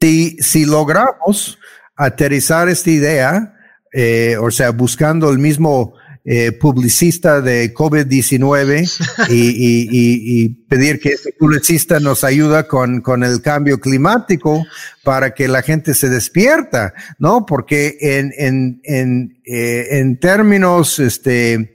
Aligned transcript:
Si, 0.00 0.36
si 0.40 0.64
logramos 0.64 1.58
aterrizar 1.96 2.68
esta 2.68 2.90
idea, 2.90 3.54
eh, 3.92 4.36
o 4.40 4.50
sea, 4.50 4.70
buscando 4.70 5.30
el 5.30 5.38
mismo 5.38 5.94
eh, 6.24 6.52
publicista 6.52 7.40
de 7.40 7.74
COVID-19 7.74 9.28
y, 9.30 10.48
pedir 10.68 11.00
que 11.00 11.10
ese 11.10 11.32
publicista 11.32 11.98
nos 11.98 12.22
ayuda 12.22 12.68
con, 12.68 13.00
con 13.00 13.24
el 13.24 13.40
cambio 13.40 13.80
climático 13.80 14.64
para 15.02 15.32
que 15.32 15.48
la 15.48 15.62
gente 15.62 15.94
se 15.94 16.08
despierta, 16.08 16.92
¿no? 17.18 17.46
Porque 17.46 17.96
en, 18.00 18.32
en, 18.36 18.80
en, 18.84 19.40
eh, 19.46 19.98
en 19.98 20.20
términos 20.20 20.98
este, 20.98 21.74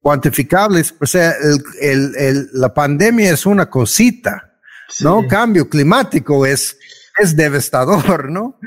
cuantificables, 0.00 0.94
o 0.98 1.06
sea, 1.06 1.34
el, 1.80 2.16
el, 2.16 2.48
la 2.54 2.72
pandemia 2.72 3.32
es 3.32 3.44
una 3.44 3.68
cosita, 3.68 4.49
¿no? 5.00 5.26
Cambio 5.28 5.68
climático 5.68 6.44
es, 6.46 6.76
es 7.18 7.36
devastador, 7.36 8.30
¿no? 8.30 8.58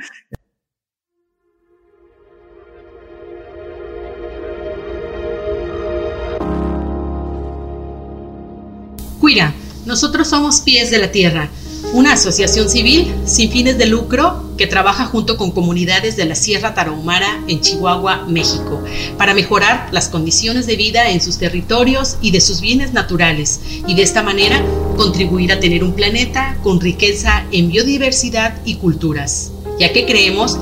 Cuira, 9.19 9.53
nosotros 9.85 10.27
somos 10.27 10.59
Pies 10.59 10.91
de 10.91 10.97
la 10.97 11.11
Tierra, 11.11 11.49
una 11.93 12.13
asociación 12.13 12.69
civil 12.69 13.13
sin 13.25 13.51
fines 13.51 13.77
de 13.77 13.85
lucro 13.85 14.43
que 14.57 14.67
trabaja 14.67 15.05
junto 15.05 15.37
con 15.37 15.51
comunidades 15.51 16.15
de 16.15 16.25
la 16.25 16.35
Sierra 16.35 16.73
Tarahumara 16.73 17.43
en 17.47 17.61
Chihuahua, 17.61 18.25
México, 18.27 18.83
para 19.17 19.33
mejorar 19.33 19.89
las 19.91 20.09
condiciones 20.09 20.65
de 20.65 20.75
vida 20.75 21.11
en 21.11 21.21
sus 21.21 21.37
territorios 21.37 22.17
y 22.21 22.31
de 22.31 22.41
sus 22.41 22.61
bienes 22.61 22.93
naturales 22.93 23.61
y 23.87 23.93
de 23.93 24.01
esta 24.01 24.23
manera 24.23 24.63
contribuir 24.97 25.51
a 25.51 25.59
tener 25.59 25.83
un 25.83 25.93
planeta 25.93 26.57
con 26.63 26.81
riqueza 26.81 27.45
en 27.51 27.69
biodiversidad 27.69 28.57
y 28.65 28.75
culturas, 28.75 29.51
ya 29.79 29.93
que 29.93 30.05
creemos 30.05 30.57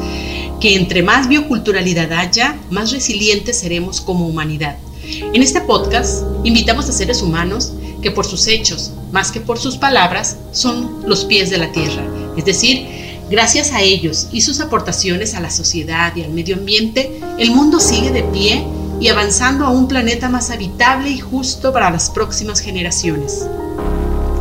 que 0.60 0.76
entre 0.76 1.02
más 1.02 1.28
bioculturalidad 1.28 2.12
haya, 2.12 2.58
más 2.70 2.92
resilientes 2.92 3.60
seremos 3.60 4.02
como 4.02 4.28
humanidad. 4.28 4.78
En 5.04 5.42
este 5.42 5.62
podcast 5.62 6.24
invitamos 6.44 6.88
a 6.88 6.92
seres 6.92 7.24
humanos 7.24 7.74
que 8.04 8.12
por 8.12 8.26
sus 8.26 8.48
hechos, 8.48 8.92
más 9.12 9.32
que 9.32 9.42
por 9.42 9.58
sus 9.58 9.78
palabras, 9.78 10.38
son 10.52 11.02
los 11.08 11.26
pies 11.26 11.50
de 11.50 11.58
la 11.58 11.72
tierra. 11.72 12.04
Es 12.38 12.46
decir, 12.46 12.88
gracias 13.30 13.72
a 13.72 13.82
ellos 13.82 14.28
y 14.32 14.42
sus 14.42 14.60
aportaciones 14.60 15.34
a 15.34 15.40
la 15.40 15.50
sociedad 15.50 16.16
y 16.16 16.24
al 16.24 16.32
medio 16.32 16.56
ambiente, 16.56 17.20
el 17.40 17.52
mundo 17.52 17.80
sigue 17.80 18.12
de 18.12 18.24
pie 18.24 18.64
y 19.00 19.08
avanzando 19.08 19.66
a 19.66 19.72
un 19.72 19.88
planeta 19.88 20.30
más 20.30 20.52
habitable 20.52 21.10
y 21.10 21.20
justo 21.20 21.74
para 21.74 21.90
las 21.90 22.12
próximas 22.12 22.60
generaciones. 22.60 23.48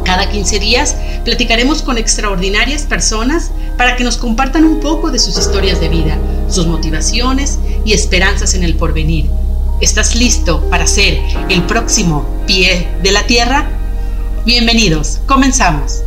Cada 0.05 0.29
15 0.29 0.59
días 0.59 0.97
platicaremos 1.25 1.83
con 1.83 1.97
extraordinarias 1.97 2.83
personas 2.83 3.51
para 3.79 3.97
que 3.97 4.05
nos 4.05 4.19
compartan 4.19 4.65
un 4.65 4.81
poco 4.81 5.11
de 5.11 5.19
sus 5.19 5.39
historias 5.39 5.81
de 5.81 5.89
vida, 5.89 6.19
sus 6.51 6.67
motivaciones 6.67 7.59
y 7.87 7.95
esperanzas 7.95 8.55
en 8.55 8.65
el 8.65 8.75
porvenir 8.75 9.31
¿Estás 9.81 10.15
listo 10.15 10.69
para 10.69 10.87
ser 10.87 11.19
el 11.49 11.67
próximo 11.67 12.45
pie 12.47 12.87
de 13.03 13.13
la 13.13 13.27
Tierra? 13.27 13.67
Bienvenidos, 14.45 15.23
comenzamos. 15.27 16.05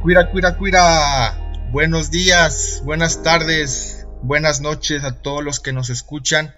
Cuira, 0.00 0.30
cuira, 0.30 0.56
cuira. 0.56 1.68
Buenos 1.70 2.10
días, 2.10 2.80
buenas 2.84 3.22
tardes, 3.22 4.06
buenas 4.22 4.62
noches 4.62 5.04
a 5.04 5.20
todos 5.20 5.44
los 5.44 5.60
que 5.60 5.74
nos 5.74 5.90
escuchan 5.90 6.56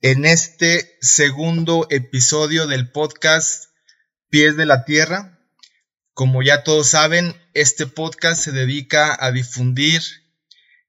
en 0.00 0.24
este 0.24 0.98
segundo 1.00 1.86
episodio 1.90 2.66
del 2.66 2.90
podcast 2.90 3.66
Pies 4.30 4.56
de 4.56 4.66
la 4.66 4.84
Tierra. 4.84 5.38
Como 6.12 6.42
ya 6.42 6.64
todos 6.64 6.88
saben, 6.88 7.40
este 7.54 7.86
podcast 7.86 8.42
se 8.42 8.50
dedica 8.50 9.16
a 9.16 9.30
difundir 9.30 10.02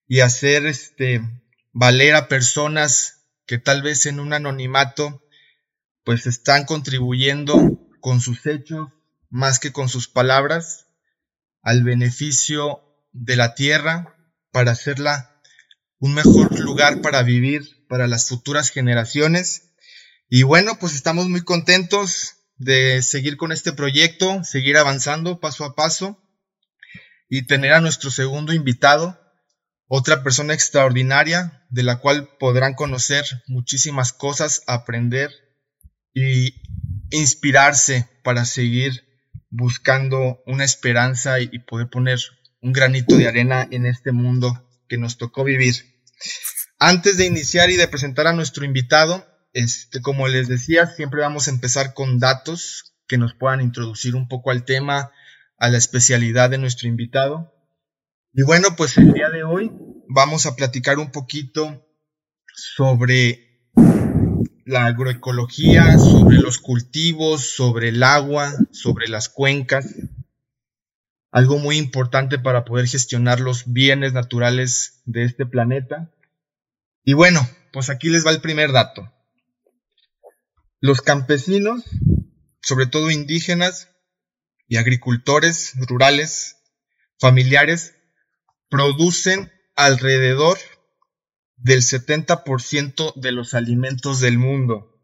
y 0.07 0.22
hacer 0.22 0.66
este 0.66 1.22
valer 1.73 2.16
a 2.16 2.28
personas 2.28 3.25
que 3.45 3.57
tal 3.57 3.81
vez 3.81 4.06
en 4.06 4.19
un 4.19 4.34
anonimato 4.34 5.23
pues 6.03 6.25
están 6.25 6.66
contribuyendo 6.66 7.79
con 8.00 8.22
sus 8.22 8.45
hechos 8.45 8.90
más 9.29 9.59
que 9.59 9.72
con 9.72 9.90
sus 9.90 10.07
palabras 10.07 10.88
al 11.62 11.84
beneficio 11.84 12.81
de 13.12 13.35
la 13.35 13.56
tierra 13.56 14.16
para 14.51 14.72
hacerla 14.72 15.41
un 16.00 16.13
mejor 16.13 16.57
lugar 16.59 17.01
para 17.01 17.24
vivir 17.24 17.85
para 17.88 18.07
las 18.07 18.29
futuras 18.29 18.69
generaciones. 18.69 19.74
Y 20.29 20.44
bueno, 20.44 20.78
pues 20.79 20.94
estamos 20.94 21.28
muy 21.28 21.41
contentos 21.41 22.35
de 22.57 23.01
seguir 23.01 23.38
con 23.38 23.51
este 23.51 23.74
proyecto, 23.74 24.44
seguir 24.44 24.78
avanzando 24.78 25.39
paso 25.39 25.66
a 25.66 25.75
paso 25.75 26.22
y 27.29 27.44
tener 27.44 27.74
a 27.74 27.81
nuestro 27.81 28.12
segundo 28.12 28.53
invitado, 28.53 29.19
otra 29.87 30.23
persona 30.23 30.53
extraordinaria 30.53 31.65
de 31.69 31.83
la 31.83 31.99
cual 31.99 32.29
podrán 32.39 32.73
conocer 32.73 33.25
muchísimas 33.47 34.13
cosas, 34.13 34.63
aprender 34.67 35.31
y 36.13 36.55
inspirarse 37.11 38.07
para 38.23 38.45
seguir 38.45 39.05
buscando 39.49 40.41
una 40.45 40.65
esperanza 40.65 41.39
y 41.39 41.59
poder 41.59 41.89
poner 41.89 42.19
un 42.61 42.73
granito 42.73 43.15
de 43.15 43.27
arena 43.27 43.67
en 43.71 43.85
este 43.85 44.11
mundo 44.11 44.67
que 44.89 44.97
nos 44.97 45.17
tocó 45.17 45.43
vivir. 45.43 45.75
Antes 46.79 47.17
de 47.17 47.25
iniciar 47.25 47.69
y 47.69 47.77
de 47.77 47.87
presentar 47.87 48.27
a 48.27 48.33
nuestro 48.33 48.65
invitado, 48.65 49.25
este, 49.53 50.01
como 50.01 50.27
les 50.27 50.47
decía, 50.47 50.87
siempre 50.87 51.21
vamos 51.21 51.47
a 51.47 51.51
empezar 51.51 51.93
con 51.93 52.19
datos 52.19 52.93
que 53.07 53.17
nos 53.17 53.33
puedan 53.33 53.61
introducir 53.61 54.15
un 54.15 54.27
poco 54.27 54.51
al 54.51 54.65
tema, 54.65 55.11
a 55.57 55.69
la 55.69 55.77
especialidad 55.77 56.49
de 56.49 56.57
nuestro 56.57 56.87
invitado. 56.87 57.53
Y 58.39 58.43
bueno, 58.43 58.75
pues 58.75 58.95
el 58.99 59.13
día 59.13 59.31
de 59.31 59.43
hoy 59.43 59.71
vamos 60.07 60.45
a 60.45 60.55
platicar 60.55 60.99
un 60.99 61.09
poquito 61.09 61.83
sobre 62.53 63.65
la 64.63 64.85
agroecología, 64.85 65.97
sobre 65.97 66.37
los 66.37 66.59
cultivos, 66.59 67.49
sobre 67.49 67.89
el 67.89 68.03
agua, 68.03 68.53
sobre 68.69 69.07
las 69.07 69.27
cuencas. 69.27 69.87
Algo 71.31 71.57
muy 71.57 71.77
importante 71.77 72.37
para 72.37 72.63
poder 72.63 72.85
gestionar 72.85 73.39
los 73.39 73.73
bienes 73.73 74.13
naturales 74.13 75.01
de 75.05 75.23
este 75.23 75.47
planeta. 75.47 76.13
Y 77.03 77.13
bueno, 77.13 77.41
pues 77.73 77.89
aquí 77.89 78.07
les 78.07 78.23
va 78.23 78.29
el 78.29 78.41
primer 78.41 78.71
dato. 78.71 79.11
Los 80.79 81.01
campesinos, 81.01 81.83
sobre 82.61 82.85
todo 82.85 83.09
indígenas 83.09 83.89
y 84.67 84.77
agricultores 84.77 85.73
rurales, 85.87 86.57
familiares, 87.17 87.96
producen 88.69 89.51
alrededor 89.75 90.57
del 91.55 91.81
70% 91.81 93.13
de 93.16 93.31
los 93.31 93.53
alimentos 93.53 94.19
del 94.19 94.38
mundo, 94.38 95.00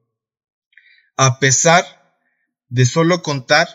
a 1.18 1.40
pesar 1.40 2.18
de 2.70 2.86
solo 2.86 3.22
contar 3.22 3.68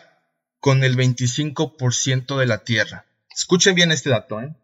con 0.59 0.83
el 0.83 0.97
25% 0.97 2.37
de 2.37 2.45
la 2.45 2.63
tierra. 2.63 3.05
Escuchen 3.33 3.75
bien 3.75 3.91
este 3.91 4.09
dato. 4.09 4.41
¿eh? 4.41 4.55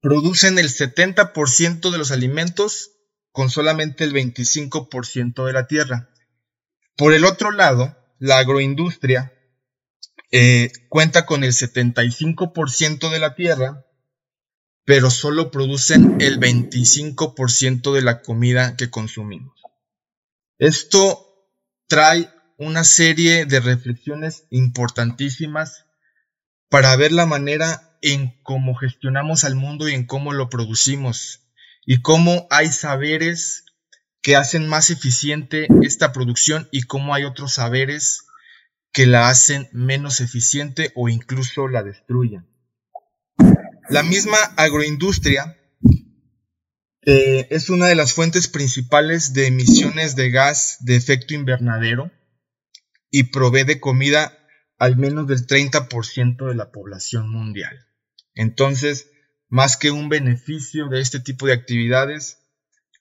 Producen 0.00 0.58
el 0.58 0.68
70% 0.68 1.90
de 1.90 1.98
los 1.98 2.10
alimentos 2.10 2.92
con 3.32 3.50
solamente 3.50 4.04
el 4.04 4.12
25% 4.12 5.46
de 5.46 5.52
la 5.52 5.66
tierra. 5.66 6.10
Por 6.96 7.14
el 7.14 7.24
otro 7.24 7.50
lado, 7.50 7.96
la 8.18 8.38
agroindustria 8.38 9.32
eh, 10.30 10.70
cuenta 10.88 11.24
con 11.24 11.44
el 11.44 11.52
75% 11.52 13.10
de 13.10 13.18
la 13.18 13.34
tierra 13.34 13.86
pero 14.88 15.10
solo 15.10 15.50
producen 15.50 16.16
el 16.18 16.40
25% 16.40 17.92
de 17.92 18.00
la 18.00 18.22
comida 18.22 18.74
que 18.74 18.88
consumimos. 18.88 19.60
Esto 20.58 21.46
trae 21.88 22.30
una 22.56 22.84
serie 22.84 23.44
de 23.44 23.60
reflexiones 23.60 24.46
importantísimas 24.48 25.84
para 26.70 26.96
ver 26.96 27.12
la 27.12 27.26
manera 27.26 27.98
en 28.00 28.40
cómo 28.42 28.74
gestionamos 28.74 29.44
al 29.44 29.56
mundo 29.56 29.90
y 29.90 29.92
en 29.92 30.06
cómo 30.06 30.32
lo 30.32 30.48
producimos 30.48 31.42
y 31.84 32.00
cómo 32.00 32.46
hay 32.48 32.68
saberes 32.68 33.66
que 34.22 34.36
hacen 34.36 34.66
más 34.68 34.88
eficiente 34.88 35.68
esta 35.82 36.14
producción 36.14 36.66
y 36.72 36.84
cómo 36.84 37.12
hay 37.12 37.24
otros 37.24 37.52
saberes 37.52 38.22
que 38.92 39.04
la 39.04 39.28
hacen 39.28 39.68
menos 39.70 40.22
eficiente 40.22 40.92
o 40.94 41.10
incluso 41.10 41.68
la 41.68 41.82
destruyen. 41.82 42.48
La 43.90 44.02
misma 44.02 44.36
agroindustria 44.56 45.56
es 47.02 47.70
una 47.70 47.86
de 47.86 47.94
las 47.94 48.12
fuentes 48.12 48.48
principales 48.48 49.32
de 49.32 49.46
emisiones 49.46 50.14
de 50.14 50.30
gas 50.30 50.76
de 50.80 50.96
efecto 50.96 51.32
invernadero 51.32 52.10
y 53.10 53.24
provee 53.24 53.64
de 53.64 53.80
comida 53.80 54.38
al 54.78 54.96
menos 54.96 55.26
del 55.26 55.46
30% 55.46 56.48
de 56.48 56.54
la 56.54 56.70
población 56.70 57.30
mundial. 57.30 57.86
Entonces, 58.34 59.10
más 59.48 59.78
que 59.78 59.90
un 59.90 60.10
beneficio 60.10 60.88
de 60.88 61.00
este 61.00 61.18
tipo 61.20 61.46
de 61.46 61.54
actividades, 61.54 62.38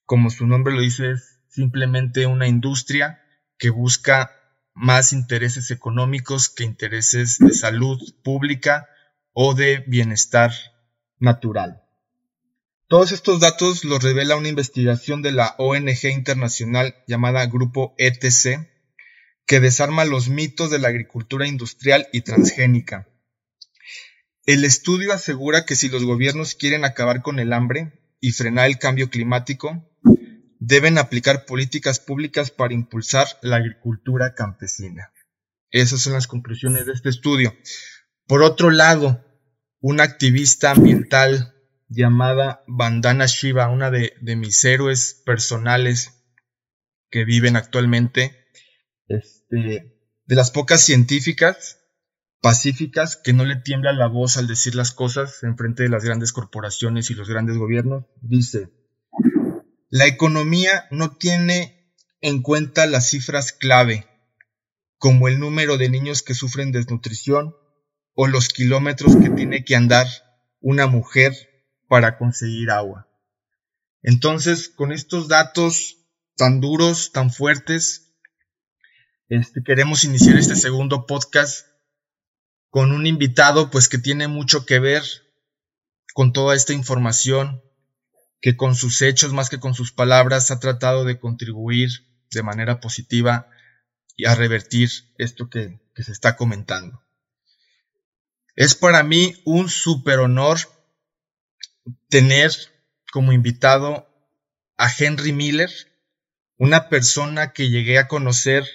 como 0.06 0.30
su 0.30 0.48
nombre 0.48 0.74
lo 0.74 0.82
dice, 0.82 1.12
es 1.12 1.42
simplemente 1.50 2.26
una 2.26 2.48
industria 2.48 3.22
que 3.58 3.70
busca 3.70 4.32
más 4.74 5.12
intereses 5.12 5.70
económicos 5.70 6.48
que 6.48 6.64
intereses 6.64 7.40
de 7.40 7.54
salud 7.54 8.00
pública 8.24 8.88
o 9.34 9.54
de 9.54 9.84
bienestar 9.86 10.54
natural. 11.20 11.84
Todos 12.88 13.12
estos 13.12 13.42
datos 13.42 13.84
los 13.84 14.02
revela 14.02 14.38
una 14.38 14.48
investigación 14.48 15.22
de 15.22 15.34
la 15.34 15.56
ONG 15.58 16.06
internacional 16.06 16.96
llamada 17.06 17.46
Grupo 17.46 17.94
ETC, 17.98 18.70
que 19.46 19.60
desarma 19.60 20.06
los 20.06 20.30
mitos 20.30 20.72
de 20.72 20.80
la 20.80 20.88
agricultura 20.88 21.48
industrial 21.48 22.08
y 22.14 22.22
transgénica. 22.22 23.08
El 24.46 24.64
estudio 24.64 25.12
asegura 25.12 25.66
que 25.66 25.76
si 25.76 25.90
los 25.90 26.06
gobiernos 26.06 26.56
quieren 26.56 26.86
acabar 26.86 27.22
con 27.22 27.40
el 27.40 27.52
hambre 27.52 27.92
y 28.22 28.32
frenar 28.32 28.68
el 28.68 28.78
cambio 28.78 29.10
climático, 29.10 29.86
deben 30.60 30.98
aplicar 30.98 31.46
políticas 31.46 32.00
públicas 32.00 32.52
para 32.52 32.74
impulsar 32.74 33.28
la 33.42 33.58
agricultura 33.58 34.34
campesina. 34.34 35.12
Esas 35.72 36.02
son 36.02 36.14
las 36.14 36.28
conclusiones 36.28 36.86
de 36.86 36.94
este 36.94 37.10
estudio. 37.10 37.54
Por 38.26 38.44
otro 38.44 38.72
lado, 38.72 39.24
una 39.80 40.04
activista 40.04 40.72
ambiental 40.72 41.54
llamada 41.90 42.64
Bandana 42.68 43.26
Shiva, 43.26 43.70
una 43.70 43.92
de, 43.92 44.14
mis 44.22 44.64
héroes 44.66 45.22
personales 45.26 46.26
que 47.10 47.26
viven 47.26 47.56
actualmente, 47.56 48.46
este, 49.08 49.98
de 50.26 50.36
las 50.36 50.52
pocas 50.52 50.82
científicas 50.82 51.80
pacíficas 52.42 53.16
que 53.16 53.34
no 53.34 53.46
le 53.46 53.56
tiembla 53.56 53.94
la 53.94 54.08
voz 54.08 54.38
al 54.38 54.48
decir 54.48 54.76
las 54.76 54.92
cosas 54.92 55.42
en 55.44 55.58
frente 55.58 55.84
de 55.84 55.90
las 55.90 56.04
grandes 56.04 56.34
corporaciones 56.34 57.10
y 57.10 57.16
los 57.16 57.30
grandes 57.30 57.58
gobiernos, 57.58 58.06
dice, 58.22 58.70
la 59.90 60.06
economía 60.06 60.88
no 60.92 61.16
tiene 61.16 61.94
en 62.22 62.42
cuenta 62.42 62.86
las 62.86 63.10
cifras 63.10 63.54
clave, 63.54 64.08
como 64.98 65.28
el 65.28 65.40
número 65.40 65.78
de 65.78 65.90
niños 65.90 66.24
que 66.24 66.34
sufren 66.34 66.72
desnutrición 66.72 67.56
o 68.20 68.26
los 68.26 68.50
kilómetros 68.50 69.16
que 69.16 69.30
tiene 69.30 69.64
que 69.64 69.76
andar 69.76 70.08
una 70.60 70.88
mujer 70.88 71.34
para 71.88 72.18
conseguir 72.18 72.72
agua. 72.72 73.08
Entonces, 74.02 74.70
con 74.70 74.92
estos 74.92 75.28
datos 75.28 75.98
tan 76.36 76.60
duros, 76.60 77.12
tan 77.12 77.30
fuertes, 77.30 78.16
este, 79.30 79.62
queremos 79.64 80.04
iniciar 80.04 80.36
este 80.36 80.56
segundo 80.56 81.06
podcast 81.06 81.68
con 82.72 82.92
un 82.92 83.06
invitado 83.06 83.70
pues 83.70 83.88
que 83.88 84.00
tiene 84.00 84.28
mucho 84.28 84.66
que 84.66 84.80
ver 84.80 85.04
con 86.16 86.34
toda 86.34 86.56
esta 86.56 86.74
información, 86.74 87.62
que 88.42 88.58
con 88.58 88.74
sus 88.74 89.04
hechos 89.04 89.32
más 89.32 89.52
que 89.52 89.60
con 89.60 89.76
sus 89.76 89.92
palabras 89.92 90.50
ha 90.50 90.60
tratado 90.60 91.06
de 91.06 91.20
contribuir 91.20 91.92
de 92.32 92.42
manera 92.42 92.80
positiva 92.80 93.48
y 94.16 94.26
a 94.26 94.34
revertir 94.34 94.90
esto 95.20 95.52
que, 95.52 95.80
que 95.94 96.02
se 96.02 96.14
está 96.14 96.36
comentando. 96.36 97.04
Es 98.58 98.74
para 98.74 99.04
mí 99.04 99.36
un 99.46 99.70
super 99.70 100.18
honor 100.18 100.58
tener 102.10 102.52
como 103.14 103.32
invitado 103.32 104.10
a 104.78 104.90
Henry 104.92 105.32
Miller, 105.32 105.70
una 106.58 106.90
persona 106.90 107.54
que 107.54 107.70
llegué 107.70 108.00
a 108.00 108.08
conocer 108.08 108.66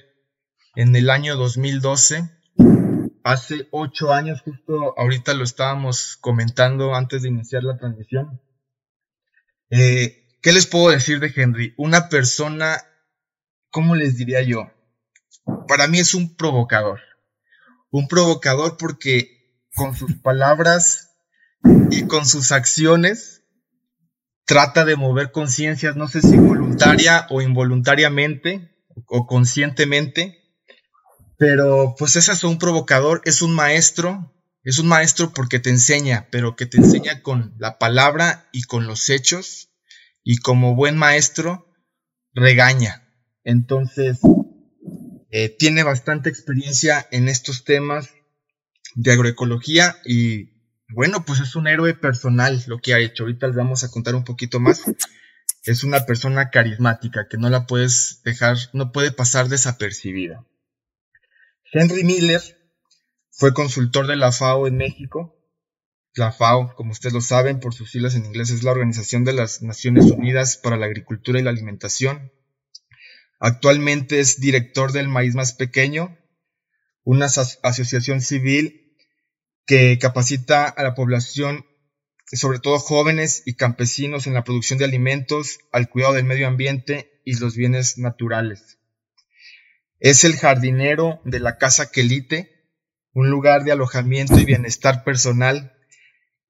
en 0.76 0.94
el 0.94 1.10
año 1.10 1.34
2012. 1.34 2.30
Hace 3.24 3.66
ocho 3.72 4.12
años, 4.12 4.40
justo 4.42 4.96
ahorita 4.96 5.34
lo 5.34 5.42
estábamos 5.42 6.16
comentando 6.20 6.94
antes 6.94 7.22
de 7.22 7.30
iniciar 7.30 7.64
la 7.64 7.76
transmisión. 7.76 8.40
Eh, 9.70 10.28
¿Qué 10.42 10.52
les 10.52 10.68
puedo 10.68 10.90
decir 10.90 11.18
de 11.18 11.32
Henry? 11.34 11.74
Una 11.76 12.08
persona, 12.08 12.80
¿cómo 13.70 13.96
les 13.96 14.16
diría 14.16 14.42
yo? 14.42 14.70
Para 15.66 15.88
mí 15.88 15.98
es 15.98 16.14
un 16.14 16.36
provocador. 16.36 17.00
Un 17.90 18.06
provocador 18.06 18.76
porque 18.76 19.31
con 19.74 19.96
sus 19.96 20.14
palabras 20.14 21.10
y 21.90 22.06
con 22.06 22.26
sus 22.26 22.52
acciones 22.52 23.42
trata 24.44 24.84
de 24.84 24.96
mover 24.96 25.30
conciencias, 25.30 25.96
no 25.96 26.08
sé 26.08 26.20
si 26.20 26.36
voluntaria 26.36 27.26
o 27.30 27.40
involuntariamente 27.40 28.76
o 29.06 29.26
conscientemente, 29.26 30.38
pero 31.38 31.94
pues 31.98 32.16
ese 32.16 32.32
es 32.32 32.44
un 32.44 32.58
provocador, 32.58 33.22
es 33.24 33.42
un 33.42 33.54
maestro, 33.54 34.34
es 34.62 34.78
un 34.78 34.88
maestro 34.88 35.32
porque 35.32 35.58
te 35.58 35.70
enseña, 35.70 36.28
pero 36.30 36.56
que 36.56 36.66
te 36.66 36.76
enseña 36.76 37.22
con 37.22 37.54
la 37.58 37.78
palabra 37.78 38.48
y 38.52 38.62
con 38.62 38.86
los 38.86 39.08
hechos 39.08 39.70
y 40.22 40.38
como 40.38 40.74
buen 40.74 40.96
maestro 40.96 41.66
regaña. 42.34 43.08
Entonces, 43.44 44.18
eh, 45.30 45.48
tiene 45.48 45.82
bastante 45.82 46.28
experiencia 46.28 47.06
en 47.10 47.28
estos 47.28 47.64
temas 47.64 48.10
de 48.94 49.12
agroecología 49.12 49.96
y 50.04 50.52
bueno, 50.94 51.24
pues 51.24 51.40
es 51.40 51.56
un 51.56 51.68
héroe 51.68 51.94
personal 51.94 52.62
lo 52.66 52.78
que 52.78 52.92
ha 52.94 52.98
hecho. 52.98 53.24
Ahorita 53.24 53.46
les 53.46 53.56
vamos 53.56 53.84
a 53.84 53.90
contar 53.90 54.14
un 54.14 54.24
poquito 54.24 54.60
más. 54.60 54.84
Es 55.64 55.84
una 55.84 56.06
persona 56.06 56.50
carismática 56.50 57.28
que 57.28 57.36
no 57.36 57.48
la 57.48 57.68
puedes 57.68 58.20
dejar, 58.24 58.56
no 58.72 58.90
puede 58.90 59.12
pasar 59.12 59.48
desapercibida. 59.48 60.44
Henry 61.72 62.02
Miller 62.02 62.42
fue 63.30 63.54
consultor 63.54 64.08
de 64.08 64.16
la 64.16 64.32
FAO 64.32 64.66
en 64.66 64.76
México. 64.76 65.38
La 66.14 66.32
FAO, 66.32 66.74
como 66.74 66.90
ustedes 66.90 67.12
lo 67.12 67.20
saben, 67.20 67.60
por 67.60 67.74
sus 67.74 67.92
siglas 67.92 68.16
en 68.16 68.26
inglés, 68.26 68.50
es 68.50 68.64
la 68.64 68.72
Organización 68.72 69.22
de 69.22 69.34
las 69.34 69.62
Naciones 69.62 70.06
Unidas 70.06 70.56
para 70.56 70.76
la 70.76 70.86
Agricultura 70.86 71.38
y 71.38 71.44
la 71.44 71.50
Alimentación. 71.50 72.32
Actualmente 73.38 74.18
es 74.18 74.40
director 74.40 74.90
del 74.90 75.08
Maíz 75.08 75.36
Más 75.36 75.52
Pequeño, 75.52 76.18
una 77.04 77.26
asociación 77.26 78.20
civil 78.20 78.81
que 79.66 79.98
capacita 79.98 80.68
a 80.68 80.82
la 80.82 80.94
población, 80.94 81.64
sobre 82.26 82.58
todo 82.58 82.78
jóvenes 82.78 83.42
y 83.46 83.54
campesinos, 83.54 84.26
en 84.26 84.34
la 84.34 84.44
producción 84.44 84.78
de 84.78 84.84
alimentos, 84.84 85.58
al 85.72 85.88
cuidado 85.88 86.14
del 86.14 86.24
medio 86.24 86.48
ambiente 86.48 87.20
y 87.24 87.38
los 87.38 87.56
bienes 87.56 87.98
naturales. 87.98 88.78
Es 90.00 90.24
el 90.24 90.36
jardinero 90.36 91.20
de 91.24 91.40
la 91.40 91.58
Casa 91.58 91.90
Quelite, 91.90 92.50
un 93.14 93.30
lugar 93.30 93.64
de 93.64 93.72
alojamiento 93.72 94.38
y 94.38 94.44
bienestar 94.44 95.04
personal 95.04 95.72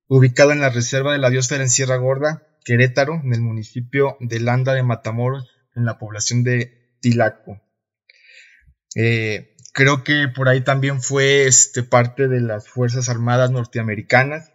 ubicado 0.06 0.52
en 0.52 0.60
la 0.60 0.68
reserva 0.68 1.12
de 1.12 1.18
la 1.18 1.30
Biosfera 1.30 1.62
en 1.62 1.70
Sierra 1.70 1.96
Gorda, 1.96 2.46
Querétaro, 2.64 3.14
en 3.24 3.32
el 3.32 3.40
municipio 3.40 4.16
de 4.20 4.40
Landa 4.40 4.74
de 4.74 4.82
Matamoros, 4.82 5.48
en 5.74 5.84
la 5.84 5.98
población 5.98 6.44
de 6.44 6.96
Tilaco. 7.00 7.60
Eh, 8.94 9.51
Creo 9.72 10.04
que 10.04 10.28
por 10.28 10.48
ahí 10.48 10.60
también 10.60 11.02
fue 11.02 11.46
este, 11.46 11.82
parte 11.82 12.28
de 12.28 12.40
las 12.40 12.68
Fuerzas 12.68 13.08
Armadas 13.08 13.50
norteamericanas. 13.50 14.52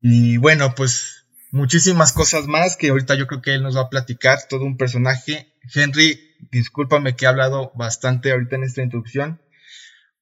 Y 0.00 0.36
bueno, 0.36 0.74
pues 0.74 1.26
muchísimas 1.50 2.12
cosas 2.12 2.46
más 2.46 2.76
que 2.76 2.90
ahorita 2.90 3.14
yo 3.14 3.26
creo 3.26 3.40
que 3.40 3.54
él 3.54 3.62
nos 3.62 3.76
va 3.76 3.82
a 3.82 3.90
platicar, 3.90 4.40
todo 4.48 4.64
un 4.64 4.76
personaje. 4.76 5.54
Henry, 5.74 6.36
discúlpame 6.50 7.16
que 7.16 7.24
he 7.24 7.28
hablado 7.28 7.72
bastante 7.74 8.32
ahorita 8.32 8.56
en 8.56 8.64
esta 8.64 8.82
introducción, 8.82 9.40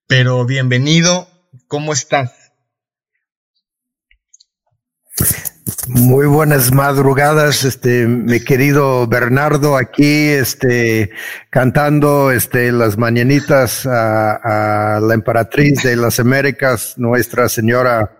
pero 0.07 0.47
bienvenido, 0.47 1.29
¿cómo 1.67 1.93
estás? 1.93 2.44
Muy 5.89 6.27
buenas 6.27 6.73
madrugadas, 6.75 7.65
este, 7.65 8.07
mi 8.07 8.41
querido 8.41 9.07
Bernardo, 9.07 9.79
aquí, 9.79 10.29
este, 10.29 11.11
cantando, 11.49 12.31
este, 12.33 12.71
las 12.71 12.99
mañanitas 12.99 13.87
a, 13.87 15.01
la 15.03 15.15
emperatriz 15.15 15.83
de 15.83 15.97
las 15.97 16.21
Américas, 16.21 16.95
Nuestra 16.99 17.49
Señora 17.49 18.19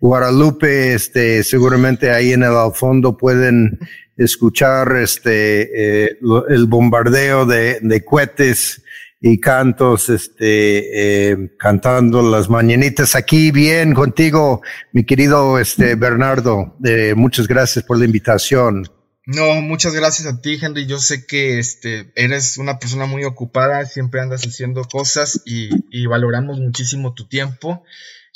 Guadalupe, 0.00 0.94
este, 0.94 1.44
seguramente 1.44 2.10
ahí 2.12 2.32
en 2.32 2.44
el 2.44 2.54
fondo 2.72 3.14
pueden 3.14 3.78
escuchar, 4.16 4.96
este, 4.96 6.06
eh, 6.06 6.18
el 6.48 6.66
bombardeo 6.66 7.44
de, 7.44 7.78
de 7.82 8.04
cohetes, 8.06 8.82
y 9.32 9.40
cantos, 9.40 10.08
este, 10.08 11.30
eh, 11.32 11.56
cantando 11.58 12.22
las 12.22 12.48
mañanitas 12.48 13.16
aquí 13.16 13.50
bien 13.50 13.92
contigo, 13.92 14.62
mi 14.92 15.04
querido 15.04 15.58
este, 15.58 15.96
Bernardo. 15.96 16.76
Eh, 16.84 17.14
muchas 17.16 17.48
gracias 17.48 17.84
por 17.84 17.98
la 17.98 18.04
invitación. 18.04 18.88
No, 19.26 19.60
muchas 19.60 19.94
gracias 19.94 20.28
a 20.28 20.40
ti, 20.40 20.58
Henry. 20.62 20.86
Yo 20.86 20.98
sé 21.00 21.26
que 21.26 21.58
este, 21.58 22.12
eres 22.14 22.58
una 22.58 22.78
persona 22.78 23.06
muy 23.06 23.24
ocupada, 23.24 23.84
siempre 23.86 24.20
andas 24.20 24.42
haciendo 24.42 24.84
cosas 24.84 25.42
y, 25.44 25.70
y 25.90 26.06
valoramos 26.06 26.60
muchísimo 26.60 27.12
tu 27.12 27.26
tiempo. 27.26 27.82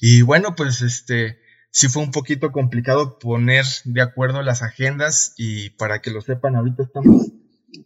Y 0.00 0.22
bueno, 0.22 0.56
pues 0.56 0.82
este, 0.82 1.38
sí 1.70 1.88
fue 1.88 2.02
un 2.02 2.10
poquito 2.10 2.50
complicado 2.50 3.20
poner 3.20 3.64
de 3.84 4.02
acuerdo 4.02 4.42
las 4.42 4.62
agendas 4.62 5.34
y 5.36 5.70
para 5.70 6.00
que 6.00 6.10
lo 6.10 6.20
sepan, 6.20 6.56
ahorita 6.56 6.82
estamos 6.82 7.28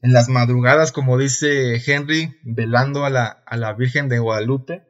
en 0.02 0.12
las 0.12 0.28
madrugadas, 0.28 0.92
como 0.92 1.18
dice 1.18 1.82
Henry, 1.84 2.36
velando 2.42 3.04
a 3.04 3.10
la, 3.10 3.26
a 3.46 3.56
la 3.56 3.72
Virgen 3.72 4.08
de 4.08 4.18
Guadalupe. 4.18 4.86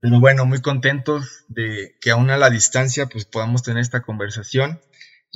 Pero 0.00 0.20
bueno, 0.20 0.44
muy 0.44 0.60
contentos 0.60 1.44
de 1.48 1.96
que 2.00 2.10
aún 2.10 2.30
a 2.30 2.36
la 2.36 2.50
distancia 2.50 3.06
pues 3.06 3.24
podamos 3.24 3.62
tener 3.62 3.80
esta 3.80 4.02
conversación. 4.02 4.80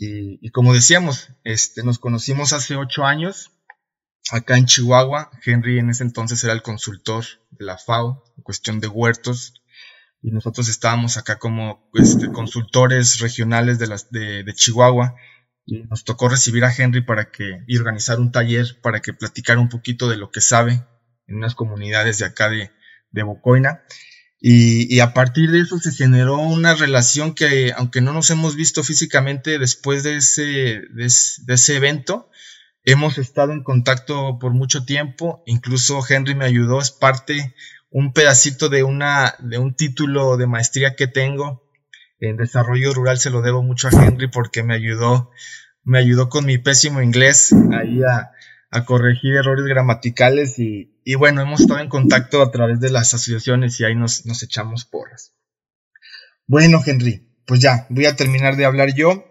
Y, 0.01 0.51
como 0.51 0.75
decíamos, 0.75 1.31
este, 1.43 1.83
nos 1.83 1.99
conocimos 1.99 2.53
hace 2.53 2.77
ocho 2.77 3.05
años 3.05 3.51
acá 4.31 4.57
en 4.57 4.67
Chihuahua. 4.67 5.31
Henry 5.45 5.79
en 5.79 5.91
ese 5.91 6.05
entonces 6.05 6.45
era 6.45 6.53
el 6.53 6.63
consultor 6.63 7.25
de 7.51 7.65
la 7.65 7.79
FAO 7.79 8.23
en 8.37 8.43
cuestión 8.45 8.79
de 8.79 8.87
huertos 8.87 9.55
y 10.23 10.31
nosotros 10.31 10.69
estábamos 10.69 11.17
acá 11.17 11.39
como 11.39 11.89
este, 11.95 12.31
consultores 12.31 13.21
regionales 13.21 13.79
de, 13.79 14.43
de, 14.45 14.55
Chihuahua 14.55 15.15
y 15.71 15.83
nos 15.83 16.05
tocó 16.05 16.31
recibir 16.31 16.65
a 16.65 16.75
Henry 16.75 17.03
para 17.03 17.31
que 17.31 17.63
y 17.67 17.77
organizar 17.77 18.19
un 18.19 18.33
taller 18.33 18.81
para 18.81 19.01
que 19.01 19.13
platicara 19.13 19.61
un 19.61 19.69
poquito 19.69 20.09
de 20.09 20.17
lo 20.17 20.31
que 20.31 20.41
sabe 20.41 20.83
en 21.27 21.37
unas 21.37 21.55
comunidades 21.55 22.19
de 22.19 22.25
acá 22.25 22.49
de, 22.49 22.71
de 23.11 23.23
Bocoina. 23.23 23.83
Y, 24.41 25.01
a 25.01 25.13
partir 25.13 25.51
de 25.51 25.61
eso 25.61 25.79
se 25.79 25.93
generó 25.93 26.39
una 26.39 26.75
relación 26.75 27.35
que, 27.35 27.73
aunque 27.77 28.01
no 28.01 28.13
nos 28.13 28.31
hemos 28.31 28.55
visto 28.55 28.83
físicamente 28.83 29.59
después 29.59 30.05
de 30.05 30.17
ese, 30.17 30.43
de, 30.91 31.07
ese 31.07 31.77
evento, 31.77 32.31
hemos 32.85 33.19
estado 33.19 33.53
en 33.53 33.63
contacto 33.63 34.39
por 34.39 34.53
mucho 34.53 34.87
tiempo. 34.87 35.43
Incluso 35.45 36.01
Henry 36.09 36.35
me 36.35 36.47
ayudó, 36.47 36.81
es 36.81 36.93
parte, 36.93 37.55
un 37.91 38.13
pedacito 38.13 38.69
de, 38.71 38.85
una, 38.85 39.35
de 39.41 39.59
un 39.59 39.75
título 39.75 40.39
de 40.39 40.47
maestría 40.47 40.95
que 40.95 41.09
tengo 41.09 41.68
en 42.21 42.37
desarrollo 42.37 42.93
rural. 42.95 43.19
Se 43.19 43.31
lo 43.31 43.43
debo 43.43 43.63
mucho 43.63 43.89
a 43.89 43.91
Henry 43.91 44.29
porque 44.29 44.63
me 44.63 44.75
ayudó, 44.75 45.31
me 45.85 45.99
ayudó 45.99 46.29
con 46.29 46.47
mi 46.47 46.59
pésimo 46.59 47.03
inglés 47.03 47.53
ahí 47.73 48.03
a, 48.03 48.33
a 48.71 48.85
corregir 48.85 49.35
errores 49.35 49.65
gramaticales 49.65 50.59
y, 50.59 51.01
y 51.05 51.15
bueno, 51.15 51.41
hemos 51.41 51.61
estado 51.61 51.81
en 51.81 51.89
contacto 51.89 52.43
a 52.43 52.51
través 52.51 52.81
de 52.81 52.91
las 52.91 53.15
asociaciones 53.15 53.79
y 53.81 53.85
ahí 53.85 53.95
nos, 53.95 54.27
nos 54.27 54.43
echamos 54.43 54.85
porras. 54.85 55.35
Bueno, 56.47 56.81
Henry, 56.85 57.29
pues 57.47 57.61
ya, 57.61 57.87
voy 57.89 58.07
a 58.07 58.17
terminar 58.17 58.57
de 58.57 58.65
hablar 58.65 58.95
yo 58.95 59.25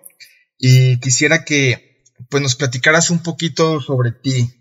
y 0.57 0.99
quisiera 0.99 1.45
que 1.45 2.03
pues 2.29 2.41
nos 2.41 2.55
platicaras 2.55 3.09
un 3.09 3.21
poquito 3.21 3.79
sobre 3.79 4.11
ti. 4.11 4.53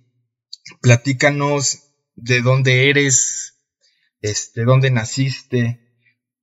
Platícanos 0.83 1.85
de 2.17 2.43
dónde 2.43 2.91
eres, 2.91 3.61
este, 4.21 4.65
dónde 4.65 4.91
naciste, 4.91 5.86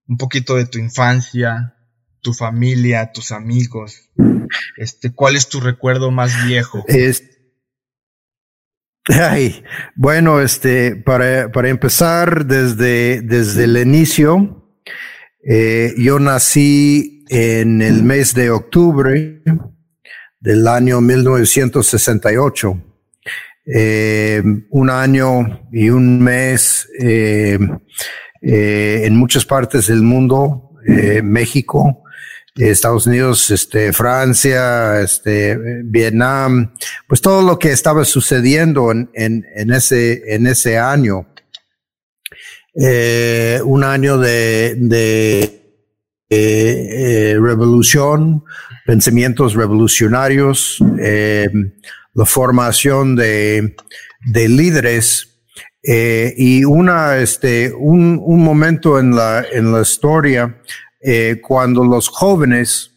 un 0.08 0.18
poquito 0.18 0.56
de 0.56 0.66
tu 0.66 0.80
infancia, 0.80 1.76
tu 2.22 2.34
familia, 2.34 3.12
tus 3.12 3.32
amigos. 3.32 4.10
Este, 4.78 5.14
¿cuál 5.14 5.36
es 5.36 5.50
tu 5.50 5.60
recuerdo 5.60 6.12
más 6.12 6.46
viejo? 6.46 6.84
Ay, 9.06 9.64
bueno, 9.96 10.40
este, 10.40 10.96
para, 10.96 11.52
para 11.52 11.70
empezar 11.70 12.46
desde, 12.46 13.22
desde 13.22 13.66
el 13.66 13.78
inicio, 13.78 14.64
eh, 15.46 15.94
yo 15.98 16.20
nací 16.20 17.26
en 17.28 17.82
el 17.82 18.04
mes 18.04 18.34
de 18.34 18.50
octubre 18.50 19.42
del 20.40 20.68
año 20.68 21.02
1968. 21.02 22.82
Eh, 23.66 24.44
un 24.70 24.90
año 24.90 25.68
y 25.72 25.90
un 25.90 26.22
mes 26.22 26.88
eh, 27.00 27.58
eh, 28.44 29.04
en 29.06 29.16
muchas 29.16 29.46
partes 29.46 29.88
del 29.88 30.02
mundo, 30.02 30.72
eh, 30.86 31.22
México, 31.24 32.04
Estados 32.56 33.08
Unidos, 33.08 33.50
este, 33.50 33.94
Francia, 33.94 35.02
este, 35.02 35.58
Vietnam, 35.86 36.74
pues 37.08 37.20
todo 37.22 37.42
lo 37.42 37.58
que 37.58 37.72
estaba 37.72 38.06
sucediendo 38.06 38.92
en, 38.92 39.10
en, 39.14 39.46
en 39.56 39.72
ese, 39.72 40.36
en 40.36 40.46
ese 40.46 40.78
año. 40.78 41.28
Eh, 42.76 43.60
un 43.64 43.84
año 43.84 44.18
de, 44.18 44.76
de 44.78 45.64
eh, 46.30 47.38
revolución, 47.40 48.44
pensamientos 48.86 49.54
revolucionarios, 49.54 50.80
eh, 51.00 51.50
la 52.14 52.26
formación 52.26 53.16
de, 53.16 53.76
de 54.26 54.50
líderes 54.50 55.33
eh, 55.84 56.34
y 56.38 56.64
una, 56.64 57.18
este, 57.18 57.74
un, 57.74 58.20
un 58.24 58.44
momento 58.44 59.00
en 59.00 59.16
la, 59.16 59.46
en 59.52 59.72
la 59.72 59.82
historia 59.82 60.62
eh, 61.02 61.42
cuando 61.42 61.84
los 61.84 62.08
jóvenes 62.08 62.92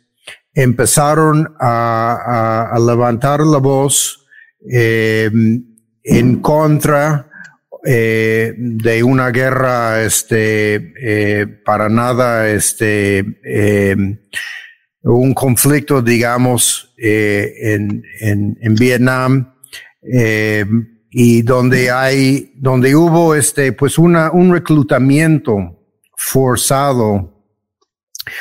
empezaron 0.54 1.54
a, 1.60 2.70
a, 2.72 2.78
levantar 2.78 3.40
la 3.40 3.58
voz 3.58 4.24
eh, 4.70 5.30
en 6.02 6.40
contra 6.40 7.28
eh, 7.84 8.54
de 8.56 9.02
una 9.04 9.30
guerra 9.30 10.02
este, 10.02 10.92
eh, 11.00 11.46
para 11.46 11.88
nada 11.88 12.48
este, 12.48 13.24
eh, 13.44 13.96
un 15.02 15.34
conflicto 15.34 16.02
digamos 16.02 16.94
en, 16.96 18.02
en, 18.20 18.58
en, 18.60 18.74
Vietnam 18.74 19.54
y 21.18 21.40
donde 21.40 21.90
hay 21.90 22.52
donde 22.56 22.94
hubo 22.94 23.34
este 23.34 23.72
pues 23.72 23.96
una 23.96 24.30
un 24.30 24.52
reclutamiento 24.52 25.56
forzado 26.14 27.36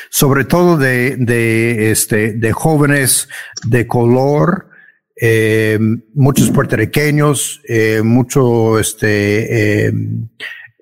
sobre 0.09 0.45
todo 0.45 0.77
de, 0.77 1.15
de, 1.17 1.91
este, 1.91 2.33
de 2.33 2.51
jóvenes 2.51 3.29
de 3.65 3.87
color, 3.87 4.69
eh, 5.15 5.79
muchos 6.13 6.49
puertorriqueños, 6.51 7.61
eh, 7.67 8.01
mucho, 8.03 8.79
este, 8.79 9.85
eh, 9.87 9.93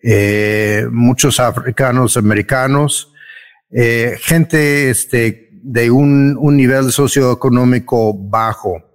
eh 0.01 0.87
muchos 0.91 1.39
africanos 1.39 2.17
americanos, 2.17 3.09
gente 3.71 4.89
este, 4.89 5.49
de 5.51 5.89
un, 5.89 6.37
un 6.39 6.55
nivel 6.55 6.91
socioeconómico 6.91 8.13
bajo. 8.13 8.92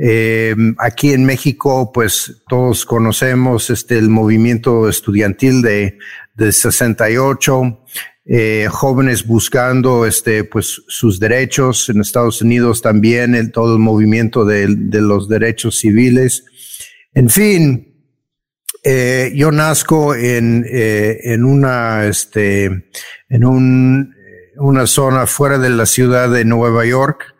Eh, 0.00 0.54
aquí 0.78 1.12
en 1.12 1.24
México, 1.24 1.90
pues 1.92 2.42
todos 2.48 2.84
conocemos 2.84 3.70
este 3.70 3.98
el 3.98 4.10
movimiento 4.10 4.88
estudiantil 4.88 5.62
de, 5.62 5.98
de 6.34 6.52
68, 6.52 7.80
eh, 8.26 8.66
jóvenes 8.70 9.26
buscando 9.26 10.04
este, 10.04 10.44
pues, 10.44 10.82
sus 10.88 11.18
derechos. 11.18 11.88
En 11.88 12.00
Estados 12.00 12.42
Unidos 12.42 12.82
también 12.82 13.34
el, 13.34 13.52
todo 13.52 13.74
el 13.74 13.80
movimiento 13.80 14.44
de, 14.44 14.66
de 14.68 15.00
los 15.00 15.28
derechos 15.28 15.78
civiles. 15.78 16.44
En 17.14 17.30
fin, 17.30 17.96
eh, 18.88 19.32
yo 19.34 19.50
nazco 19.50 20.14
en, 20.14 20.64
eh, 20.68 21.18
en 21.24 21.44
una, 21.44 22.06
este, 22.06 22.88
en 23.28 23.44
un, 23.44 24.14
una 24.58 24.86
zona 24.86 25.26
fuera 25.26 25.58
de 25.58 25.70
la 25.70 25.86
ciudad 25.86 26.30
de 26.30 26.44
Nueva 26.44 26.84
York, 26.84 27.35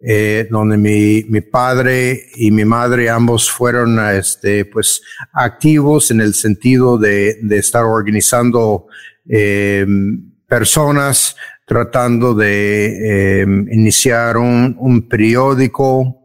eh, 0.00 0.46
donde 0.50 0.76
mi, 0.76 1.24
mi 1.28 1.40
padre 1.40 2.26
y 2.36 2.50
mi 2.50 2.64
madre 2.64 3.10
ambos 3.10 3.50
fueron, 3.50 3.98
este, 4.10 4.64
pues, 4.64 5.02
activos 5.32 6.10
en 6.10 6.20
el 6.20 6.34
sentido 6.34 6.98
de, 6.98 7.38
de 7.42 7.58
estar 7.58 7.84
organizando 7.84 8.86
eh, 9.28 9.86
personas 10.46 11.36
tratando 11.68 12.34
de 12.34 13.42
eh, 13.42 13.42
iniciar 13.42 14.38
un, 14.38 14.74
un 14.80 15.06
periódico, 15.06 16.24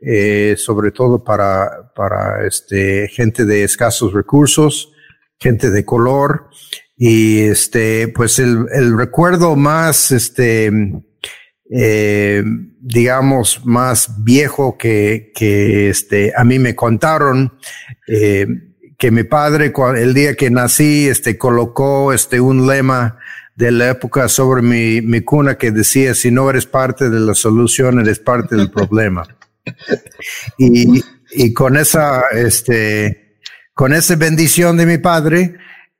eh, 0.00 0.54
sobre 0.56 0.92
todo 0.92 1.22
para, 1.24 1.92
para 1.96 2.46
este, 2.46 3.08
gente 3.08 3.44
de 3.44 3.64
escasos 3.64 4.12
recursos, 4.12 4.92
gente 5.38 5.70
de 5.70 5.84
color. 5.84 6.48
Y 6.96 7.40
este, 7.40 8.06
pues 8.08 8.38
el, 8.38 8.66
el 8.72 8.96
recuerdo 8.96 9.56
más, 9.56 10.12
este, 10.12 10.70
eh, 11.76 12.44
digamos, 12.80 13.62
más 13.64 14.22
viejo 14.22 14.78
que, 14.78 15.32
que 15.34 15.88
este, 15.88 16.32
a 16.36 16.44
mí 16.44 16.60
me 16.60 16.76
contaron, 16.76 17.58
eh, 18.06 18.46
que 18.96 19.10
mi 19.10 19.24
padre, 19.24 19.72
el 19.96 20.14
día 20.14 20.36
que 20.36 20.50
nací, 20.50 21.08
este, 21.08 21.36
colocó 21.36 22.12
este, 22.12 22.40
un 22.40 22.68
lema 22.68 23.18
de 23.56 23.72
la 23.72 23.90
época 23.90 24.28
sobre 24.28 24.62
mi, 24.62 25.00
mi 25.00 25.22
cuna 25.22 25.58
que 25.58 25.72
decía, 25.72 26.14
si 26.14 26.30
no 26.30 26.48
eres 26.48 26.66
parte 26.66 27.10
de 27.10 27.18
la 27.18 27.34
solución, 27.34 27.98
eres 27.98 28.20
parte 28.20 28.54
del 28.54 28.70
problema. 28.70 29.26
Y, 30.58 31.02
y 31.32 31.52
con 31.54 31.76
esa, 31.76 32.24
este, 32.32 33.38
con 33.72 33.94
esa 33.94 34.14
bendición 34.16 34.76
de 34.76 34.86
mi 34.86 34.98
padre, 34.98 35.56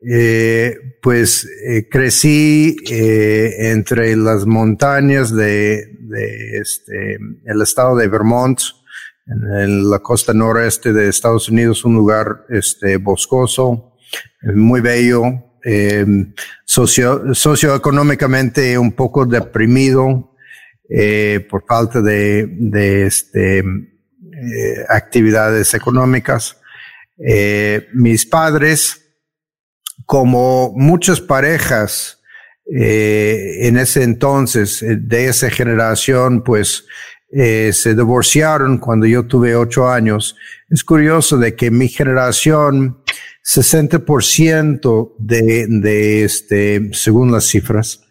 eh, 0.06 0.98
pues 1.00 1.48
eh, 1.66 1.88
crecí 1.88 2.76
eh, 2.90 3.70
entre 3.70 4.14
las 4.16 4.44
montañas 4.44 5.34
de, 5.34 5.96
de 6.00 6.58
este, 6.58 7.18
el 7.44 7.62
estado 7.62 7.96
de 7.96 8.08
Vermont, 8.08 8.60
en 9.26 9.88
la 9.88 10.00
costa 10.00 10.34
noreste 10.34 10.92
de 10.92 11.08
Estados 11.08 11.48
Unidos, 11.48 11.84
un 11.86 11.94
lugar 11.94 12.44
este, 12.50 12.98
boscoso, 12.98 13.94
muy 14.42 14.82
bello, 14.82 15.22
eh, 15.64 16.04
socio, 16.66 17.34
socioeconómicamente 17.34 18.76
un 18.76 18.92
poco 18.92 19.24
deprimido 19.24 20.32
por 21.48 21.64
falta 21.66 22.02
de, 22.02 22.46
de 22.46 23.06
este, 23.06 23.64
actividades 24.90 25.72
económicas. 25.72 26.58
Mis 27.94 28.26
padres, 28.26 29.03
como 30.06 30.72
muchas 30.74 31.20
parejas 31.20 32.20
eh, 32.66 33.66
en 33.66 33.76
ese 33.76 34.02
entonces, 34.02 34.82
eh, 34.82 34.96
de 34.98 35.26
esa 35.26 35.50
generación, 35.50 36.42
pues 36.42 36.84
eh, 37.32 37.72
se 37.72 37.94
divorciaron 37.94 38.78
cuando 38.78 39.06
yo 39.06 39.26
tuve 39.26 39.56
ocho 39.56 39.88
años. 39.88 40.36
Es 40.70 40.84
curioso 40.84 41.36
de 41.36 41.54
que 41.54 41.70
mi 41.70 41.88
generación, 41.88 42.98
60% 43.44 45.14
de, 45.18 45.66
de 45.68 46.24
este, 46.24 46.90
según 46.92 47.32
las 47.32 47.44
cifras, 47.44 48.04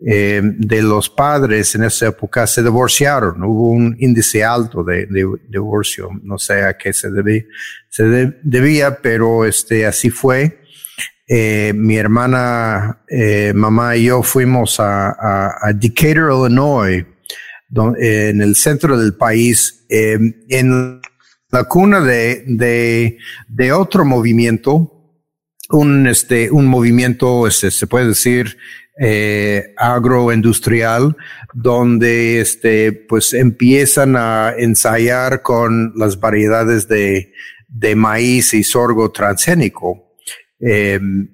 eh, 0.00 0.40
de 0.44 0.80
los 0.80 1.10
padres 1.10 1.74
en 1.74 1.82
esa 1.82 2.06
época 2.06 2.46
se 2.46 2.62
divorciaron. 2.62 3.42
Hubo 3.42 3.70
un 3.70 3.96
índice 3.98 4.44
alto 4.44 4.84
de, 4.84 5.08
divorcio. 5.48 6.10
No 6.22 6.38
sé 6.38 6.62
a 6.62 6.78
qué 6.78 6.92
se 6.92 7.10
debía, 7.10 7.44
se 7.88 8.04
debía, 8.44 9.02
pero 9.02 9.44
este, 9.44 9.86
así 9.86 10.10
fue. 10.10 10.57
Eh, 11.28 11.74
mi 11.76 11.96
hermana, 11.96 13.02
eh, 13.06 13.52
mamá 13.54 13.96
y 13.96 14.04
yo 14.04 14.22
fuimos 14.22 14.80
a, 14.80 15.58
Decatur, 15.74 16.32
Illinois, 16.32 17.04
en 17.98 18.40
el 18.40 18.56
centro 18.56 18.98
del 18.98 19.14
país, 19.14 19.84
en 19.90 21.02
la 21.50 21.64
cuna 21.64 22.00
de, 22.00 23.18
de, 23.46 23.72
otro 23.72 24.04
movimiento, 24.04 24.92
un, 25.70 26.06
este, 26.06 26.50
un 26.50 26.66
movimiento, 26.66 27.46
este, 27.46 27.70
se 27.70 27.86
puede 27.86 28.08
decir, 28.08 28.56
eh, 29.00 29.74
agroindustrial, 29.76 31.16
donde 31.54 32.40
este, 32.40 32.92
pues 32.92 33.32
empiezan 33.32 34.16
a 34.16 34.52
ensayar 34.56 35.42
con 35.42 35.92
las 35.96 36.18
variedades 36.18 36.88
de, 36.88 37.32
de 37.68 37.94
maíz 37.94 38.54
y 38.54 38.64
sorgo 38.64 39.10
transgénico, 39.10 40.07
em, 40.60 41.28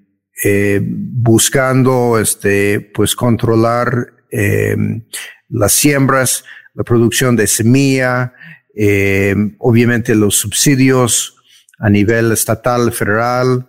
eh, 0.45 0.81
buscando 0.83 2.19
este, 2.19 2.81
pues 2.81 3.15
controlar 3.15 4.13
em, 4.31 5.03
las 5.49 5.73
siembras, 5.73 6.45
la 6.75 6.85
producción 6.85 7.37
de 7.37 7.47
semilla, 7.47 8.35
em, 8.75 9.57
obviamente 9.59 10.15
los 10.15 10.37
subsidios 10.37 11.37
a 11.79 11.89
nivel 11.89 12.33
estatal, 12.33 12.93
federal, 12.93 13.69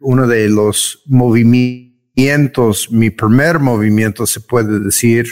uno 0.00 0.26
de 0.26 0.48
los 0.48 1.02
movimientos 1.06 1.90
mi 2.90 3.10
primer 3.10 3.60
movimiento 3.60 4.26
se 4.26 4.40
puede 4.40 4.80
decir, 4.80 5.26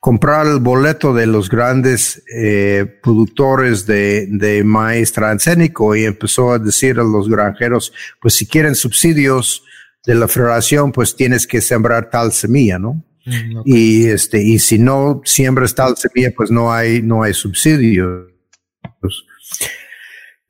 comprar 0.00 0.46
el 0.46 0.58
boleto 0.58 1.14
de 1.14 1.26
los 1.26 1.48
grandes 1.48 2.22
eh, 2.32 2.84
productores 3.02 3.86
de, 3.86 4.26
de, 4.28 4.62
maíz 4.62 5.12
transgénico 5.12 5.96
y 5.96 6.04
empezó 6.04 6.52
a 6.52 6.58
decir 6.58 6.98
a 6.98 7.04
los 7.04 7.28
granjeros, 7.28 7.92
pues 8.20 8.34
si 8.34 8.46
quieren 8.46 8.74
subsidios 8.74 9.64
de 10.06 10.14
la 10.14 10.28
federación, 10.28 10.92
pues 10.92 11.16
tienes 11.16 11.46
que 11.46 11.60
sembrar 11.60 12.10
tal 12.10 12.32
semilla, 12.32 12.78
¿no? 12.78 13.02
Mm, 13.24 13.62
y 13.64 14.06
este, 14.06 14.42
y 14.42 14.58
si 14.58 14.78
no 14.78 15.22
siembras 15.24 15.74
tal 15.74 15.96
semilla, 15.96 16.32
pues 16.36 16.50
no 16.50 16.70
hay, 16.72 17.00
no 17.00 17.22
hay 17.22 17.32
subsidios. 17.32 18.26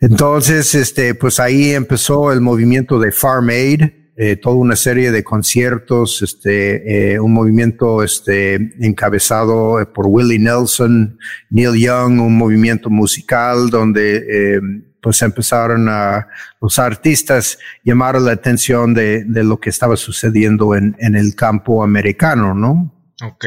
Entonces, 0.05 0.75
este, 0.75 1.15
pues 1.15 1.41
ahí 1.41 1.71
empezó 1.73 2.31
el 2.31 2.43
movimiento 2.43 2.99
de 2.99 3.11
Farm 3.11 3.49
Aid, 3.49 3.85
eh, 4.17 4.37
toda 4.37 4.57
una 4.57 4.77
serie 4.77 5.11
de 5.11 5.25
conciertos, 5.25 6.21
este, 6.21 7.15
eh, 7.15 7.19
un 7.19 7.33
movimiento 7.33 8.03
este, 8.03 8.55
encabezado 8.81 9.81
eh, 9.81 9.87
por 9.87 10.07
Willie 10.07 10.39
Nelson, 10.39 11.19
Neil 11.49 11.81
Young, 11.81 12.21
un 12.21 12.37
movimiento 12.37 12.91
musical 12.91 13.71
donde 13.71 14.17
eh, 14.17 14.61
pues 15.01 15.23
empezaron 15.23 15.89
a 15.89 16.29
los 16.61 16.79
artistas 16.79 17.59
llamar 17.83 18.21
la 18.21 18.33
atención 18.33 18.93
de, 18.93 19.25
de 19.25 19.43
lo 19.43 19.59
que 19.59 19.71
estaba 19.71 19.97
sucediendo 19.97 20.75
en, 20.75 20.95
en, 20.99 21.17
el 21.17 21.35
campo 21.35 21.83
americano, 21.83 22.55
¿no? 22.55 22.95
Ok. 23.23 23.47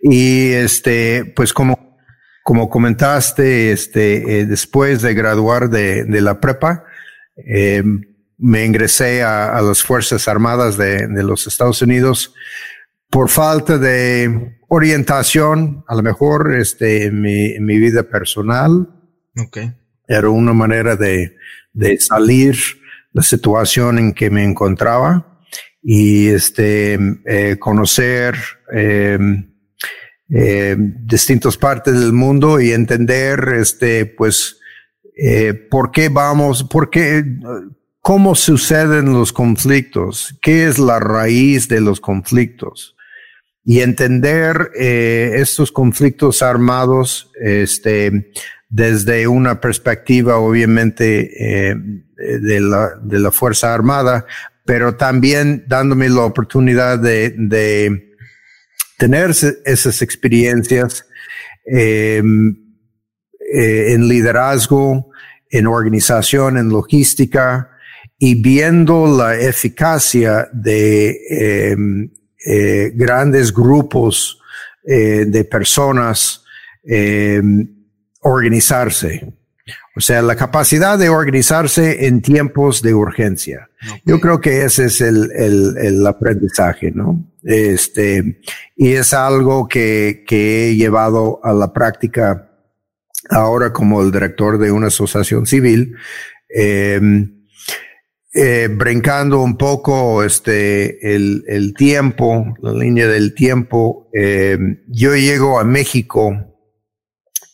Y 0.00 0.52
este, 0.52 1.24
pues 1.34 1.52
como, 1.52 1.91
como 2.42 2.68
comentaste, 2.68 3.72
este, 3.72 4.46
después 4.46 5.02
de 5.02 5.14
graduar 5.14 5.70
de, 5.70 6.04
de 6.04 6.20
la 6.20 6.40
prepa, 6.40 6.84
eh, 7.36 7.82
me 8.38 8.64
ingresé 8.64 9.22
a, 9.22 9.60
las 9.62 9.82
Fuerzas 9.82 10.26
Armadas 10.26 10.76
de, 10.76 11.06
los 11.22 11.46
Estados 11.46 11.80
Unidos 11.80 12.34
por 13.08 13.28
falta 13.28 13.78
de 13.78 14.58
orientación, 14.68 15.84
a 15.86 15.94
lo 15.94 16.02
mejor 16.02 16.56
este, 16.56 17.04
en 17.04 17.20
mi, 17.20 17.78
vida 17.78 18.02
personal. 18.02 18.88
Okay. 19.36 19.74
Era 20.08 20.28
una 20.28 20.52
manera 20.52 20.96
de, 20.96 21.36
de 21.72 22.00
salir 22.00 22.56
la 23.12 23.22
situación 23.22 23.98
en 23.98 24.12
que 24.12 24.30
me 24.30 24.44
encontraba 24.44 25.40
y 25.82 26.28
este, 26.28 26.98
eh, 27.26 27.56
conocer 27.58 28.34
eh, 28.74 29.18
eh, 30.34 30.76
distintas 30.78 31.56
partes 31.56 31.98
del 32.00 32.12
mundo 32.12 32.60
y 32.60 32.72
entender, 32.72 33.54
este, 33.58 34.06
pues, 34.06 34.58
por 35.70 35.90
qué 35.90 36.08
vamos, 36.08 36.64
por 36.64 36.88
qué, 36.88 37.22
cómo 38.02 38.34
suceden 38.34 39.12
los 39.12 39.32
conflictos, 39.32 40.36
qué 40.42 40.66
es 40.66 40.78
la 40.78 40.98
raíz 40.98 41.68
de 41.68 41.80
los 41.80 42.00
conflictos. 42.00 42.96
Y 43.64 43.80
entender 43.80 44.72
eh, 44.76 45.34
estos 45.36 45.70
conflictos 45.70 46.42
armados 46.42 47.30
este, 47.40 48.32
desde 48.68 49.28
una 49.28 49.60
perspectiva 49.60 50.38
obviamente 50.38 51.70
eh, 51.70 51.76
de, 52.16 52.60
la, 52.60 52.90
de 53.00 53.20
la 53.20 53.30
Fuerza 53.30 53.72
Armada, 53.72 54.26
pero 54.64 54.96
también 54.96 55.64
dándome 55.68 56.08
la 56.08 56.22
oportunidad 56.22 56.98
de, 56.98 57.34
de 57.38 58.11
tener 59.02 59.32
esas 59.64 60.00
experiencias 60.00 61.04
em, 61.66 62.54
eh, 63.52 63.94
en 63.94 64.06
liderazgo, 64.06 65.10
en 65.50 65.66
organización, 65.66 66.56
en 66.56 66.68
logística, 66.68 67.68
y 68.16 68.40
viendo 68.40 69.08
la 69.08 69.34
eficacia 69.34 70.48
de 70.52 71.18
em, 71.30 72.10
eh, 72.46 72.92
grandes 72.94 73.52
grupos 73.52 74.38
eh, 74.86 75.24
de 75.26 75.42
personas 75.46 76.44
em, 76.84 77.66
organizarse. 78.20 79.34
O 79.96 80.00
sea, 80.00 80.22
la 80.22 80.36
capacidad 80.36 80.98
de 80.98 81.08
organizarse 81.08 82.06
en 82.06 82.22
tiempos 82.22 82.82
de 82.82 82.94
urgencia. 82.94 83.68
Yo 84.04 84.20
creo 84.20 84.40
que 84.40 84.64
ese 84.64 84.86
es 84.86 85.00
el, 85.00 85.30
el, 85.32 85.76
el, 85.78 86.06
aprendizaje, 86.06 86.90
¿no? 86.92 87.24
Este, 87.42 88.40
y 88.76 88.92
es 88.92 89.12
algo 89.12 89.68
que, 89.68 90.24
que 90.26 90.68
he 90.68 90.76
llevado 90.76 91.40
a 91.42 91.52
la 91.52 91.72
práctica 91.72 92.48
ahora 93.30 93.72
como 93.72 94.02
el 94.02 94.10
director 94.10 94.58
de 94.58 94.72
una 94.72 94.88
asociación 94.88 95.46
civil. 95.46 95.94
Eh, 96.54 97.00
eh, 98.34 98.68
brincando 98.70 99.42
un 99.42 99.58
poco 99.58 100.24
este, 100.24 101.14
el, 101.14 101.44
el, 101.46 101.74
tiempo, 101.74 102.54
la 102.62 102.72
línea 102.72 103.06
del 103.06 103.34
tiempo, 103.34 104.08
eh, 104.14 104.56
yo 104.88 105.14
llego 105.14 105.60
a 105.60 105.64
México 105.64 106.51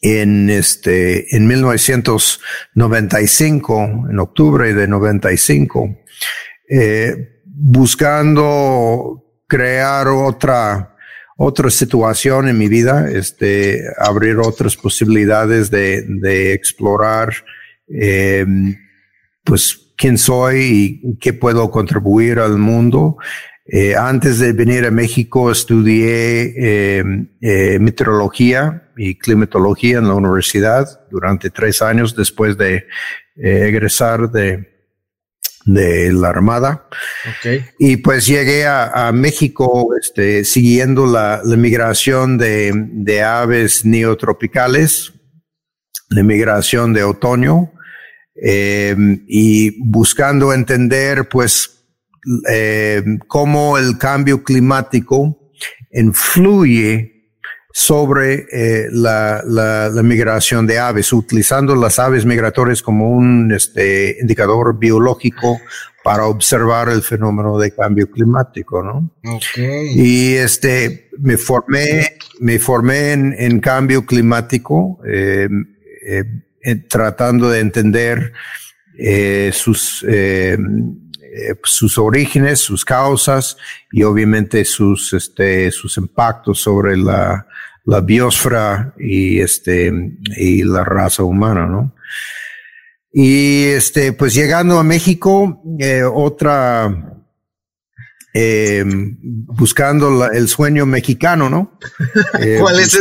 en 0.01 0.49
este, 0.51 1.37
en 1.37 1.47
1995, 1.47 4.07
en 4.11 4.19
octubre 4.19 4.75
de 4.75 4.87
95, 4.87 5.99
eh, 6.69 7.41
buscando 7.45 9.25
crear 9.47 10.09
otra, 10.09 10.95
otra 11.37 11.71
situación 11.71 12.49
en 12.49 12.59
mi 12.59 12.69
vida, 12.69 13.11
este, 13.11 13.85
abrir 13.99 14.39
otras 14.39 14.77
posibilidades 14.77 15.71
de, 15.71 16.03
de 16.03 16.53
explorar, 16.53 17.33
eh, 17.89 18.47
pues 19.43 19.95
quién 19.97 20.17
soy 20.17 21.01
y 21.03 21.19
qué 21.19 21.33
puedo 21.33 21.71
contribuir 21.71 22.39
al 22.39 22.59
mundo. 22.59 23.17
Eh, 23.71 23.95
antes 23.95 24.39
de 24.39 24.55
venir 24.55 24.87
a 24.87 24.91
México 24.91 25.53
estudié 25.53 26.55
eh, 26.57 27.05
eh, 27.43 27.79
meteorología 27.79 28.91
y 28.97 29.19
climatología 29.19 29.99
en 29.99 30.09
la 30.09 30.15
universidad 30.15 31.07
durante 31.11 31.51
tres 31.51 31.83
años 31.83 32.17
después 32.17 32.57
de 32.57 32.87
egresar 33.37 34.31
de, 34.31 34.71
de 35.67 36.13
la 36.15 36.31
Armada. 36.31 36.89
Okay. 37.39 37.67
Y 37.79 37.99
pues 37.99 38.27
llegué 38.27 38.65
a, 38.65 39.09
a 39.09 39.13
México 39.13 39.91
este, 40.01 40.45
siguiendo 40.45 41.07
la, 41.07 41.43
la 41.45 41.57
migración 41.57 42.39
de, 42.39 42.73
de 42.75 43.23
aves 43.23 43.85
neotropicales, 43.85 45.13
la 46.09 46.23
migración 46.23 46.95
de 46.95 47.05
otoño. 47.05 47.73
Y 48.41 49.91
buscando 49.91 50.53
entender 50.53 51.29
pues 51.29 51.78
eh, 52.51 53.03
cómo 53.27 53.79
el 53.79 53.99
cambio 53.99 54.43
climático 54.43 55.53
influye 55.93 57.19
sobre 57.73 58.47
eh, 58.51 58.89
la, 58.91 59.43
la, 59.47 59.89
la, 59.89 60.03
migración 60.03 60.67
de 60.67 60.79
aves, 60.79 61.13
utilizando 61.13 61.77
las 61.77 61.99
aves 61.99 62.25
migratorias 62.25 62.83
como 62.83 63.11
un 63.11 63.53
este, 63.53 64.17
indicador 64.21 64.79
biológico 64.79 65.61
para 66.03 66.27
observar 66.27 66.89
el 66.89 67.03
fenómeno 67.03 67.59
de 67.59 67.71
cambio 67.71 68.11
climático, 68.11 68.83
¿no? 68.83 69.13
Okay. 69.23 69.93
Y 69.95 70.35
este, 70.35 71.11
me 71.19 71.37
formé, 71.37 72.17
me 72.41 72.59
formé 72.59 73.13
en, 73.13 73.35
en 73.39 73.61
cambio 73.61 74.07
climático, 74.07 74.99
eh, 75.07 75.49
eh, 76.07 76.75
tratando 76.89 77.51
de 77.51 77.61
entender 77.61 78.33
eh, 78.99 79.51
sus 79.53 80.05
eh, 81.35 81.55
sus 81.65 81.99
orígenes, 81.99 82.61
sus 82.61 82.85
causas 82.85 83.57
y 83.93 84.03
obviamente 84.03 84.65
sus, 84.65 85.13
este, 85.13 85.71
sus 85.71 85.97
impactos 85.97 86.61
sobre 86.61 86.97
la, 86.97 87.47
la 87.85 88.01
biosfera 88.01 88.95
y, 88.99 89.41
este, 89.41 89.93
y 90.37 90.63
la 90.63 90.85
raza 90.85 91.23
humana, 91.23 91.67
¿no? 91.67 91.95
Y 93.13 93.65
este, 93.65 94.13
pues 94.13 94.35
llegando 94.35 94.79
a 94.79 94.85
México, 94.85 95.63
eh, 95.79 96.03
otra, 96.05 97.25
eh, 98.35 98.85
buscando 98.87 100.31
el 100.31 100.49
sueño 100.49 100.85
mexicano, 100.85 101.49
¿no? 101.49 101.79
Eh, 102.41 102.59
¿Cuál 102.61 102.79
es 102.79 102.95
ese? 102.95 103.01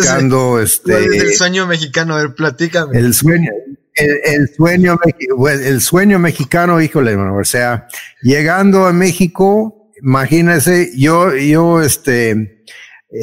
Este, 0.64 0.92
¿Cuál 0.92 1.14
es 1.14 1.24
el 1.24 1.34
sueño 1.34 1.68
mexicano? 1.68 2.16
A 2.16 2.20
ver, 2.20 2.34
platícame. 2.34 2.98
El 2.98 3.14
sueño, 3.14 3.52
el, 3.98 4.50
sueño, 4.56 4.98
el 5.40 5.82
sueño 5.82 6.20
mexicano, 6.20 6.82
híjole, 6.82 7.16
o 7.16 7.44
sea, 7.44 7.88
llegando 8.22 8.86
a 8.86 8.94
México, 8.94 9.92
imagínese, 10.02 10.92
yo, 10.96 11.36
yo, 11.36 11.82
este, 11.82 12.64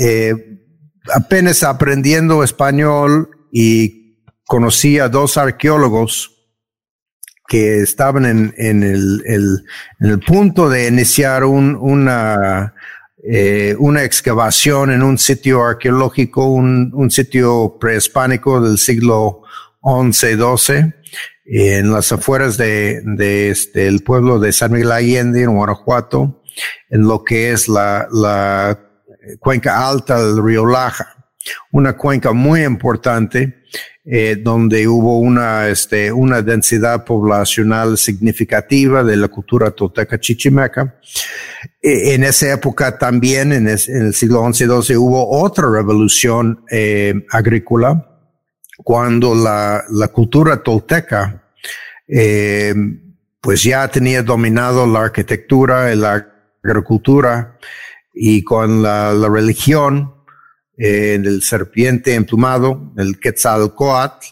eh, 0.01 0.35
apenas 1.15 1.63
aprendiendo 1.63 2.43
español 2.43 3.31
y 3.53 4.19
conocí 4.47 4.99
a 4.99 5.09
dos 5.09 5.37
arqueólogos 5.37 6.31
que 7.47 7.83
estaban 7.83 8.25
en, 8.25 8.55
en, 8.57 8.83
el, 8.83 9.23
en 9.27 10.11
el 10.11 10.21
punto 10.21 10.69
de 10.69 10.89
iniciar 10.89 11.45
un, 11.45 11.77
una, 11.77 12.75
eh, 13.23 13.77
una 13.79 14.03
excavación 14.03 14.91
en 14.91 15.03
un 15.03 15.19
sitio 15.19 15.63
arqueológico, 15.63 16.47
un, 16.47 16.91
un 16.95 17.11
sitio 17.11 17.77
prehispánico 17.79 18.61
del 18.61 18.79
siglo 18.79 19.43
11, 19.87 20.37
12, 20.37 20.95
en 21.45 21.93
las 21.93 22.11
afueras 22.11 22.57
de, 22.57 23.03
de 23.05 23.51
este, 23.51 23.87
el 23.87 24.03
pueblo 24.03 24.39
de 24.39 24.53
San 24.53 24.73
Miguel 24.73 24.93
Allende, 24.93 25.43
en 25.43 25.55
Guanajuato, 25.55 26.43
en 26.89 27.03
lo 27.03 27.23
que 27.23 27.53
es 27.53 27.69
la, 27.69 28.09
la 28.11 28.81
cuenca 29.39 29.87
alta 29.87 30.25
del 30.25 30.43
río 30.43 30.65
Laja, 30.65 31.29
una 31.71 31.97
cuenca 31.99 32.33
muy 32.33 32.65
importante, 32.65 33.63
eh, 34.07 34.37
donde 34.41 34.89
hubo 34.89 35.19
una, 35.19 35.69
este, 35.69 36.13
una 36.13 36.41
densidad 36.41 37.05
poblacional 37.05 37.99
significativa 37.99 39.03
de 39.03 39.17
la 39.17 39.29
cultura 39.29 39.71
tolteca 39.71 40.19
chichimeca. 40.19 40.99
E, 41.83 42.15
en 42.15 42.25
esa 42.25 42.53
época 42.53 42.99
también, 42.99 43.53
en, 43.53 43.69
el 43.69 44.15
siglo 44.15 44.51
XI, 44.51 44.65
XII, 44.65 44.97
hubo 44.97 45.43
otra 45.43 45.71
revolución 45.71 46.65
eh, 46.71 47.15
agrícola, 47.31 48.14
cuando 48.77 49.35
la, 49.35 49.85
la 49.91 50.09
cultura 50.09 50.63
tolteca 50.63 51.43
eh, 52.07 52.75
pues 53.41 53.63
ya 53.63 53.87
tenía 53.89 54.23
dominado 54.23 54.87
la 54.87 55.01
arquitectura 55.03 55.93
y 55.93 55.97
la 55.97 56.27
agricultura 56.63 57.59
y 58.13 58.43
con 58.43 58.83
la, 58.83 59.13
la 59.13 59.29
religión 59.29 60.15
eh, 60.77 61.19
del 61.23 61.43
serpiente 61.43 62.15
emplumado, 62.15 62.93
el 62.97 63.21
Quetzalcoatl, 63.21 64.27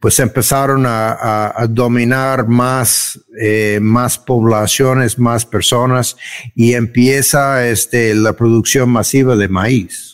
pues 0.00 0.18
empezaron 0.18 0.84
a, 0.86 1.52
a, 1.54 1.66
dominar 1.66 2.46
más, 2.46 3.18
eh, 3.40 3.78
más 3.80 4.18
poblaciones, 4.18 5.18
más 5.18 5.46
personas 5.46 6.16
y 6.54 6.74
empieza 6.74 7.66
este, 7.66 8.14
la 8.14 8.34
producción 8.34 8.90
masiva 8.90 9.34
de 9.34 9.48
maíz. 9.48 10.13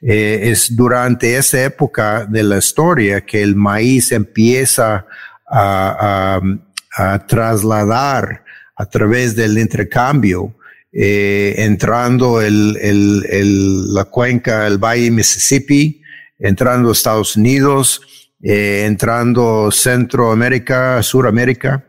Eh, 0.00 0.50
es 0.50 0.76
durante 0.76 1.36
esa 1.36 1.64
época 1.64 2.26
de 2.26 2.42
la 2.42 2.58
historia 2.58 3.24
que 3.24 3.42
el 3.42 3.56
maíz 3.56 4.12
empieza 4.12 5.06
a, 5.46 6.40
trasladar 7.26 8.44
a 8.76 8.86
través 8.86 9.34
del 9.34 9.58
intercambio, 9.58 10.54
eh, 10.92 11.54
entrando 11.58 12.40
el, 12.40 13.92
la 13.92 14.04
cuenca, 14.04 14.66
el 14.66 14.78
valle 14.78 15.10
Mississippi, 15.10 16.02
entrando 16.38 16.92
Estados 16.92 17.36
Unidos, 17.36 18.00
eh, 18.42 18.84
entrando 18.86 19.70
Centroamérica, 19.72 21.02
Suramérica. 21.02 21.84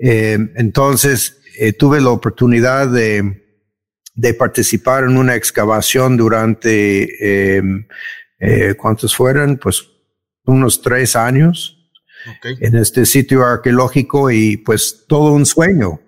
entonces, 0.00 1.36
tuve 1.76 2.00
la 2.00 2.10
oportunidad 2.10 2.88
de, 2.88 3.47
de 4.18 4.34
participar 4.34 5.04
en 5.04 5.16
una 5.16 5.36
excavación 5.36 6.16
durante, 6.16 7.04
eh, 7.20 7.62
eh, 8.40 8.74
¿cuántos 8.74 9.14
fueron? 9.14 9.56
Pues 9.56 9.86
unos 10.44 10.82
tres 10.82 11.14
años 11.14 11.76
en 12.42 12.76
este 12.76 13.06
sitio 13.06 13.44
arqueológico 13.46 14.30
y 14.30 14.56
pues 14.56 15.04
todo 15.06 15.32
un 15.32 15.46
sueño, 15.46 16.00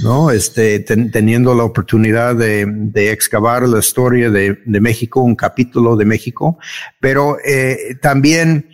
¿no? 0.00 0.30
Este, 0.30 0.80
teniendo 0.80 1.54
la 1.54 1.64
oportunidad 1.64 2.36
de, 2.36 2.66
de 2.68 3.10
excavar 3.10 3.66
la 3.66 3.78
historia 3.78 4.28
de, 4.30 4.58
de, 4.66 4.80
México, 4.80 5.22
un 5.22 5.34
capítulo 5.34 5.96
de 5.96 6.04
México, 6.04 6.58
pero 7.00 7.38
eh, 7.42 7.96
también 8.02 8.68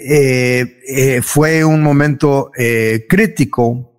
eh, 0.00 0.78
eh, 0.86 1.22
fue 1.22 1.64
un 1.64 1.82
momento 1.82 2.52
eh, 2.56 3.06
crítico 3.08 3.92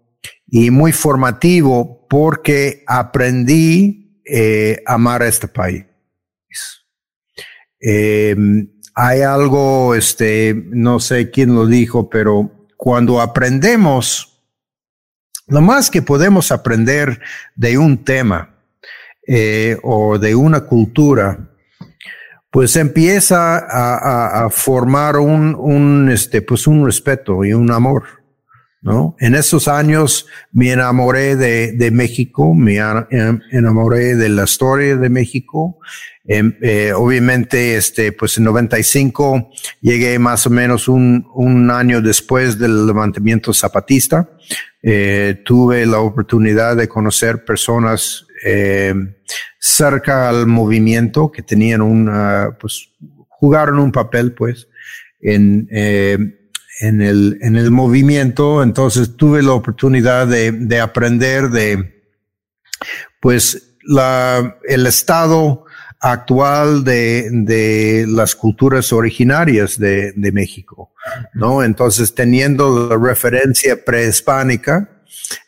y 0.48 0.72
muy 0.72 0.94
formativo 0.94 2.08
porque 2.10 2.84
aprendí 2.88 3.99
eh, 4.30 4.84
amar 4.86 5.24
a 5.24 5.28
este 5.28 5.48
país. 5.48 5.86
Em, 7.80 8.70
hay 8.94 9.22
algo, 9.22 9.96
este, 9.96 10.54
no 10.68 11.00
sé 11.00 11.32
quién 11.32 11.56
lo 11.56 11.66
dijo, 11.66 12.10
pero 12.10 12.68
cuando 12.78 13.22
aprendemos, 13.22 14.42
lo 15.48 15.62
más 15.62 15.90
que 15.90 16.02
podemos 16.02 16.52
aprender 16.52 17.22
de 17.56 17.78
un 17.78 18.04
tema 18.04 18.56
eh, 19.26 19.78
o 19.84 20.20
de 20.20 20.36
una 20.36 20.62
cultura, 20.62 21.50
pues 22.52 22.76
empieza 22.76 23.58
a, 23.58 24.46
a 24.46 24.50
formar 24.50 25.18
un, 25.18 25.56
un, 25.56 26.10
este, 26.12 26.42
pues 26.42 26.68
un 26.68 26.86
respeto 26.86 27.46
y 27.46 27.54
un 27.54 27.72
amor. 27.72 28.19
¿No? 28.82 29.16
En 29.20 29.36
esos 29.36 29.68
años 29.68 30.26
me 30.52 30.72
enamoré 30.72 31.36
de, 31.36 31.74
de 31.74 31.92
México, 31.92 32.54
me 32.54 32.78
enamoré 33.52 34.16
de 34.16 34.30
la 34.30 34.44
historia 34.44 34.96
de 34.96 35.10
México. 35.10 35.80
Em, 36.26 36.56
eh, 36.62 36.94
obviamente, 36.96 37.76
este, 37.76 38.12
pues 38.12 38.38
en 38.38 38.44
95 38.44 39.50
llegué 39.82 40.20
más 40.20 40.46
o 40.46 40.50
menos 40.50 40.88
un, 40.88 41.28
un 41.34 41.72
año 41.72 42.02
después 42.02 42.58
del 42.58 42.86
levantamiento 42.86 43.54
zapatista. 43.54 44.30
Eh, 44.82 45.42
tuve 45.44 45.86
la 45.86 46.00
oportunidad 46.00 46.78
de 46.78 46.88
conocer 46.88 47.44
personas 47.44 48.26
eh, 48.46 48.94
cerca 49.60 50.30
al 50.30 50.48
movimiento 50.48 51.32
que 51.32 51.42
tenían 51.42 51.82
una, 51.82 52.58
pues 52.60 52.90
jugaron 53.28 53.80
un 53.80 53.92
papel, 53.92 54.34
pues, 54.34 54.68
en, 55.22 55.68
eh, 55.72 56.39
en 56.80 57.02
el, 57.02 57.38
en 57.42 57.58
el 57.58 57.72
movimiento, 57.72 58.64
entonces 58.64 59.18
tuve 59.18 59.44
la 59.44 59.52
oportunidad 59.52 60.28
de, 60.28 60.52
de 60.52 60.80
aprender 60.80 61.50
de, 61.50 62.04
pues, 63.20 63.76
la, 63.84 64.58
el 64.68 64.88
estado 64.88 65.66
actual 66.00 66.86
de, 66.86 67.30
de 67.32 68.06
las 68.08 68.34
culturas 68.34 68.94
originarias 68.94 69.78
de, 69.78 70.14
de 70.14 70.32
México, 70.32 70.94
¿no? 71.34 71.64
Entonces, 71.64 72.16
teniendo 72.16 72.88
la 72.88 72.98
referencia 72.98 73.84
prehispánica 73.84 75.02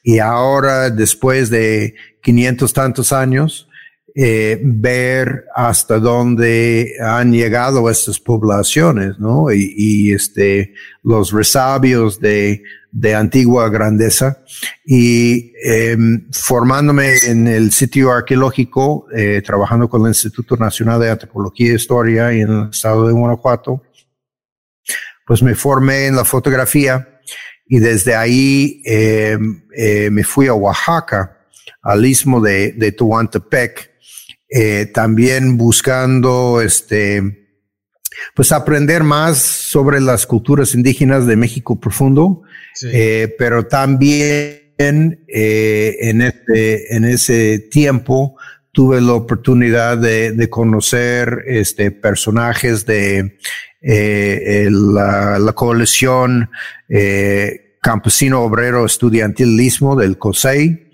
y 0.04 0.20
ahora, 0.20 0.90
después 0.90 1.50
de 1.50 1.96
500 2.22 2.74
tantos 2.74 3.14
años, 3.14 3.70
eh, 4.16 4.60
ver 4.64 5.46
hasta 5.56 6.00
dónde 6.00 6.96
han 7.02 7.32
llegado 7.32 7.90
estas 7.90 8.20
poblaciones, 8.20 9.20
¿no? 9.20 9.52
Y, 9.52 9.74
y 9.78 10.14
este, 10.14 10.74
los 11.04 11.32
resabios 11.32 12.20
de, 12.20 12.64
de 12.92 13.16
antigua 13.16 13.70
grandeza 13.70 14.44
y 14.86 15.54
eh, 15.64 15.98
formándome 16.32 17.16
en 17.26 17.48
el 17.48 17.72
sitio 17.72 18.12
arqueológico, 18.12 19.08
eh, 19.16 19.42
trabajando 19.46 19.90
con 19.90 20.02
el 20.02 20.10
Instituto 20.10 20.58
Nacional 20.58 21.00
de 21.00 21.10
Antropología 21.10 21.72
e 21.72 21.76
Historia 21.76 22.32
en 22.34 22.50
el 22.50 22.70
estado 22.70 23.08
de 23.08 23.14
Guanajuato, 23.14 23.82
pues 25.26 25.42
me 25.42 25.56
formé 25.56 26.08
en 26.08 26.18
la 26.18 26.26
fotografía 26.26 27.22
y 27.66 27.80
desde 27.80 28.14
ahí 28.14 28.82
em, 28.84 29.64
eh, 29.74 30.10
me 30.12 30.26
fui 30.26 30.48
a 30.48 30.54
Oaxaca, 30.54 31.38
al 31.82 32.06
istmo 32.06 32.42
de, 32.42 32.74
de 32.74 32.92
Tehuantepec, 32.92 33.91
eh, 34.52 34.86
también 34.94 35.58
buscando 35.58 36.62
este, 36.62 37.48
pues 38.36 38.52
aprender 38.52 39.04
más 39.04 39.38
sobre 39.38 40.02
las 40.02 40.28
culturas 40.28 40.76
indígenas 40.76 41.26
de 41.26 41.38
México 41.38 41.80
profundo, 41.80 42.44
eh, 42.84 43.34
pero 43.38 43.66
también 43.66 44.62
eh, 44.78 45.98
en, 46.02 46.22
este, 46.22 46.96
en 46.96 47.06
ese 47.06 47.60
tiempo 47.60 48.36
tuve 48.72 49.02
la 49.02 49.14
oportunidad 49.14 49.98
de, 49.98 50.32
de 50.32 50.50
conocer 50.50 51.44
este, 51.48 51.92
personajes 51.92 52.86
de 52.86 53.38
eh, 53.82 54.68
la, 54.70 55.40
la, 55.40 55.54
coalición 55.54 56.52
eh, 56.88 57.78
campesino 57.82 58.42
obrero 58.42 58.86
estudiantilismo 58.86 59.96
del 59.96 60.18
COSEI 60.20 60.92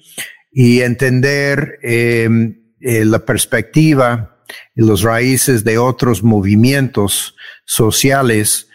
y 0.54 0.82
entender 0.82 1.80
em, 1.82 2.67
eh, 2.88 3.04
la 3.04 3.20
perspectiva 3.20 4.38
y 4.74 4.86
los 4.86 5.02
raíces 5.02 5.64
de 5.66 5.78
otros 5.78 6.24
movimientos 6.24 7.36
sociales 7.66 8.70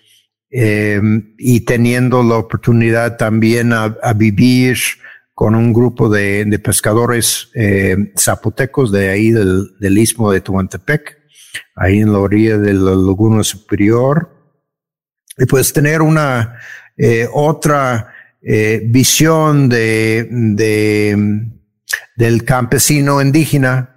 em, 0.50 1.34
y 1.38 1.60
teniendo 1.60 2.22
la 2.22 2.36
oportunidad 2.36 3.16
también 3.16 3.72
a, 3.72 4.12
vivir 4.14 4.76
con 5.34 5.54
un 5.54 5.72
grupo 5.72 6.10
de, 6.10 6.60
pescadores 6.62 7.48
eh, 7.54 8.12
zapotecos 8.18 8.92
de 8.92 9.08
ahí 9.08 9.30
del, 9.30 9.78
del 9.80 9.96
istmo 9.96 10.30
de 10.30 10.42
Tuantepec, 10.42 11.18
ahí 11.74 12.00
en 12.00 12.12
la 12.12 12.18
orilla 12.18 12.58
de 12.58 12.74
la 12.74 12.90
Laguna 12.90 13.42
Superior, 13.42 14.28
y 15.38 15.46
pues 15.46 15.72
tener 15.72 16.02
una 16.02 16.58
eh, 16.98 17.26
otra 17.32 18.12
eh, 18.42 18.82
visión 18.84 19.68
de, 19.68 20.28
de, 20.30 21.48
del 22.16 22.44
campesino 22.44 23.22
indígena 23.22 23.91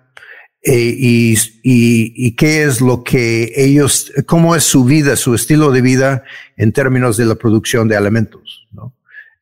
eh, 0.67 0.95
y, 0.97 1.33
y, 1.61 2.13
y, 2.15 2.35
qué 2.35 2.63
es 2.63 2.81
lo 2.81 3.03
que 3.03 3.53
ellos, 3.55 4.11
cómo 4.25 4.55
es 4.55 4.63
su 4.63 4.83
vida, 4.83 5.15
su 5.15 5.35
estilo 5.35 5.69
de 5.69 5.81
vida 5.81 6.23
en 6.57 6.71
términos 6.71 7.17
de 7.17 7.25
la 7.25 7.35
producción 7.35 7.87
de 7.87 7.95
alimentos, 7.95 8.67
¿no? 8.71 8.91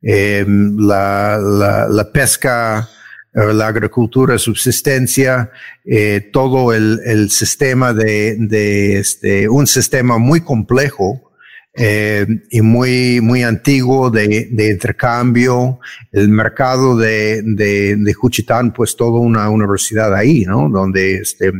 eh, 0.02 0.46
la, 0.46 1.38
la, 1.42 1.88
la, 1.88 2.12
pesca, 2.12 2.90
eh, 3.34 3.54
la 3.54 3.68
agricultura, 3.68 4.38
subsistencia, 4.38 5.50
eh, 5.86 6.30
todo 6.34 6.74
el, 6.74 7.00
el, 7.06 7.30
sistema 7.30 7.94
de, 7.94 8.36
de 8.38 9.00
este, 9.00 9.48
un 9.48 9.66
sistema 9.66 10.18
muy 10.18 10.42
complejo 10.42 11.32
eh, 11.76 12.26
y 12.52 12.62
muy, 12.62 13.20
muy 13.20 13.42
antiguo 13.42 14.12
de, 14.12 14.48
de, 14.52 14.72
intercambio. 14.72 15.80
El 16.12 16.30
mercado 16.30 16.96
de, 16.96 17.42
de, 17.44 17.96
de 17.96 18.14
Juchitán, 18.14 18.74
pues 18.74 18.96
toda 18.96 19.20
una 19.20 19.50
universidad 19.50 20.14
ahí, 20.14 20.46
¿no? 20.46 20.70
Donde 20.70 21.16
este, 21.16 21.52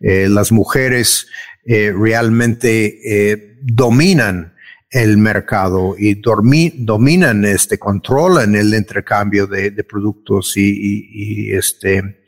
eh, 0.00 0.28
las 0.28 0.52
mujeres 0.52 1.26
eh, 1.66 1.92
realmente 1.92 3.58
dominan 3.62 4.54
el 4.90 5.18
mercado 5.18 5.96
y 5.98 6.14
dominan, 6.14 7.44
este, 7.44 7.78
controlan 7.78 8.54
el 8.54 8.72
intercambio 8.72 9.46
de, 9.46 9.70
de 9.70 9.84
productos 9.84 10.56
y, 10.56 10.70
y, 10.70 11.08
y 11.12 11.52
este, 11.52 12.22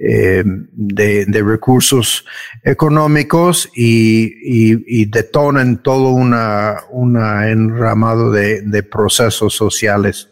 eh, 0.00 0.44
de, 0.44 1.26
de, 1.26 1.42
recursos 1.42 2.24
económicos 2.62 3.68
y, 3.74 4.26
y, 4.44 4.84
y 4.86 5.06
detonan 5.06 5.82
todo 5.82 6.10
una, 6.10 6.84
una 6.90 7.50
enramado 7.50 8.30
de, 8.30 8.62
de 8.62 8.82
procesos 8.82 9.54
sociales 9.54 10.28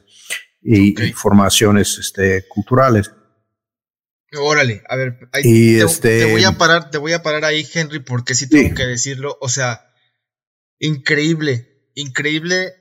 y, 0.62 0.92
okay. 0.92 1.09
y 1.09 1.12
formaciones 1.12 1.98
este, 1.98 2.46
culturales. 2.48 3.11
Órale, 4.38 4.83
a 4.88 4.96
ver, 4.96 5.29
ahí, 5.33 5.42
y 5.44 5.79
te, 5.79 5.85
este, 5.85 6.18
te, 6.24 6.33
voy 6.33 6.44
a 6.44 6.59
parar, 6.59 6.90
te 6.90 6.98
voy 6.98 7.12
a 7.12 7.22
parar 7.22 7.44
ahí, 7.44 7.66
Henry, 7.72 8.00
porque 8.00 8.35
sí 8.35 8.48
tengo 8.48 8.68
sí. 8.68 8.74
que 8.74 8.87
decirlo. 8.87 9.38
O 9.40 9.48
sea, 9.48 9.92
increíble, 10.79 11.90
increíble 11.94 12.74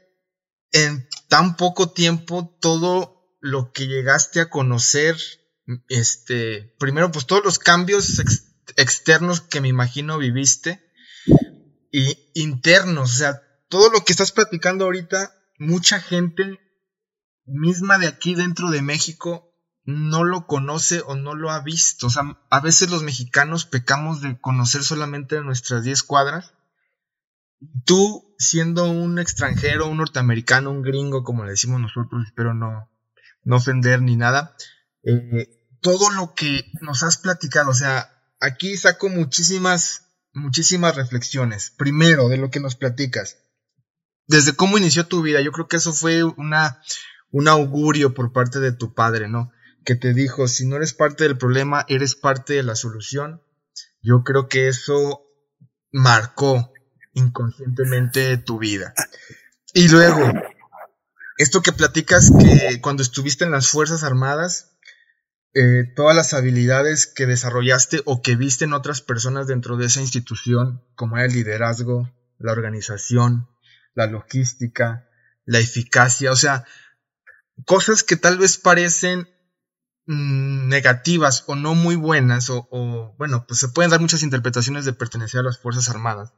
en 0.72 1.08
tan 1.30 1.56
poco 1.56 1.92
tiempo 1.92 2.58
todo 2.60 3.38
lo 3.40 3.72
que 3.72 3.88
llegaste 3.88 4.42
a 4.42 4.50
conocer, 4.50 5.16
este, 5.90 6.76
primero 6.80 7.12
pues 7.12 7.26
todos 7.26 7.44
los 7.44 7.60
cambios 7.60 8.20
ex 8.20 8.52
externos 8.78 9.42
que 9.42 9.62
me 9.62 9.68
imagino 9.68 10.18
viviste 10.18 10.92
y 11.92 12.32
internos, 12.34 13.14
o 13.14 13.18
sea, 13.18 13.42
todo 13.70 13.90
lo 13.92 14.04
que 14.04 14.12
estás 14.12 14.32
platicando 14.32 14.86
ahorita, 14.86 15.34
mucha 15.60 16.00
gente 16.00 16.60
misma 17.46 17.98
de 18.00 18.08
aquí 18.08 18.36
dentro 18.36 18.70
de 18.70 18.82
México 18.82 19.54
no 19.84 20.24
lo 20.24 20.48
conoce 20.48 21.02
o 21.06 21.16
no 21.16 21.36
lo 21.36 21.52
ha 21.52 21.62
visto. 21.62 22.08
O 22.08 22.10
sea, 22.10 22.24
a 22.50 22.60
veces 22.60 22.90
los 22.90 23.04
mexicanos 23.04 23.66
pecamos 23.66 24.22
de 24.22 24.40
conocer 24.42 24.84
solamente 24.84 25.40
nuestras 25.42 25.84
10 25.84 26.04
cuadras 26.04 26.56
tú 27.86 28.36
siendo 28.38 28.90
un 28.90 29.20
extranjero, 29.20 29.88
un 29.88 29.98
norteamericano, 29.98 30.72
un 30.72 30.82
gringo, 30.82 31.24
como 31.24 31.44
le 31.44 31.52
decimos 31.52 31.80
nosotros, 31.80 32.24
espero 32.26 32.54
no, 32.54 32.90
no 33.44 33.56
ofender 33.56 34.02
ni 34.02 34.16
nada, 34.16 34.56
eh, 35.04 35.48
todo 35.86 36.10
lo 36.10 36.34
que 36.34 36.72
nos 36.82 37.04
has 37.04 37.18
platicado, 37.18 37.70
o 37.70 37.74
sea, 37.76 38.12
aquí 38.40 38.76
saco 38.76 39.08
muchísimas, 39.08 40.08
muchísimas 40.34 40.96
reflexiones. 40.96 41.70
Primero, 41.78 42.28
de 42.28 42.38
lo 42.38 42.50
que 42.50 42.60
nos 42.60 42.76
platicas. 42.76 43.38
Desde 44.26 44.56
cómo 44.56 44.80
inició 44.80 45.06
tu 45.06 45.22
vida, 45.22 45.42
yo 45.42 45.52
creo 45.52 45.68
que 45.68 45.76
eso 45.78 45.94
fue 45.94 46.24
una, 46.24 46.82
un 47.30 47.48
augurio 47.48 48.16
por 48.16 48.34
parte 48.34 48.60
de 48.60 48.72
tu 48.72 48.96
padre, 48.96 49.30
¿no? 49.30 49.52
Que 49.84 49.94
te 49.94 50.16
dijo, 50.16 50.48
si 50.48 50.66
no 50.66 50.78
eres 50.78 50.96
parte 50.96 51.26
del 51.26 51.38
problema, 51.38 51.86
eres 51.88 52.16
parte 52.16 52.54
de 52.54 52.64
la 52.64 52.76
solución. 52.76 53.44
Yo 54.02 54.24
creo 54.24 54.48
que 54.48 54.68
eso 54.68 55.22
marcó 55.92 56.74
inconscientemente 57.14 58.38
tu 58.38 58.58
vida. 58.58 58.96
Y 59.72 59.88
luego, 59.90 60.34
esto 61.38 61.62
que 61.62 61.74
platicas 61.74 62.32
que 62.32 62.82
cuando 62.82 63.04
estuviste 63.04 63.46
en 63.46 63.52
las 63.52 63.68
Fuerzas 63.68 64.02
Armadas, 64.02 64.75
eh, 65.56 65.92
todas 65.96 66.16
las 66.16 66.34
habilidades 66.34 67.08
que 67.08 67.26
desarrollaste 67.26 68.02
o 68.06 68.22
que 68.22 68.36
viste 68.36 68.66
en 68.66 68.74
otras 68.74 69.02
personas 69.02 69.48
dentro 69.48 69.78
de 69.78 69.88
esa 69.88 70.02
institución, 70.02 70.84
como 70.96 71.18
el 71.18 71.34
liderazgo, 71.34 72.12
la 72.38 72.52
organización, 72.52 73.50
la 73.96 74.06
logística, 74.06 75.10
la 75.46 75.60
eficacia, 75.60 76.32
o 76.32 76.36
sea, 76.36 76.66
cosas 77.66 78.04
que 78.04 78.18
tal 78.18 78.38
vez 78.38 78.58
parecen 78.58 79.28
mmm, 80.06 80.68
negativas 80.68 81.44
o 81.48 81.56
no 81.56 81.74
muy 81.74 81.96
buenas, 81.96 82.52
o, 82.52 82.68
o, 82.70 83.16
bueno, 83.18 83.46
pues 83.48 83.60
se 83.60 83.70
pueden 83.70 83.90
dar 83.90 84.02
muchas 84.02 84.22
interpretaciones 84.22 84.86
de 84.86 84.94
pertenecer 84.94 85.40
a 85.40 85.44
las 85.44 85.58
Fuerzas 85.58 85.90
Armadas 85.90 86.34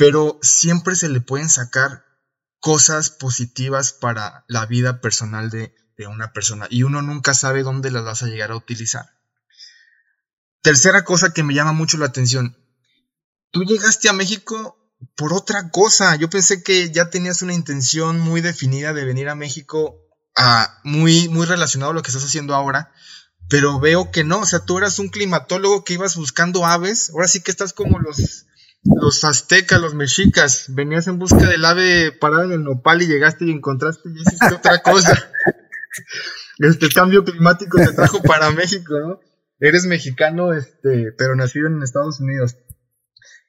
pero 0.00 0.38
siempre 0.40 0.96
se 0.96 1.10
le 1.10 1.20
pueden 1.20 1.50
sacar 1.50 2.06
cosas 2.58 3.10
positivas 3.10 3.92
para 3.92 4.46
la 4.48 4.64
vida 4.64 5.02
personal 5.02 5.50
de, 5.50 5.74
de, 6.00 6.06
una 6.06 6.32
persona 6.32 6.66
y 6.70 6.82
uno 6.82 7.02
nunca 7.02 7.34
sabe 7.34 7.62
dónde 7.62 7.90
las 7.90 8.04
vas 8.04 8.22
a 8.22 8.26
llegar 8.26 8.50
a 8.50 8.56
utilizar. 8.56 9.06
Tercera 10.62 11.04
cosa 11.04 11.32
que 11.32 11.42
me 11.42 11.54
llama 11.54 11.72
mucho 11.72 11.98
la 11.98 12.06
atención, 12.06 12.56
tú 13.50 13.64
llegaste 13.64 14.08
a 14.08 14.12
México 14.12 14.76
por 15.16 15.32
otra 15.32 15.70
cosa, 15.70 16.16
yo 16.16 16.28
pensé 16.28 16.62
que 16.62 16.90
ya 16.90 17.10
tenías 17.10 17.42
una 17.42 17.54
intención 17.54 18.20
muy 18.20 18.40
definida 18.40 18.92
de 18.92 19.04
venir 19.04 19.28
a 19.28 19.34
México 19.34 19.96
a, 20.36 20.80
muy, 20.84 21.28
muy 21.28 21.46
relacionado 21.46 21.92
a 21.92 21.94
lo 21.94 22.02
que 22.02 22.08
estás 22.08 22.24
haciendo 22.24 22.54
ahora, 22.54 22.92
pero 23.48 23.80
veo 23.80 24.10
que 24.10 24.24
no, 24.24 24.40
o 24.40 24.46
sea, 24.46 24.60
tú 24.60 24.78
eras 24.78 24.98
un 24.98 25.08
climatólogo 25.08 25.84
que 25.84 25.94
ibas 25.94 26.16
buscando 26.16 26.66
aves, 26.66 27.10
ahora 27.10 27.28
sí 27.28 27.40
que 27.40 27.50
estás 27.50 27.72
como 27.72 27.98
los 27.98 28.46
los 28.82 29.24
aztecas, 29.24 29.80
los 29.80 29.94
mexicas, 29.94 30.66
venías 30.68 31.06
en 31.06 31.18
busca 31.18 31.46
del 31.46 31.64
ave 31.64 32.12
parada 32.12 32.44
en 32.44 32.52
el 32.52 32.64
nopal 32.64 33.02
y 33.02 33.06
llegaste 33.06 33.46
y 33.46 33.50
encontraste 33.50 34.08
y 34.08 34.20
hiciste 34.20 34.54
otra 34.54 34.82
cosa. 34.82 35.18
Este 36.58 36.88
cambio 36.88 37.24
climático 37.24 37.78
te 37.78 37.92
trajo 37.92 38.22
para 38.22 38.50
México, 38.50 38.98
¿no? 39.00 39.20
Eres 39.58 39.86
mexicano, 39.86 40.52
este, 40.52 41.12
pero 41.16 41.34
nacido 41.34 41.68
en 41.68 41.82
Estados 41.82 42.20
Unidos. 42.20 42.56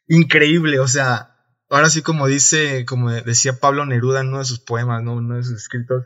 Increíble, 0.08 0.80
o 0.80 0.88
sea, 0.88 1.38
ahora 1.69 1.89
sí 1.89 2.01
como 2.01 2.27
dice, 2.27 2.86
como 2.86 3.12
decía 3.12 3.60
Pablo 3.60 3.86
Neruda 3.86 4.21
en 4.21 4.30
uno 4.30 4.39
de 4.39 4.45
sus 4.45 4.60
poemas, 4.60 5.04
¿no? 5.04 5.15
Uno 5.15 5.36
de 5.36 5.43
sus 5.43 5.58
escritos. 5.62 6.06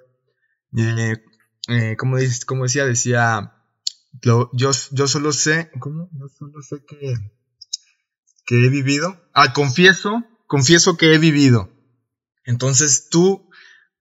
Eh, 0.77 1.23
eh, 1.69 1.95
como, 1.97 2.17
dice, 2.17 2.45
como 2.45 2.63
decía, 2.63 2.85
decía, 2.85 3.53
yo, 4.21 4.49
yo 4.53 4.73
solo 4.73 5.31
sé, 5.31 5.71
¿cómo? 5.79 6.09
Yo 6.13 6.27
solo 6.27 6.61
sé 6.61 6.83
que 6.85 7.15
que 8.45 8.65
he 8.65 8.69
vivido. 8.69 9.19
Ah, 9.33 9.53
confieso, 9.53 10.23
confieso 10.47 10.97
que 10.97 11.13
he 11.13 11.17
vivido. 11.17 11.69
Entonces 12.45 13.09
tú, 13.09 13.49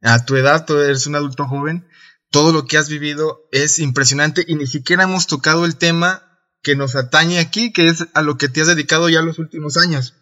a 0.03 0.25
tu 0.25 0.37
edad, 0.37 0.66
tú 0.66 0.77
eres 0.77 1.07
un 1.07 1.16
adulto 1.16 1.47
joven, 1.47 1.88
todo 2.35 2.53
lo 2.53 2.66
que 2.66 2.79
has 2.79 2.88
vivido 2.88 3.49
es 3.53 3.79
impresionante 3.79 4.44
y 4.49 4.57
ni 4.57 4.66
siquiera 4.66 5.05
hemos 5.05 5.29
tocado 5.29 5.64
el 5.64 5.77
tema 5.77 6.40
que 6.64 6.75
nos 6.75 6.97
atañe 6.97 7.38
aquí, 7.38 7.73
que 7.73 7.87
es 7.87 8.09
a 8.12 8.23
lo 8.23 8.38
que 8.38 8.49
te 8.49 8.61
has 8.61 8.66
dedicado 8.66 9.09
ya 9.09 9.23
los 9.23 9.38
últimos 9.38 9.77
años. 9.77 10.16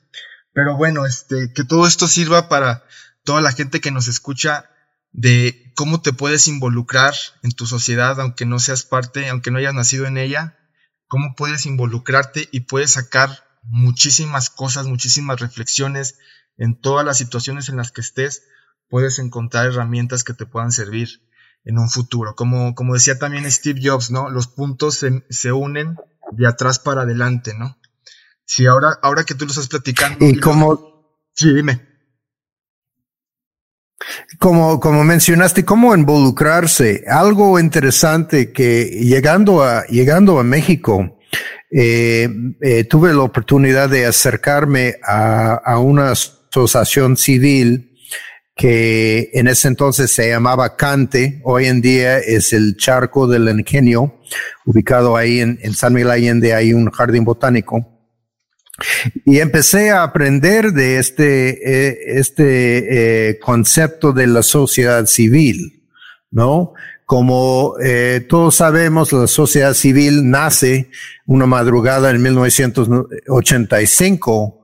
Pero 0.52 0.76
bueno, 0.76 1.06
este, 1.06 1.54
que 1.54 1.64
todo 1.64 1.86
esto 1.86 2.06
sirva 2.06 2.50
para 2.50 2.84
toda 3.24 3.40
la 3.40 3.50
gente 3.50 3.80
que 3.80 3.90
nos 3.90 4.08
escucha 4.08 4.68
de 5.12 5.72
cómo 5.74 6.02
te 6.02 6.12
puedes 6.12 6.48
involucrar 6.48 7.14
en 7.42 7.52
tu 7.52 7.64
sociedad, 7.66 8.20
aunque 8.20 8.44
no 8.44 8.58
seas 8.58 8.82
parte, 8.82 9.30
aunque 9.30 9.50
no 9.50 9.56
hayas 9.56 9.72
nacido 9.72 10.04
en 10.04 10.18
ella, 10.18 10.58
cómo 11.08 11.34
puedes 11.34 11.64
involucrarte 11.64 12.46
y 12.52 12.60
puedes 12.60 12.90
sacar 12.90 13.42
muchísimas 13.62 14.50
cosas, 14.50 14.86
muchísimas 14.86 15.40
reflexiones 15.40 16.18
en 16.58 16.78
todas 16.78 17.06
las 17.06 17.16
situaciones 17.16 17.70
en 17.70 17.78
las 17.78 17.90
que 17.90 18.02
estés, 18.02 18.42
puedes 18.90 19.18
encontrar 19.18 19.64
herramientas 19.64 20.24
que 20.24 20.34
te 20.34 20.44
puedan 20.44 20.72
servir 20.72 21.22
en 21.64 21.78
un 21.78 21.88
futuro. 21.88 22.34
Como, 22.34 22.74
como 22.74 22.94
decía 22.94 23.18
también 23.18 23.50
Steve 23.50 23.80
Jobs, 23.82 24.10
¿no? 24.10 24.30
Los 24.30 24.48
puntos 24.48 24.96
se, 24.96 25.24
se 25.30 25.52
unen 25.52 25.96
de 26.32 26.46
atrás 26.46 26.78
para 26.78 27.02
adelante, 27.02 27.54
¿no? 27.56 27.78
Sí, 28.44 28.66
ahora, 28.66 28.98
ahora 29.02 29.24
que 29.24 29.34
tú 29.34 29.44
lo 29.44 29.50
estás 29.50 29.68
platicando. 29.68 30.26
Y 30.26 30.38
como. 30.38 31.18
Sí, 31.34 31.52
dime. 31.54 31.88
Como, 34.38 34.80
como 34.80 35.04
mencionaste, 35.04 35.64
cómo 35.64 35.94
involucrarse. 35.94 37.04
Algo 37.06 37.58
interesante 37.60 38.52
que 38.52 38.84
llegando 38.84 39.62
a, 39.62 39.86
llegando 39.86 40.40
a 40.40 40.44
México, 40.44 41.18
eh, 41.70 42.28
eh, 42.60 42.84
tuve 42.84 43.14
la 43.14 43.22
oportunidad 43.22 43.88
de 43.88 44.06
acercarme 44.06 44.96
a, 45.04 45.54
a 45.54 45.78
una 45.78 46.10
asociación 46.10 47.16
civil 47.16 47.91
que 48.62 49.30
en 49.34 49.48
ese 49.48 49.66
entonces 49.66 50.12
se 50.12 50.28
llamaba 50.28 50.76
Cante, 50.76 51.40
hoy 51.42 51.66
en 51.66 51.80
día 51.80 52.20
es 52.20 52.52
el 52.52 52.76
Charco 52.76 53.26
del 53.26 53.48
Ingenio, 53.48 54.20
ubicado 54.64 55.16
ahí 55.16 55.40
en, 55.40 55.58
San 55.74 55.94
Miguel 55.94 56.12
Allende, 56.12 56.54
hay 56.54 56.72
un 56.72 56.88
jardín 56.92 57.24
botánico. 57.24 57.84
Y 59.24 59.40
empecé 59.40 59.90
a 59.90 60.04
aprender 60.04 60.72
de 60.72 60.98
este, 60.98 61.88
eh, 61.88 62.20
este 62.20 63.30
eh, 63.30 63.40
concepto 63.40 64.12
de 64.12 64.28
la 64.28 64.44
sociedad 64.44 65.06
civil, 65.06 65.88
¿no? 66.30 66.74
Como 67.04 67.74
eh, 67.82 68.24
todos 68.28 68.54
sabemos, 68.54 69.12
la 69.12 69.26
sociedad 69.26 69.74
civil 69.74 70.30
nace 70.30 70.88
una 71.26 71.46
madrugada 71.46 72.10
en 72.10 72.22
1985, 72.22 74.60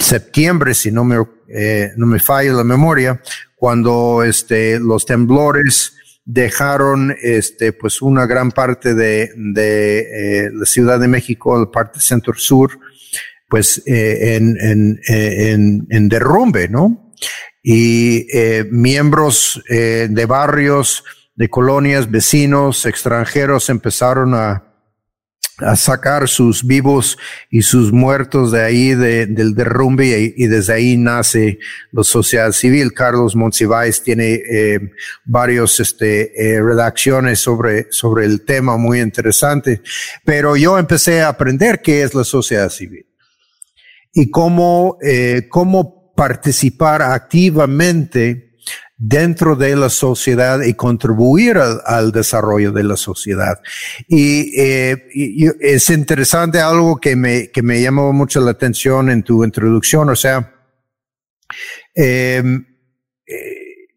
septiembre, 0.00 0.74
si 0.74 0.90
no 0.90 1.04
me 1.04 1.24
eh, 1.54 1.92
no 1.96 2.06
me 2.06 2.18
falla 2.18 2.52
la 2.52 2.64
memoria, 2.64 3.20
cuando 3.54 4.22
este, 4.22 4.80
los 4.80 5.06
temblores 5.06 5.94
dejaron 6.24 7.14
este, 7.20 7.72
pues 7.72 8.00
una 8.00 8.26
gran 8.26 8.50
parte 8.52 8.94
de, 8.94 9.30
de 9.36 9.98
eh, 10.46 10.50
la 10.52 10.64
Ciudad 10.64 10.98
de 10.98 11.08
México, 11.08 11.58
la 11.58 11.70
parte 11.70 12.00
centro-sur, 12.00 12.78
pues 13.48 13.82
eh, 13.86 14.36
en, 14.36 14.56
en, 14.60 15.00
en, 15.06 15.86
en, 15.90 16.08
derrumbe, 16.08 16.68
¿no? 16.68 17.12
Y 17.62 18.26
miembros 18.70 19.62
de 19.68 20.26
barrios, 20.26 21.04
de 21.36 21.48
colonias, 21.48 22.10
vecinos, 22.10 22.86
extranjeros 22.86 23.68
empezaron 23.68 24.34
a, 24.34 24.71
a 25.64 25.76
sacar 25.76 26.28
sus 26.28 26.66
vivos 26.66 27.18
y 27.50 27.62
sus 27.62 27.92
muertos 27.92 28.52
de 28.52 28.62
ahí 28.62 28.94
del 28.94 29.54
derrumbe 29.54 30.34
y, 30.36 30.46
desde 30.46 30.74
ahí 30.74 30.96
nace 30.96 31.58
la 31.90 32.04
sociedad 32.04 32.52
civil. 32.52 32.92
Carlos 32.92 33.36
Monsiváis 33.36 34.02
tiene 34.02 34.34
eh, 34.34 34.80
varios 35.24 35.80
este, 35.80 36.32
eh, 36.36 36.62
redacciones 36.62 37.40
sobre, 37.40 37.86
sobre 37.90 38.26
el 38.26 38.44
tema 38.44 38.76
muy 38.76 39.00
interesante, 39.00 39.82
pero 40.24 40.56
yo 40.56 40.78
empecé 40.78 41.22
a 41.22 41.28
aprender 41.28 41.80
qué 41.82 42.02
es 42.02 42.14
la 42.14 42.24
sociedad 42.24 42.68
civil 42.68 43.06
y 44.12 44.30
cómo, 44.30 44.98
eh, 45.02 45.46
cómo 45.48 46.12
participar 46.14 47.02
activamente 47.02 48.51
dentro 49.04 49.56
de 49.56 49.74
la 49.74 49.88
sociedad 49.88 50.62
y 50.62 50.74
contribuir 50.74 51.58
al, 51.58 52.12
desarrollo 52.12 52.70
de 52.70 52.84
la 52.84 52.96
sociedad. 52.96 53.60
Y, 54.06 54.52
eh, 54.56 55.08
es 55.60 55.90
interesante 55.90 56.60
algo 56.60 57.00
que 57.00 57.16
me, 57.16 57.50
que 57.50 57.62
me 57.62 57.82
llamó 57.82 58.12
mucho 58.12 58.40
la 58.40 58.52
atención 58.52 59.10
en 59.10 59.24
tu 59.24 59.42
introducción, 59.42 60.08
o 60.08 60.14
sea, 60.14 60.54
em, 61.96 62.64
eh, 63.26 63.88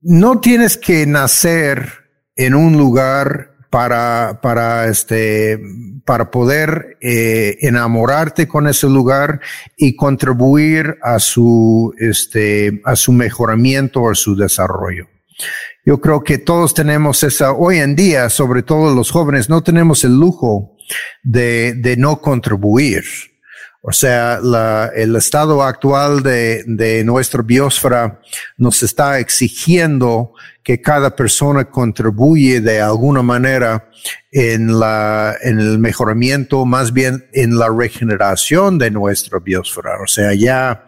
no 0.00 0.40
tienes 0.40 0.78
que 0.78 1.06
nacer 1.06 1.86
en 2.36 2.54
un 2.54 2.78
lugar 2.78 3.54
para, 3.68 4.40
para, 4.42 4.86
este, 4.86 5.60
para 6.06 6.30
poder 6.30 6.96
eh, 7.02 7.58
enamorarte 7.60 8.46
con 8.46 8.68
ese 8.68 8.86
lugar 8.86 9.40
y 9.76 9.96
contribuir 9.96 10.96
a 11.02 11.18
su, 11.18 11.92
este, 11.98 12.80
a 12.84 12.94
su 12.94 13.12
mejoramiento 13.12 14.02
o 14.02 14.10
a 14.10 14.14
su 14.14 14.36
desarrollo. 14.36 15.08
Yo 15.84 16.00
creo 16.00 16.22
que 16.22 16.38
todos 16.38 16.74
tenemos 16.74 17.22
esa, 17.24 17.52
hoy 17.52 17.78
en 17.78 17.96
día, 17.96 18.30
sobre 18.30 18.62
todo 18.62 18.94
los 18.94 19.10
jóvenes, 19.10 19.48
no 19.48 19.62
tenemos 19.62 20.04
el 20.04 20.18
lujo 20.18 20.76
de, 21.24 21.74
de 21.74 21.96
no 21.96 22.20
contribuir. 22.20 23.04
O 23.88 23.92
sea, 23.92 24.40
la, 24.42 24.90
el 24.96 25.14
estado 25.14 25.62
actual 25.62 26.20
de, 26.24 26.64
de 26.66 27.04
nuestra 27.04 27.40
biosfera 27.42 28.20
nos 28.56 28.82
está 28.82 29.20
exigiendo 29.20 30.32
que 30.64 30.80
cada 30.80 31.14
persona 31.14 31.66
contribuye 31.66 32.60
de 32.60 32.80
alguna 32.80 33.22
manera 33.22 33.88
en 34.32 34.80
la, 34.80 35.36
en 35.40 35.60
el 35.60 35.78
mejoramiento, 35.78 36.64
más 36.64 36.92
bien 36.92 37.26
en 37.32 37.56
la 37.60 37.68
regeneración 37.68 38.76
de 38.76 38.90
nuestra 38.90 39.38
biosfera. 39.38 40.02
O 40.02 40.08
sea, 40.08 40.34
ya, 40.34 40.84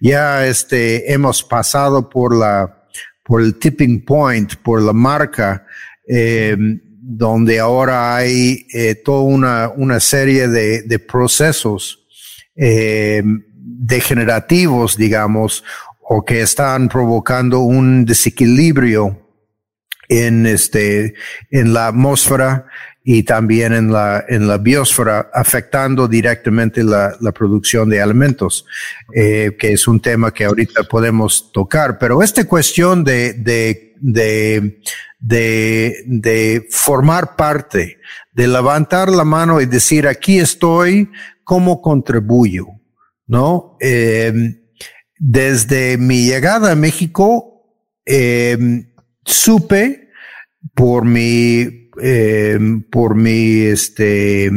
ya 0.00 0.44
este, 0.44 1.12
hemos 1.12 1.44
pasado 1.44 2.10
por 2.10 2.36
la, 2.36 2.82
por 3.24 3.42
el 3.42 3.60
tipping 3.60 4.04
point, 4.04 4.56
por 4.56 4.82
la 4.82 4.92
marca, 4.92 5.64
eh, 6.08 6.56
donde 7.00 7.60
ahora 7.60 8.16
hay 8.16 8.66
eh, 8.74 8.96
toda 8.96 9.20
una, 9.20 9.68
una 9.68 10.00
serie 10.00 10.48
de, 10.48 10.82
de 10.82 10.98
procesos 10.98 11.99
eh, 12.56 13.22
degenerativos, 13.54 14.96
digamos, 14.96 15.64
o 16.00 16.24
que 16.24 16.40
están 16.40 16.88
provocando 16.88 17.60
un 17.60 18.04
desequilibrio 18.04 19.28
en 20.08 20.44
este, 20.46 21.14
en 21.50 21.72
la 21.72 21.86
atmósfera 21.86 22.66
y 23.04 23.22
también 23.22 23.72
en 23.72 23.92
la, 23.92 24.24
en 24.28 24.46
la 24.46 24.58
biosfera, 24.58 25.30
afectando 25.32 26.08
directamente 26.08 26.82
la, 26.82 27.16
la 27.20 27.32
producción 27.32 27.88
de 27.88 28.02
alimentos, 28.02 28.66
eh, 29.14 29.56
que 29.58 29.72
es 29.72 29.88
un 29.88 30.00
tema 30.00 30.34
que 30.34 30.44
ahorita 30.44 30.82
podemos 30.82 31.50
tocar. 31.52 31.98
Pero 31.98 32.22
esta 32.22 32.44
cuestión 32.44 33.04
de, 33.04 33.32
de, 33.32 33.94
de, 34.00 34.80
de, 35.18 36.02
de 36.06 36.66
formar 36.70 37.36
parte, 37.36 37.98
de 38.32 38.48
levantar 38.48 39.08
la 39.08 39.24
mano 39.24 39.60
y 39.60 39.66
decir, 39.66 40.06
aquí 40.06 40.38
estoy, 40.38 41.08
cómo 41.50 41.82
contribuyo, 41.82 42.68
¿no? 43.26 43.76
Eh, 43.80 44.32
desde 45.18 45.98
mi 45.98 46.24
llegada 46.26 46.70
a 46.70 46.76
México, 46.76 47.66
eh, 48.06 48.56
supe 49.24 50.10
por 50.76 51.04
mi, 51.04 51.90
eh, 52.00 52.56
por 52.88 53.16
mi, 53.16 53.62
este, 53.62 54.48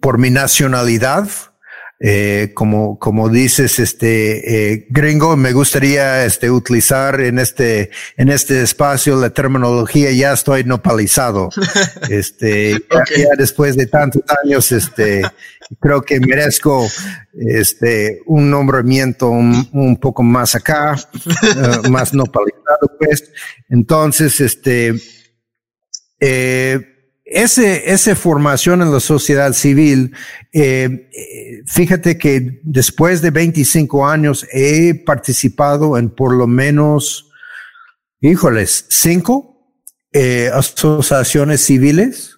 por 0.00 0.18
mi 0.18 0.30
nacionalidad, 0.30 1.28
eh, 2.00 2.52
como, 2.54 2.96
como 2.98 3.28
dices, 3.28 3.80
este, 3.80 4.72
eh, 4.72 4.86
gringo, 4.88 5.36
me 5.36 5.52
gustaría, 5.52 6.24
este, 6.24 6.48
utilizar 6.48 7.20
en 7.20 7.40
este, 7.40 7.90
en 8.16 8.28
este 8.28 8.62
espacio 8.62 9.16
la 9.16 9.30
terminología 9.30 10.12
ya 10.12 10.32
estoy 10.32 10.64
nopalizado. 10.64 11.48
Este, 12.08 12.72
ya, 12.72 13.28
después 13.36 13.76
de 13.76 13.86
tantos 13.86 14.22
años, 14.42 14.72
este, 14.72 15.22
creo 15.80 16.00
que 16.00 16.20
merezco, 16.20 16.88
este, 17.34 18.22
un 18.26 18.50
nombramiento 18.50 19.28
un, 19.28 19.96
poco 20.00 20.22
más 20.22 20.54
acá, 20.54 20.94
uh, 20.94 21.90
más 21.90 22.14
nopalizado, 22.14 22.96
pues. 22.98 23.30
Entonces, 23.68 24.40
este, 24.40 24.94
eh, 26.20 26.97
ese, 27.30 27.92
esa 27.92 28.16
formación 28.16 28.80
en 28.80 28.92
la 28.92 29.00
sociedad 29.00 29.52
civil, 29.52 30.14
eh, 30.52 31.10
eh, 31.12 31.62
fíjate 31.66 32.16
que 32.16 32.60
después 32.62 33.20
de 33.20 33.30
25 33.30 34.06
años 34.06 34.46
he 34.52 34.94
participado 34.94 35.98
en 35.98 36.08
por 36.08 36.34
lo 36.34 36.46
menos, 36.46 37.30
híjoles, 38.20 38.86
cinco 38.88 39.72
eh, 40.12 40.50
asociaciones 40.52 41.64
civiles. 41.64 42.34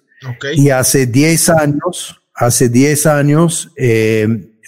Y 0.53 0.69
hace 0.69 1.07
10 1.07 1.49
años, 1.49 2.21
hace 2.35 2.69
10 2.69 3.07
años, 3.07 3.71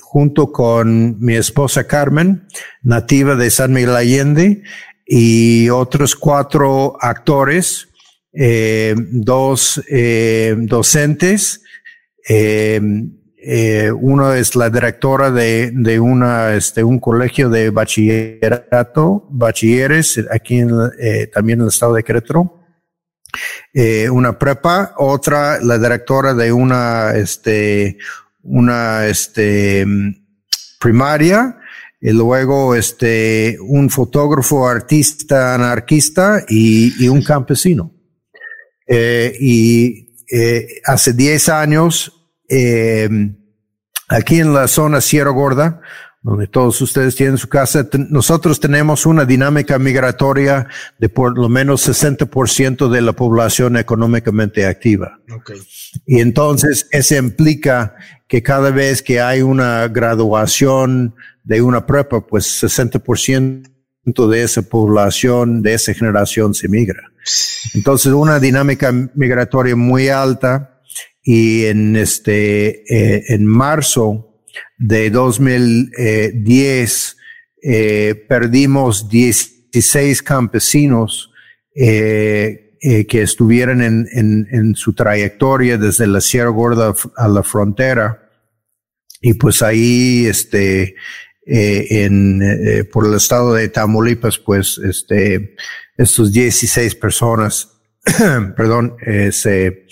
junto 0.01 0.51
con 0.51 1.19
mi 1.19 1.35
esposa 1.35 1.83
Carmen, 1.83 2.47
nativa 2.81 3.35
de 3.35 3.51
San 3.51 3.71
Miguel 3.71 3.95
Allende, 3.95 4.63
y 5.05 5.69
otros 5.69 6.15
cuatro 6.15 6.97
actores, 6.99 7.87
eh, 8.33 8.95
dos 8.97 9.81
eh, 9.89 10.55
docentes. 10.57 11.61
Eh, 12.27 12.81
eh, 13.45 13.91
uno 13.91 14.33
es 14.33 14.55
la 14.55 14.69
directora 14.69 15.29
de, 15.29 15.71
de 15.73 15.99
una, 15.99 16.53
este, 16.55 16.81
un 16.83 16.99
colegio 16.99 17.49
de 17.49 17.71
bachillerato, 17.71 19.27
bachilleres, 19.29 20.17
aquí 20.31 20.59
en, 20.59 20.71
eh, 20.97 21.27
también 21.27 21.59
en 21.59 21.63
el 21.63 21.69
estado 21.69 21.93
de 21.93 22.03
Querétaro. 22.03 22.59
eh, 23.73 24.09
una 24.09 24.37
prepa, 24.39 24.93
otra 24.97 25.59
la 25.61 25.77
directora 25.77 26.33
de 26.33 26.53
una, 26.53 27.13
este, 27.15 27.97
una, 28.43 29.07
este, 29.07 29.85
primaria, 30.79 31.57
y 31.99 32.11
luego, 32.11 32.75
este, 32.75 33.57
un 33.61 33.89
fotógrafo, 33.89 34.67
artista, 34.67 35.55
anarquista 35.55 36.43
y, 36.49 37.07
un 37.07 37.23
campesino. 37.23 37.92
Eh, 38.87 39.35
y 39.39 40.15
eh, 40.31 40.81
hace 40.85 41.13
10 41.13 41.49
años, 41.49 42.11
aquí 44.09 44.39
en 44.39 44.53
la 44.53 44.67
zona 44.67 45.01
Sierra 45.01 45.31
Gorda, 45.31 45.81
donde 46.23 46.47
todos 46.47 46.79
ustedes 46.81 47.15
tienen 47.15 47.37
su 47.37 47.49
casa, 47.49 47.85
nosotros 48.09 48.61
tenemos 48.61 49.05
una 49.05 49.25
dinámica 49.25 49.77
migratoria 49.77 50.67
de 50.97 51.09
por 51.09 51.37
lo 51.37 51.49
menos 51.49 51.87
60% 51.87 52.89
de 52.89 53.01
la 53.01 53.11
población 53.11 53.75
económicamente 53.75 54.65
activa. 54.65 55.19
Okay. 55.29 55.59
Y 56.05 56.21
entonces 56.21 56.87
eso 56.91 57.17
implica 57.17 57.95
que 58.27 58.41
cada 58.41 58.71
vez 58.71 59.01
que 59.01 59.19
hay 59.19 59.41
una 59.41 59.87
graduación 59.89 61.13
de 61.43 61.61
una 61.61 61.85
prepa, 61.85 62.25
pues 62.25 62.63
60% 62.63 63.67
de 64.29 64.43
esa 64.43 64.61
población, 64.61 65.61
de 65.61 65.73
esa 65.73 65.93
generación 65.93 66.53
se 66.53 66.69
migra. 66.69 67.12
Entonces 67.73 68.13
una 68.13 68.39
dinámica 68.39 68.91
migratoria 69.15 69.75
muy 69.75 70.09
alta 70.09 70.73
y 71.23 71.65
en 71.65 71.95
este, 71.95 72.83
eh, 72.93 73.23
en 73.29 73.45
marzo, 73.45 74.29
de 74.77 75.09
2010 75.09 77.17
eh, 77.63 78.25
perdimos 78.27 79.09
16 79.09 80.21
campesinos 80.21 81.31
eh, 81.75 82.59
que 83.07 83.21
estuvieron 83.21 83.81
en, 83.81 84.09
en, 84.11 84.75
su 84.75 84.93
trayectoria 84.93 85.77
desde 85.77 86.05
la 86.05 86.19
Sierra 86.19 86.49
Gorda 86.49 86.93
a 87.15 87.29
la 87.29 87.41
frontera. 87.41 88.29
Y 89.21 89.35
pues 89.35 89.61
ahí, 89.61 90.25
este, 90.25 90.95
en, 91.45 92.87
por 92.91 93.05
el 93.05 93.15
estado 93.15 93.53
de 93.53 93.67
Tamaulipas, 93.69 94.37
pues, 94.37 94.77
este, 94.77 95.55
estos 95.97 96.31
16 96.31 96.95
personas, 96.95 97.69
perdón, 98.55 98.95
se, 99.31 99.87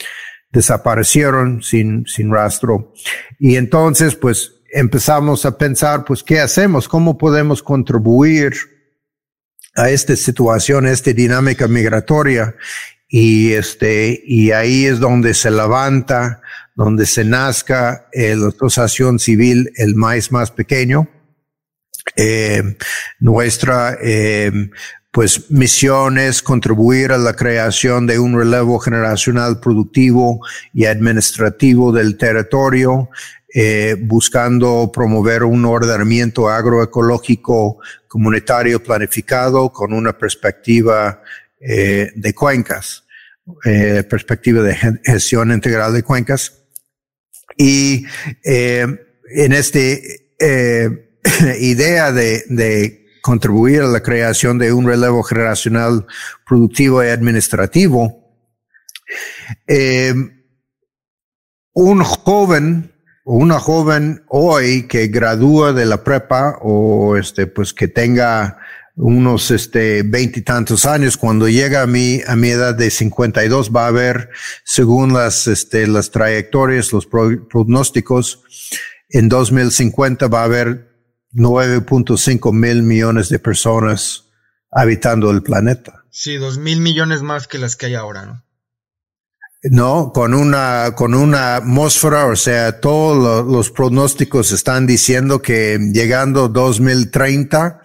desaparecieron 0.51 1.63
sin, 1.63 2.05
sin 2.05 2.31
rastro. 2.31 2.93
Y 3.39 3.55
entonces, 3.55 4.15
pues, 4.15 4.53
empezamos 4.71 5.45
a 5.45 5.57
pensar, 5.57 6.05
pues, 6.05 6.23
¿qué 6.23 6.39
hacemos? 6.39 6.87
¿Cómo 6.87 7.17
podemos 7.17 7.63
contribuir 7.63 8.53
a 9.75 9.89
esta 9.89 10.15
situación, 10.15 10.85
a 10.85 10.91
esta 10.91 11.13
dinámica 11.13 11.67
migratoria? 11.67 12.55
Y 13.07 13.53
este, 13.53 14.21
y 14.25 14.51
ahí 14.51 14.85
es 14.85 14.99
donde 14.99 15.33
se 15.33 15.51
levanta, 15.51 16.41
donde 16.75 17.05
se 17.05 17.25
nazca 17.25 18.07
la 18.13 18.47
asociación 18.47 19.19
civil, 19.19 19.71
el 19.75 19.95
maíz 19.95 20.31
más 20.31 20.51
pequeño. 20.51 21.09
Eh, 22.15 22.77
nuestra 23.19 23.97
eh, 24.01 24.51
pues 25.11 25.51
misiones, 25.51 26.41
contribuir 26.41 27.11
a 27.11 27.17
la 27.17 27.33
creación 27.33 28.07
de 28.07 28.17
un 28.17 28.37
relevo 28.37 28.79
generacional 28.79 29.59
productivo 29.59 30.39
y 30.73 30.85
administrativo 30.85 31.91
del 31.91 32.17
territorio, 32.17 33.09
eh, 33.53 33.97
buscando 33.99 34.89
promover 34.93 35.43
un 35.43 35.65
ordenamiento 35.65 36.49
agroecológico 36.49 37.79
comunitario 38.07 38.81
planificado 38.81 39.69
con 39.73 39.91
una 39.91 40.17
perspectiva 40.17 41.21
eh, 41.59 42.11
de 42.15 42.33
cuencas, 42.33 43.03
eh, 43.65 44.05
perspectiva 44.09 44.63
de 44.63 44.75
gestión 45.03 45.51
integral 45.51 45.93
de 45.93 46.03
cuencas. 46.03 46.57
Y 47.57 48.05
en 48.43 49.51
este 49.51 50.29
idea 51.59 52.11
de, 52.11 52.43
de 52.49 53.01
contribuir 53.21 53.81
a 53.81 53.87
la 53.87 54.01
creación 54.01 54.57
de 54.57 54.73
un 54.73 54.85
relevo 54.85 55.23
generacional 55.23 56.05
productivo 56.45 57.03
y 57.03 57.07
administrativo. 57.07 58.21
Eh, 59.67 60.13
un 61.73 62.03
joven 62.03 62.93
o 63.23 63.35
una 63.35 63.59
joven 63.59 64.23
hoy 64.27 64.87
que 64.87 65.07
gradúa 65.07 65.73
de 65.73 65.85
la 65.85 66.03
prepa 66.03 66.57
o 66.61 67.15
este, 67.15 67.47
pues 67.47 67.73
que 67.73 67.87
tenga 67.87 68.57
unos 68.95 69.51
este 69.51 70.03
veintitantos 70.03 70.85
años 70.85 71.15
cuando 71.15 71.47
llega 71.47 71.81
a 71.81 71.87
mi 71.87 72.19
a 72.27 72.35
mi 72.35 72.49
edad 72.49 72.75
de 72.75 72.91
52 72.91 73.71
va 73.73 73.85
a 73.85 73.87
haber 73.87 74.29
según 74.65 75.13
las 75.13 75.47
este 75.47 75.87
las 75.87 76.11
trayectorias 76.11 76.91
los 76.91 77.07
pronósticos 77.07 78.43
en 79.09 79.29
2050 79.29 80.27
va 80.27 80.41
a 80.41 80.45
haber 80.45 80.90
9.5 81.33 82.53
mil 82.53 82.83
millones 82.83 83.29
de 83.29 83.39
personas 83.39 84.25
habitando 84.71 85.31
el 85.31 85.43
planeta. 85.43 86.03
Sí, 86.09 86.35
dos 86.35 86.57
mil 86.57 86.81
millones 86.81 87.21
más 87.21 87.47
que 87.47 87.57
las 87.57 87.75
que 87.75 87.87
hay 87.87 87.95
ahora, 87.95 88.25
¿no? 88.25 88.43
No, 89.63 90.11
con 90.11 90.33
una, 90.33 90.93
con 90.95 91.13
una 91.13 91.57
atmósfera, 91.57 92.25
o 92.25 92.35
sea, 92.35 92.79
todos 92.79 93.45
los 93.45 93.69
pronósticos 93.69 94.51
están 94.51 94.87
diciendo 94.87 95.43
que 95.43 95.77
llegando 95.93 96.49
2030, 96.49 97.79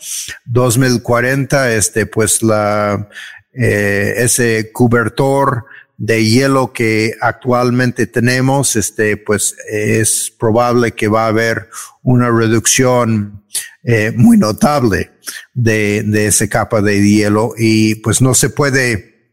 2040, 0.47 1.73
este, 1.75 2.07
pues 2.07 2.43
la, 2.43 3.11
eh, 3.53 4.15
ese 4.17 4.71
cobertor 4.73 5.67
de 5.99 6.25
hielo 6.25 6.73
que 6.73 7.15
actualmente 7.21 8.07
tenemos, 8.07 8.77
este, 8.77 9.17
pues 9.17 9.57
es 9.71 10.31
probable 10.39 10.93
que 10.93 11.09
va 11.09 11.25
a 11.25 11.29
haber 11.29 11.69
una 12.03 12.31
reducción 12.31 13.45
eh, 13.83 14.13
muy 14.15 14.37
notable 14.37 15.13
de, 15.55 16.03
de 16.05 16.27
esa 16.27 16.49
capa 16.49 16.83
de 16.83 17.03
hielo 17.03 17.55
y 17.57 17.97
pues 17.97 18.21
no 18.21 18.35
se 18.35 18.51
puede, 18.51 19.33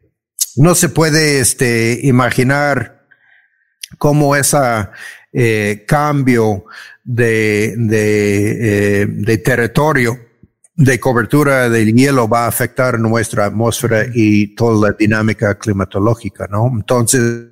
no 0.56 0.76
se 0.76 0.90
puede 0.90 1.40
este, 1.40 2.00
imaginar 2.04 3.08
cómo 3.98 4.36
ese 4.36 4.58
eh, 5.34 5.84
cambio 5.88 6.66
de, 7.04 7.74
de, 7.78 9.02
eh, 9.02 9.06
de 9.10 9.38
territorio 9.40 10.33
de 10.76 11.00
cobertura 11.00 11.70
del 11.70 11.94
hielo 11.94 12.28
va 12.28 12.46
a 12.46 12.48
afectar 12.48 13.00
nuestra 13.00 13.46
atmósfera 13.46 14.06
y 14.14 14.56
toda 14.56 14.90
la 14.90 14.96
dinámica 14.98 15.58
climatológica, 15.58 16.48
¿no? 16.50 16.72
Entonces, 16.74 17.48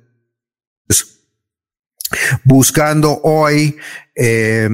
buscando 2.44 3.20
hoy 3.22 3.76
eh, 4.14 4.68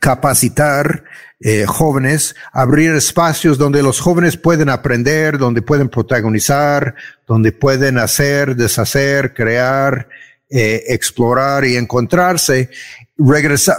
capacitar 0.00 1.04
eh, 1.42 1.64
jóvenes, 1.66 2.34
abrir 2.52 2.90
espacios 2.92 3.56
donde 3.56 3.82
los 3.82 4.00
jóvenes 4.00 4.36
pueden 4.36 4.68
aprender, 4.68 5.38
donde 5.38 5.62
pueden 5.62 5.88
protagonizar, 5.88 6.94
donde 7.26 7.52
pueden 7.52 7.98
hacer, 7.98 8.56
deshacer, 8.56 9.32
crear, 9.32 10.08
eh, 10.50 10.82
explorar 10.88 11.64
y 11.64 11.76
encontrarse, 11.76 12.70
regresar, 13.16 13.76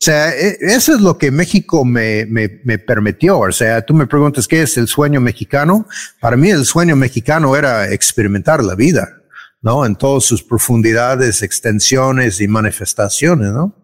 o 0.00 0.04
sea, 0.04 0.30
e, 0.30 0.58
eso 0.60 0.94
es 0.94 1.00
lo 1.00 1.18
que 1.18 1.32
México 1.32 1.84
me, 1.84 2.24
me, 2.26 2.60
me, 2.62 2.78
permitió. 2.78 3.40
O 3.40 3.50
sea, 3.50 3.84
tú 3.84 3.94
me 3.94 4.06
preguntas 4.06 4.46
qué 4.46 4.62
es 4.62 4.76
el 4.76 4.86
sueño 4.86 5.20
mexicano. 5.20 5.88
Para 6.20 6.36
mí 6.36 6.50
el 6.50 6.64
sueño 6.64 6.94
mexicano 6.94 7.56
era 7.56 7.92
experimentar 7.92 8.62
la 8.62 8.76
vida, 8.76 9.22
¿no? 9.60 9.84
En 9.84 9.96
todas 9.96 10.22
sus 10.22 10.44
profundidades, 10.44 11.42
extensiones 11.42 12.40
y 12.40 12.46
manifestaciones, 12.46 13.52
¿no? 13.52 13.74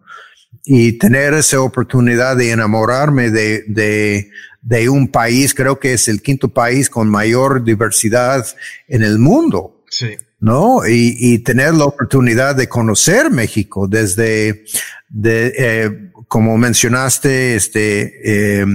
Y 0.63 0.93
tener 0.93 1.33
esa 1.33 1.59
oportunidad 1.59 2.37
de 2.37 2.51
enamorarme 2.51 3.29
de, 3.29 3.65
de, 3.67 4.31
de 4.61 4.87
un 4.87 5.09
país, 5.09 5.53
creo 5.53 5.79
que 5.79 5.93
es 5.93 6.07
el 6.07 6.21
quinto 6.21 6.47
país 6.47 6.89
con 6.89 7.09
mayor 7.09 7.61
diversidad 7.65 8.45
en 8.87 9.03
el 9.03 9.19
mundo. 9.19 9.83
Sí. 9.89 10.15
¿no? 10.39 10.85
Y, 10.87 11.15
y, 11.17 11.39
tener 11.39 11.73
la 11.73 11.85
oportunidad 11.85 12.55
de 12.55 12.67
conocer 12.67 13.31
México 13.31 13.87
desde, 13.87 14.65
de, 15.15 15.53
eh, 15.57 16.11
como 16.27 16.57
mencionaste, 16.57 17.55
este, 17.55 18.59
eh, 18.61 18.65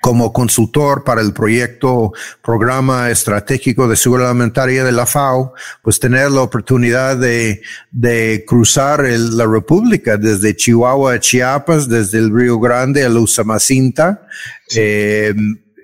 como 0.00 0.32
consultor 0.32 1.04
para 1.04 1.20
el 1.20 1.32
proyecto 1.32 2.12
Programa 2.42 3.10
Estratégico 3.10 3.88
de 3.88 3.96
Seguridad 3.96 4.30
Alimentaria 4.30 4.82
de 4.82 4.92
la 4.92 5.06
FAO, 5.06 5.54
pues 5.82 6.00
tener 6.00 6.30
la 6.32 6.42
oportunidad 6.42 7.16
de, 7.16 7.62
de 7.92 8.44
cruzar 8.46 9.04
el, 9.04 9.36
la 9.36 9.46
República 9.46 10.16
desde 10.16 10.56
Chihuahua 10.56 11.14
a 11.14 11.20
Chiapas, 11.20 11.88
desde 11.88 12.18
el 12.18 12.34
Río 12.34 12.58
Grande 12.58 13.04
a 13.04 13.08
la 13.08 13.20
Usamacinta, 13.20 14.26
eh, 14.74 15.32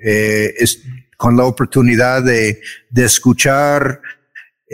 eh, 0.04 0.54
es, 0.58 0.80
con 1.16 1.36
la 1.36 1.44
oportunidad 1.44 2.22
de, 2.22 2.60
de 2.90 3.04
escuchar 3.04 4.00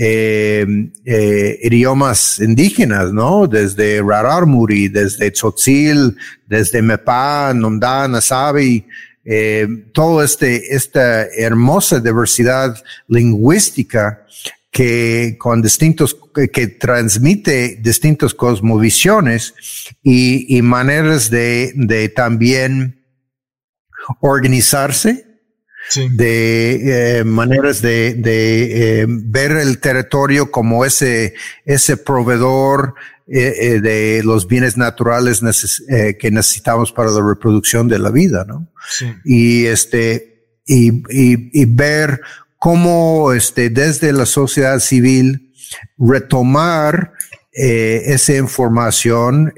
eh, 0.01 0.65
eh, 1.05 1.59
idiomas 1.61 2.39
indígenas, 2.39 3.13
¿no? 3.13 3.49
Desde 3.49 4.01
Rararmuri, 4.01 4.87
desde 4.87 5.33
Tzotzil, 5.33 6.17
desde 6.47 6.83
Mepa, 6.83 7.53
Nonda, 7.53 8.07
Nasabi, 8.07 8.87
eh, 9.25 9.67
toda 9.93 10.25
este, 10.25 10.77
esta 10.77 11.25
hermosa 11.25 11.99
diversidad 11.99 12.81
lingüística 13.09 14.25
que 14.71 15.35
con 15.37 15.63
distintos, 15.63 16.17
que 16.53 16.69
transmite 16.69 17.81
distintas 17.83 18.35
cosmovisiones 18.35 19.53
y, 20.01 20.57
y 20.57 20.63
maneras 20.63 21.29
de, 21.29 21.73
de 21.75 22.09
también 22.09 23.05
organizarse 24.21 25.28
de 25.97 27.19
eh, 27.21 27.25
maneras 27.25 27.81
de, 27.81 28.15
de 28.15 29.01
eh, 29.03 29.07
ver 29.09 29.53
el 29.53 29.79
territorio 29.79 30.51
como 30.51 30.85
ese, 30.85 31.35
ese 31.65 31.97
proveedor 31.97 32.95
eh, 33.27 33.81
de 33.83 34.23
los 34.25 34.47
bienes 34.47 34.77
naturales 34.77 35.41
que 36.19 36.31
necesitamos 36.31 36.93
para 36.93 37.11
la 37.11 37.27
reproducción 37.27 37.89
de 37.89 37.99
la 37.99 38.11
vida, 38.11 38.45
¿no? 38.49 38.73
Y 39.25 39.67
este, 39.67 40.47
y, 40.67 40.89
y, 41.11 41.51
y, 41.53 41.65
ver 41.67 42.21
cómo 42.59 43.33
este, 43.33 43.69
desde 43.69 44.13
la 44.13 44.25
sociedad 44.25 44.79
civil 44.79 45.53
retomar 45.99 47.13
esa 47.53 48.37
información, 48.37 49.53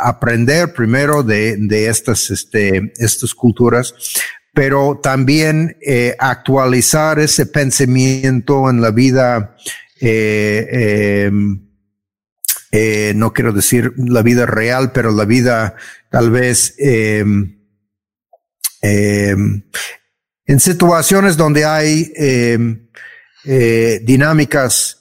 aprender 0.00 0.74
primero 0.74 1.22
de, 1.22 1.56
de 1.56 1.88
estas, 1.88 2.30
este, 2.30 2.92
estas 2.98 3.34
culturas, 3.34 3.94
pero 4.54 5.00
también 5.02 5.78
eh, 5.80 6.14
actualizar 6.18 7.18
ese 7.18 7.46
pensamiento 7.46 8.68
en 8.68 8.82
la 8.82 8.90
vida, 8.90 9.56
eh, 10.00 11.24
em, 11.26 11.68
eh, 12.70 13.12
no 13.16 13.32
quiero 13.32 13.52
decir 13.52 13.94
la 13.96 14.22
vida 14.22 14.44
real, 14.44 14.92
pero 14.92 15.10
la 15.10 15.24
vida 15.24 15.76
tal 16.10 16.30
vez 16.30 16.74
em, 16.78 17.60
em, 18.82 19.62
en 20.44 20.60
situaciones 20.60 21.36
donde 21.36 21.64
hay 21.64 22.12
dinámicas 24.04 25.00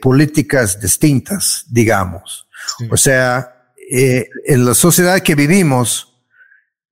políticas 0.00 0.80
distintas, 0.80 1.66
digamos. 1.68 2.48
O 2.90 2.96
sea, 2.96 3.66
en 3.90 4.64
la 4.64 4.74
sociedad 4.74 5.20
que 5.20 5.34
vivimos, 5.34 6.13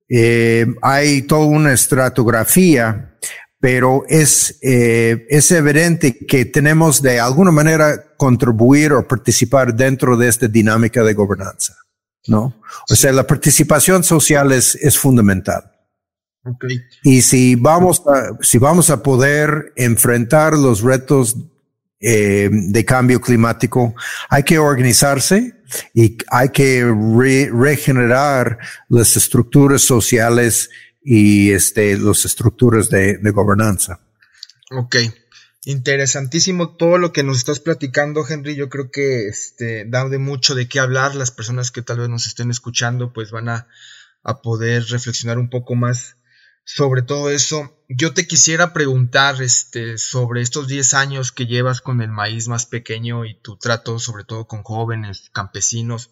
eh, 0.09 0.65
hay 0.81 1.23
toda 1.23 1.45
una 1.45 1.73
estratografía, 1.73 3.17
pero 3.59 4.03
es, 4.07 4.59
eh, 4.61 5.25
es 5.29 5.51
evidente 5.51 6.17
que 6.25 6.45
tenemos 6.45 7.01
de 7.01 7.19
alguna 7.19 7.51
manera 7.51 8.15
contribuir 8.17 8.93
o 8.93 9.07
participar 9.07 9.73
dentro 9.73 10.17
de 10.17 10.27
esta 10.27 10.47
dinámica 10.47 11.03
de 11.03 11.13
gobernanza, 11.13 11.75
¿no? 12.27 12.61
O 12.89 12.95
sea, 12.95 13.11
la 13.13 13.25
participación 13.25 14.03
social 14.03 14.51
es, 14.51 14.75
es 14.75 14.97
fundamental. 14.97 15.71
Y 17.03 17.21
si 17.21 17.55
vamos 17.55 18.03
a, 18.05 18.37
si 18.41 18.57
vamos 18.57 18.89
a 18.89 19.01
poder 19.01 19.71
enfrentar 19.77 20.53
los 20.53 20.81
retos 20.81 21.37
eh, 22.05 22.49
de 22.51 22.83
cambio 22.83 23.21
climático, 23.21 23.95
hay 24.29 24.43
que 24.43 24.59
organizarse 24.59 25.55
y 25.93 26.17
hay 26.27 26.49
que 26.49 26.83
regenerar 27.53 28.57
las 28.89 29.15
estructuras 29.15 29.81
sociales 29.81 30.69
y 31.01 31.51
este, 31.51 31.97
las 31.97 32.25
estructuras 32.25 32.89
de, 32.89 33.19
de 33.19 33.31
gobernanza. 33.31 34.01
Ok. 34.71 34.97
Interesantísimo 35.65 36.75
todo 36.75 36.97
lo 36.97 37.13
que 37.13 37.23
nos 37.23 37.37
estás 37.37 37.61
platicando, 37.61 38.25
Henry. 38.27 38.55
Yo 38.55 38.67
creo 38.67 38.91
que 38.91 39.29
este, 39.29 39.85
da 39.85 40.09
de 40.09 40.17
mucho 40.17 40.55
de 40.55 40.67
qué 40.67 40.81
hablar. 40.81 41.15
Las 41.15 41.31
personas 41.31 41.71
que 41.71 41.81
tal 41.81 41.99
vez 41.99 42.09
nos 42.09 42.27
estén 42.27 42.51
escuchando, 42.51 43.13
pues 43.13 43.31
van 43.31 43.47
a, 43.47 43.67
a 44.23 44.41
poder 44.41 44.83
reflexionar 44.89 45.39
un 45.39 45.49
poco 45.49 45.75
más 45.75 46.17
sobre 46.63 47.01
todo 47.01 47.29
eso. 47.29 47.77
Yo 47.89 48.13
te 48.13 48.27
quisiera 48.27 48.73
preguntar 48.73 49.41
este, 49.41 49.97
sobre 49.97 50.41
estos 50.41 50.67
10 50.67 50.93
años 50.93 51.31
que 51.31 51.45
llevas 51.45 51.81
con 51.81 52.01
el 52.01 52.09
maíz 52.09 52.47
más 52.47 52.65
pequeño 52.65 53.25
y 53.25 53.39
tu 53.39 53.57
trato 53.57 53.99
sobre 53.99 54.23
todo 54.23 54.47
con 54.47 54.63
jóvenes 54.63 55.29
campesinos. 55.33 56.11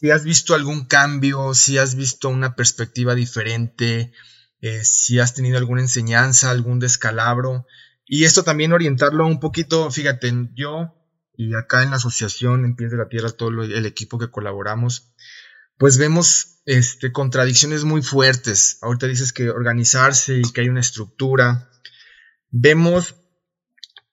Si 0.00 0.10
has 0.10 0.24
visto 0.24 0.54
algún 0.54 0.86
cambio, 0.86 1.54
si 1.54 1.78
has 1.78 1.94
visto 1.94 2.28
una 2.28 2.56
perspectiva 2.56 3.14
diferente, 3.14 4.12
eh, 4.60 4.84
si 4.84 5.20
has 5.20 5.34
tenido 5.34 5.58
alguna 5.58 5.82
enseñanza, 5.82 6.50
algún 6.50 6.80
descalabro. 6.80 7.66
Y 8.04 8.24
esto 8.24 8.42
también 8.42 8.72
orientarlo 8.72 9.26
un 9.26 9.38
poquito, 9.38 9.90
fíjate, 9.90 10.32
yo 10.54 10.98
y 11.34 11.54
acá 11.54 11.82
en 11.82 11.90
la 11.90 11.96
asociación 11.96 12.64
En 12.64 12.76
Pies 12.76 12.90
de 12.90 12.98
la 12.98 13.08
Tierra, 13.08 13.30
todo 13.30 13.62
el 13.62 13.86
equipo 13.86 14.18
que 14.18 14.30
colaboramos, 14.30 15.12
pues 15.82 15.98
vemos 15.98 16.62
este, 16.64 17.10
contradicciones 17.10 17.82
muy 17.82 18.02
fuertes. 18.02 18.78
Ahorita 18.82 19.08
dices 19.08 19.32
que 19.32 19.50
organizarse 19.50 20.36
y 20.36 20.52
que 20.52 20.60
hay 20.60 20.68
una 20.68 20.78
estructura. 20.78 21.72
Vemos 22.50 23.16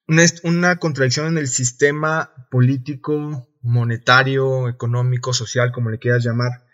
una, 0.07 0.23
una 0.41 0.77
contradicción 0.77 1.27
en 1.27 1.37
el 1.37 1.47
sistema 1.47 2.33
político, 2.49 3.47
monetario, 3.61 4.67
económico, 4.67 5.31
social, 5.31 5.71
como 5.71 5.91
le 5.91 5.99
quieras 5.99 6.23
llamar, 6.23 6.65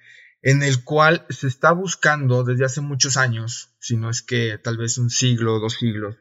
en 0.42 0.64
el 0.64 0.82
cual 0.86 1.26
se 1.30 1.48
está 1.48 1.74
buscando 1.74 2.46
desde 2.46 2.64
hace 2.64 2.80
muchos 2.80 3.18
años, 3.18 3.76
si 3.82 3.98
no 3.98 4.10
es 4.10 4.22
que 4.22 4.58
tal 4.60 4.78
vez 4.78 4.98
un 4.98 5.10
siglo 5.10 5.60
dos 5.60 5.74
siglos, 5.74 6.16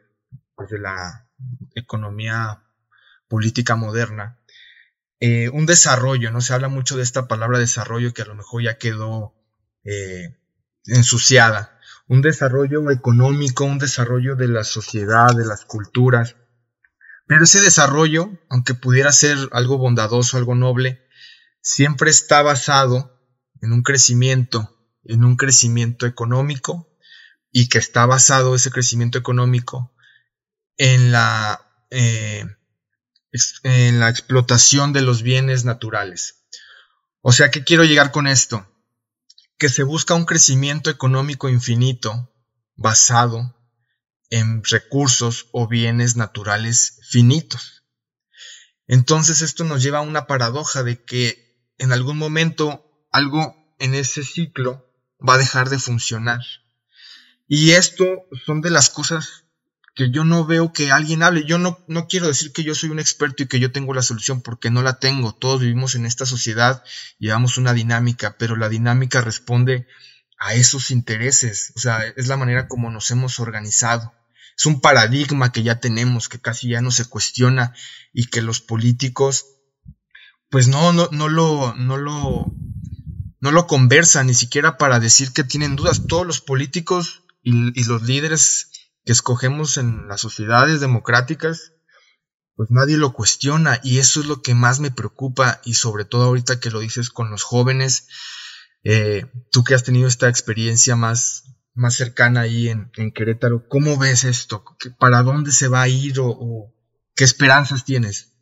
desde 0.58 0.80
la 0.80 1.28
economía 1.76 2.64
política 3.28 3.76
moderna, 3.76 4.40
eh, 5.26 5.48
un 5.48 5.64
desarrollo, 5.64 6.30
¿no? 6.30 6.42
Se 6.42 6.52
habla 6.52 6.68
mucho 6.68 6.98
de 6.98 7.02
esta 7.02 7.26
palabra 7.26 7.58
desarrollo 7.58 8.12
que 8.12 8.20
a 8.20 8.26
lo 8.26 8.34
mejor 8.34 8.62
ya 8.62 8.76
quedó 8.76 9.32
eh, 9.82 10.36
ensuciada. 10.84 11.78
Un 12.06 12.20
desarrollo 12.20 12.90
económico, 12.90 13.64
un 13.64 13.78
desarrollo 13.78 14.36
de 14.36 14.48
la 14.48 14.64
sociedad, 14.64 15.34
de 15.34 15.46
las 15.46 15.64
culturas. 15.64 16.36
Pero 17.26 17.44
ese 17.44 17.62
desarrollo, 17.62 18.38
aunque 18.50 18.74
pudiera 18.74 19.12
ser 19.12 19.38
algo 19.52 19.78
bondadoso, 19.78 20.36
algo 20.36 20.54
noble, 20.54 21.06
siempre 21.62 22.10
está 22.10 22.42
basado 22.42 23.18
en 23.62 23.72
un 23.72 23.82
crecimiento, 23.82 24.76
en 25.04 25.24
un 25.24 25.36
crecimiento 25.36 26.04
económico 26.04 26.94
y 27.50 27.70
que 27.70 27.78
está 27.78 28.04
basado 28.04 28.54
ese 28.54 28.70
crecimiento 28.70 29.16
económico 29.16 29.90
en 30.76 31.12
la 31.12 31.62
eh, 31.88 32.44
en 33.62 34.00
la 34.00 34.08
explotación 34.08 34.92
de 34.92 35.02
los 35.02 35.22
bienes 35.22 35.64
naturales. 35.64 36.46
O 37.20 37.32
sea, 37.32 37.50
¿qué 37.50 37.64
quiero 37.64 37.84
llegar 37.84 38.12
con 38.12 38.26
esto? 38.26 38.66
Que 39.58 39.68
se 39.68 39.82
busca 39.82 40.14
un 40.14 40.24
crecimiento 40.24 40.90
económico 40.90 41.48
infinito 41.48 42.32
basado 42.76 43.56
en 44.30 44.62
recursos 44.64 45.48
o 45.52 45.66
bienes 45.66 46.16
naturales 46.16 47.00
finitos. 47.08 47.82
Entonces 48.86 49.42
esto 49.42 49.64
nos 49.64 49.82
lleva 49.82 49.98
a 49.98 50.02
una 50.02 50.26
paradoja 50.26 50.82
de 50.82 51.04
que 51.04 51.72
en 51.78 51.92
algún 51.92 52.18
momento 52.18 53.06
algo 53.10 53.56
en 53.78 53.94
ese 53.94 54.24
ciclo 54.24 54.86
va 55.26 55.34
a 55.34 55.38
dejar 55.38 55.70
de 55.70 55.78
funcionar. 55.78 56.40
Y 57.46 57.72
esto 57.72 58.04
son 58.44 58.60
de 58.60 58.70
las 58.70 58.90
cosas 58.90 59.43
que 59.94 60.10
yo 60.10 60.24
no 60.24 60.44
veo 60.44 60.72
que 60.72 60.90
alguien 60.90 61.22
hable. 61.22 61.44
Yo 61.44 61.58
no, 61.58 61.78
no 61.86 62.08
quiero 62.08 62.26
decir 62.26 62.52
que 62.52 62.64
yo 62.64 62.74
soy 62.74 62.90
un 62.90 62.98
experto 62.98 63.42
y 63.42 63.46
que 63.46 63.60
yo 63.60 63.70
tengo 63.70 63.94
la 63.94 64.02
solución 64.02 64.42
porque 64.42 64.70
no 64.70 64.82
la 64.82 64.98
tengo. 64.98 65.34
Todos 65.34 65.60
vivimos 65.60 65.94
en 65.94 66.04
esta 66.04 66.26
sociedad, 66.26 66.82
llevamos 67.18 67.58
una 67.58 67.72
dinámica, 67.72 68.36
pero 68.36 68.56
la 68.56 68.68
dinámica 68.68 69.20
responde 69.20 69.86
a 70.38 70.54
esos 70.54 70.90
intereses. 70.90 71.72
O 71.76 71.80
sea, 71.80 72.04
es 72.16 72.26
la 72.26 72.36
manera 72.36 72.66
como 72.66 72.90
nos 72.90 73.10
hemos 73.12 73.38
organizado. 73.38 74.12
Es 74.58 74.66
un 74.66 74.80
paradigma 74.80 75.52
que 75.52 75.62
ya 75.62 75.78
tenemos, 75.80 76.28
que 76.28 76.40
casi 76.40 76.68
ya 76.68 76.80
no 76.80 76.90
se 76.90 77.04
cuestiona 77.04 77.74
y 78.12 78.26
que 78.26 78.42
los 78.42 78.60
políticos, 78.60 79.46
pues 80.50 80.66
no, 80.68 80.92
no, 80.92 81.08
no 81.12 81.28
lo, 81.28 81.74
no 81.74 81.96
lo, 81.96 82.52
no 83.40 83.50
lo 83.52 83.66
conversan 83.66 84.26
ni 84.26 84.34
siquiera 84.34 84.76
para 84.76 84.98
decir 84.98 85.32
que 85.32 85.44
tienen 85.44 85.76
dudas. 85.76 86.06
Todos 86.08 86.26
los 86.26 86.40
políticos 86.40 87.22
y, 87.42 87.78
y 87.80 87.84
los 87.84 88.02
líderes 88.02 88.70
que 89.04 89.12
escogemos 89.12 89.76
en 89.76 90.08
las 90.08 90.20
sociedades 90.20 90.80
democráticas, 90.80 91.72
pues 92.56 92.70
nadie 92.70 92.96
lo 92.96 93.12
cuestiona 93.12 93.80
y 93.82 93.98
eso 93.98 94.20
es 94.20 94.26
lo 94.26 94.42
que 94.42 94.54
más 94.54 94.80
me 94.80 94.90
preocupa 94.90 95.60
y 95.64 95.74
sobre 95.74 96.04
todo 96.04 96.24
ahorita 96.24 96.60
que 96.60 96.70
lo 96.70 96.80
dices 96.80 97.10
con 97.10 97.30
los 97.30 97.42
jóvenes, 97.42 98.08
eh, 98.84 99.26
tú 99.50 99.64
que 99.64 99.74
has 99.74 99.82
tenido 99.82 100.08
esta 100.08 100.28
experiencia 100.28 100.96
más, 100.96 101.44
más 101.74 101.94
cercana 101.94 102.42
ahí 102.42 102.68
en, 102.68 102.90
Querétaro, 103.12 103.68
¿cómo 103.68 103.98
ves 103.98 104.24
esto? 104.24 104.64
¿Para 104.98 105.22
dónde 105.22 105.52
se 105.52 105.68
va 105.68 105.82
a 105.82 105.88
ir 105.88 106.20
o 106.20 106.72
qué 107.14 107.24
esperanzas 107.24 107.84
tienes? 107.84 108.34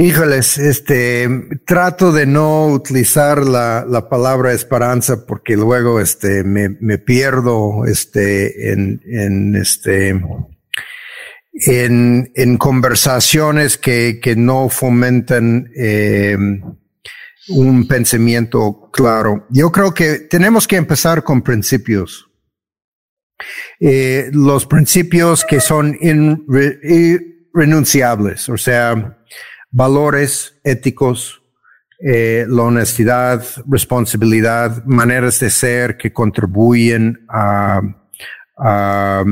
Híjoles, 0.00 0.58
este, 0.58 1.28
trato 1.66 2.12
de 2.12 2.24
no 2.24 2.68
utilizar 2.68 3.44
la, 3.44 3.84
la 3.84 4.08
palabra 4.08 4.52
esperanza 4.52 5.26
porque 5.26 5.56
luego, 5.56 5.98
este, 5.98 6.44
me, 6.44 6.68
me 6.80 6.98
pierdo, 6.98 7.84
este, 7.84 8.70
en, 8.70 9.02
en, 9.04 9.56
este, 9.56 10.10
en, 11.52 12.30
en 12.32 12.58
conversaciones 12.58 13.76
que, 13.76 14.20
que 14.22 14.36
no 14.36 14.68
fomentan, 14.68 15.68
eh, 15.76 16.38
un 17.48 17.88
pensamiento 17.88 18.90
claro. 18.92 19.48
Yo 19.50 19.72
creo 19.72 19.92
que 19.92 20.20
tenemos 20.20 20.68
que 20.68 20.76
empezar 20.76 21.24
con 21.24 21.42
principios. 21.42 22.30
Eh, 23.80 24.30
los 24.32 24.64
principios 24.64 25.44
que 25.44 25.58
son 25.58 25.98
irrenunciables, 26.00 28.48
o 28.48 28.56
sea, 28.56 29.16
valores 29.70 30.58
éticos, 30.64 31.42
eh, 32.00 32.46
la 32.48 32.62
honestidad, 32.62 33.44
responsabilidad, 33.68 34.84
maneras 34.84 35.40
de 35.40 35.50
ser 35.50 35.96
que 35.96 36.12
contribuyen 36.12 37.26
a, 37.28 37.80
a, 38.56 39.24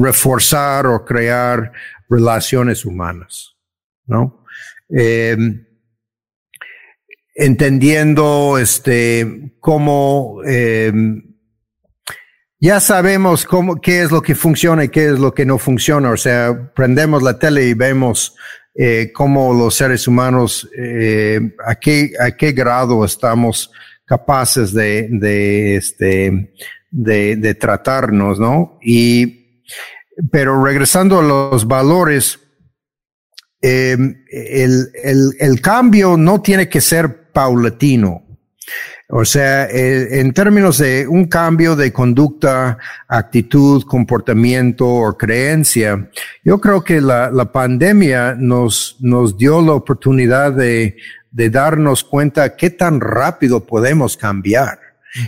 reforzar 0.00 0.86
o 0.86 1.04
crear 1.04 1.72
relaciones 2.08 2.86
humanas, 2.86 3.54
¿no? 4.06 4.44
Eh, 4.88 5.36
entendiendo 7.34 8.58
este 8.58 9.54
cómo 9.60 10.40
eh, 10.46 10.92
ya 12.62 12.78
sabemos 12.78 13.44
cómo 13.44 13.80
qué 13.80 14.02
es 14.02 14.12
lo 14.12 14.22
que 14.22 14.36
funciona 14.36 14.84
y 14.84 14.88
qué 14.88 15.06
es 15.06 15.18
lo 15.18 15.34
que 15.34 15.44
no 15.44 15.58
funciona. 15.58 16.10
O 16.10 16.16
sea, 16.16 16.72
prendemos 16.76 17.20
la 17.20 17.36
tele 17.36 17.66
y 17.66 17.74
vemos 17.74 18.36
eh, 18.76 19.10
cómo 19.12 19.52
los 19.52 19.74
seres 19.74 20.06
humanos 20.06 20.70
eh, 20.78 21.40
a 21.66 21.74
qué 21.74 22.12
a 22.20 22.30
qué 22.30 22.52
grado 22.52 23.04
estamos 23.04 23.72
capaces 24.04 24.72
de 24.72 25.08
de 25.10 25.74
este 25.74 26.54
de, 26.88 27.34
de 27.34 27.54
tratarnos, 27.56 28.38
¿no? 28.38 28.78
Y 28.80 29.64
pero 30.30 30.62
regresando 30.62 31.18
a 31.18 31.22
los 31.22 31.66
valores, 31.66 32.38
eh, 33.60 33.96
el, 34.30 34.88
el, 35.02 35.32
el, 35.40 35.60
cambio 35.60 36.16
no 36.16 36.40
tiene 36.40 36.68
que 36.68 36.80
ser 36.80 37.32
paulatino. 37.32 38.22
O 39.14 39.26
sea, 39.26 39.66
eh, 39.66 40.20
en 40.20 40.32
términos 40.32 40.78
de 40.78 41.06
un 41.06 41.26
cambio 41.26 41.76
de 41.76 41.92
conducta, 41.92 42.78
actitud, 43.06 43.82
comportamiento 43.84 44.88
o 44.88 45.18
creencia, 45.18 46.08
yo 46.42 46.58
creo 46.58 46.82
que 46.82 47.02
la, 47.02 47.30
la 47.30 47.52
pandemia 47.52 48.34
nos, 48.38 48.96
nos 49.00 49.36
dio 49.36 49.60
la 49.60 49.72
oportunidad 49.72 50.52
de, 50.52 50.96
de 51.30 51.50
darnos 51.50 52.04
cuenta 52.04 52.56
qué 52.56 52.70
tan 52.70 53.02
rápido 53.02 53.66
podemos 53.66 54.16
cambiar 54.16 54.78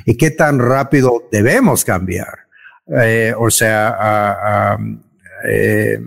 y 0.07 0.17
qué 0.17 0.31
tan 0.31 0.61
rápido 0.61 1.29
debemos 1.31 1.85
cambiar. 1.85 2.39
Eh, 2.89 3.35
o 3.37 3.51
sea, 3.51 4.79
eh, 5.47 6.01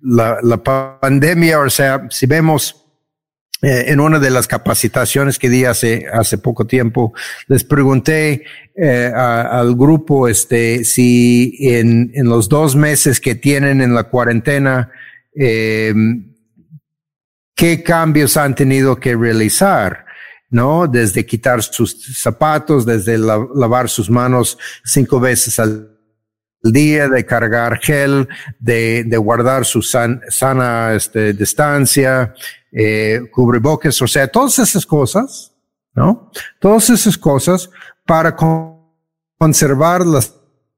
la, 0.00 0.38
la 0.44 0.62
pandemia, 0.62 1.58
o 1.58 1.70
sea, 1.70 2.06
si 2.08 2.26
vemos 2.26 2.85
eh, 3.62 3.84
en 3.88 4.00
una 4.00 4.18
de 4.18 4.30
las 4.30 4.46
capacitaciones 4.46 5.38
que 5.38 5.48
di 5.48 5.64
hace, 5.64 6.06
hace 6.12 6.36
poco 6.36 6.66
tiempo, 6.66 7.14
les 7.48 7.64
pregunté 7.64 8.44
eh, 8.74 9.10
al 9.14 9.74
grupo 9.74 10.28
este, 10.28 10.84
si 10.84 11.56
en, 11.60 12.12
los 12.28 12.50
dos 12.50 12.76
meses 12.76 13.18
que 13.18 13.34
tienen 13.34 13.80
en 13.80 13.94
la 13.94 14.04
cuarentena, 14.04 14.90
eh, 15.34 15.94
qué 17.54 17.82
cambios 17.82 18.36
han 18.36 18.54
tenido 18.54 18.96
que 18.96 19.16
realizar. 19.16 20.04
¿no? 20.50 20.86
Desde 20.86 21.26
quitar 21.26 21.62
sus 21.62 22.20
zapatos, 22.20 22.86
desde 22.86 23.18
la, 23.18 23.44
lavar 23.54 23.88
sus 23.88 24.08
manos 24.08 24.58
cinco 24.84 25.18
veces 25.18 25.58
al 25.58 25.96
día, 26.62 27.08
de 27.08 27.24
cargar 27.24 27.78
gel, 27.80 28.28
de, 28.58 29.04
guardar 29.16 29.64
su 29.64 29.82
san, 29.82 30.20
sana 30.28 30.94
este, 30.94 31.32
distancia, 31.32 32.34
eh, 32.78 33.22
cubrebocas, 33.32 34.02
o 34.02 34.06
sea, 34.06 34.28
todas 34.28 34.58
esas 34.58 34.84
cosas, 34.84 35.50
¿no? 35.94 36.30
Todas 36.60 36.90
esas 36.90 37.16
cosas 37.16 37.70
para 38.04 38.36
conservar 39.38 40.04
la 40.04 40.20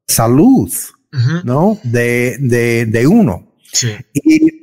salud, 0.07 0.70
uh 1.12 1.16
-huh. 1.16 1.42
¿no? 1.42 1.78
De, 1.82 2.36
de, 2.38 2.86
de 2.86 3.07
uno. 3.09 3.53
Sí. 3.72 3.96
Y 4.12 4.62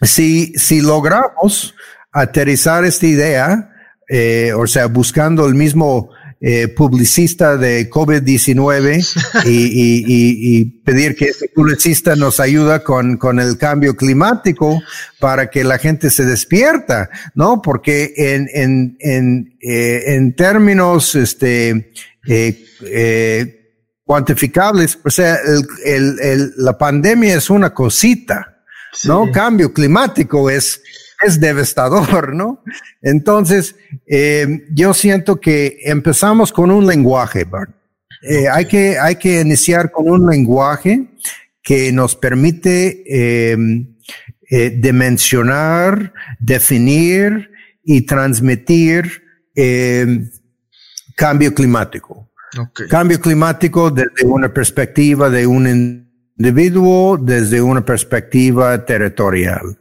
si, 0.00 0.54
si 0.54 0.80
logramos 0.80 1.74
aterrizar 2.10 2.86
esta 2.86 3.06
idea, 3.06 3.70
eh, 4.08 4.54
o 4.56 4.66
sea, 4.66 4.86
buscando 4.86 5.46
el 5.46 5.54
mismo 5.54 6.08
eh, 6.40 6.68
publicista 6.68 7.56
de 7.56 7.88
COVID-19 7.88 9.44
y, 9.46 9.48
y, 9.48 10.04
y, 10.06 10.58
y, 10.58 10.64
pedir 10.64 11.16
que 11.16 11.26
ese 11.26 11.48
publicista 11.48 12.14
nos 12.14 12.40
ayuda 12.40 12.84
con, 12.84 13.16
con 13.16 13.40
el 13.40 13.56
cambio 13.56 13.96
climático 13.96 14.82
para 15.18 15.48
que 15.48 15.64
la 15.64 15.78
gente 15.78 16.10
se 16.10 16.24
despierta, 16.24 17.08
¿no? 17.34 17.62
Porque 17.62 18.12
en, 18.16 18.48
en, 18.52 18.96
en, 19.00 19.56
eh, 19.62 20.14
en 20.14 20.36
términos, 20.36 21.14
este, 21.14 21.92
eh, 22.26 22.64
eh, 22.82 23.56
cuantificables, 24.04 24.98
o 25.02 25.10
sea, 25.10 25.36
el, 25.36 25.66
el, 25.84 26.20
el, 26.20 26.52
la 26.58 26.76
pandemia 26.76 27.36
es 27.36 27.48
una 27.48 27.72
cosita, 27.72 28.62
¿no? 29.04 29.32
Cambio 29.32 29.72
climático 29.72 30.50
es, 30.50 30.82
es 31.22 31.40
devastador, 31.40 32.34
¿no? 32.34 32.62
Entonces, 33.02 33.76
eh, 34.06 34.64
yo 34.74 34.94
siento 34.94 35.40
que 35.40 35.78
empezamos 35.84 36.52
con 36.52 36.70
un 36.70 36.86
lenguaje, 36.86 37.44
Bart. 37.44 37.70
Eh, 38.22 38.48
hay, 38.48 38.66
que, 38.66 38.98
hay 38.98 39.16
que 39.16 39.40
iniciar 39.40 39.90
con 39.90 40.08
un 40.08 40.28
lenguaje 40.28 41.06
que 41.62 41.92
nos 41.92 42.16
permite 42.16 43.02
eh, 43.06 43.56
eh 44.48 44.70
dimensionar, 44.70 46.12
definir 46.38 47.50
y 47.84 48.02
transmitir 48.02 49.22
eh, 49.54 50.28
cambio 51.16 51.54
climático. 51.54 52.30
Okay. 52.58 52.88
Cambio 52.88 53.20
climático 53.20 53.90
desde 53.90 54.24
una 54.24 54.52
perspectiva 54.52 55.30
de 55.30 55.46
un 55.46 56.06
individuo, 56.36 57.16
desde 57.16 57.60
una 57.60 57.84
perspectiva 57.84 58.84
territorial. 58.84 59.78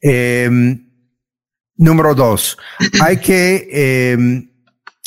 Eh, 0.00 0.48
número 1.76 2.14
dos, 2.14 2.56
hay 3.00 3.18
que, 3.18 3.68
eh, 3.70 4.16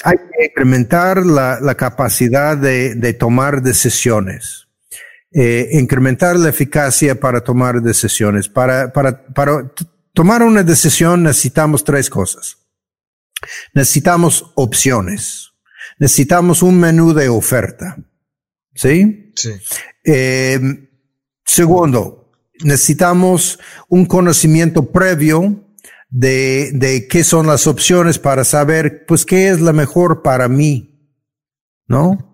hay 0.04 0.18
que 0.18 0.46
incrementar 0.46 1.26
la, 1.26 1.60
la 1.60 1.76
capacidad 1.76 2.58
de, 2.58 2.96
de, 2.96 3.14
tomar 3.14 3.62
decisiones. 3.62 4.68
Eh, 5.32 5.70
incrementar 5.74 6.36
la 6.38 6.50
eficacia 6.50 7.20
para 7.20 7.42
tomar 7.42 7.82
decisiones. 7.82 8.50
Para, 8.50 8.92
para, 8.92 9.26
para 9.28 9.72
tomar 10.14 10.42
una 10.42 10.64
decisión 10.64 11.24
necesitamos 11.24 11.84
tres 11.84 12.10
cosas. 12.10 12.58
Necesitamos 13.74 14.52
opciones. 14.56 15.52
Necesitamos 16.00 16.64
un 16.64 16.80
menú 16.80 17.14
de 17.14 17.30
oferta. 17.30 17.98
¿Sí? 18.74 19.34
Sí. 19.36 19.52
Eh, 20.04 20.60
segundo, 21.46 22.19
necesitamos 22.64 23.60
un 23.88 24.06
conocimiento 24.06 24.92
previo 24.92 25.64
de, 26.10 26.72
de 26.74 27.08
qué 27.08 27.24
son 27.24 27.48
las 27.48 27.68
opciones 27.68 28.20
para 28.20 28.44
saber, 28.44 29.06
pues, 29.08 29.26
qué 29.26 29.50
es 29.50 29.62
la 29.62 29.74
mejor 29.74 30.22
para 30.22 30.48
mí, 30.48 31.12
¿no? 31.88 32.26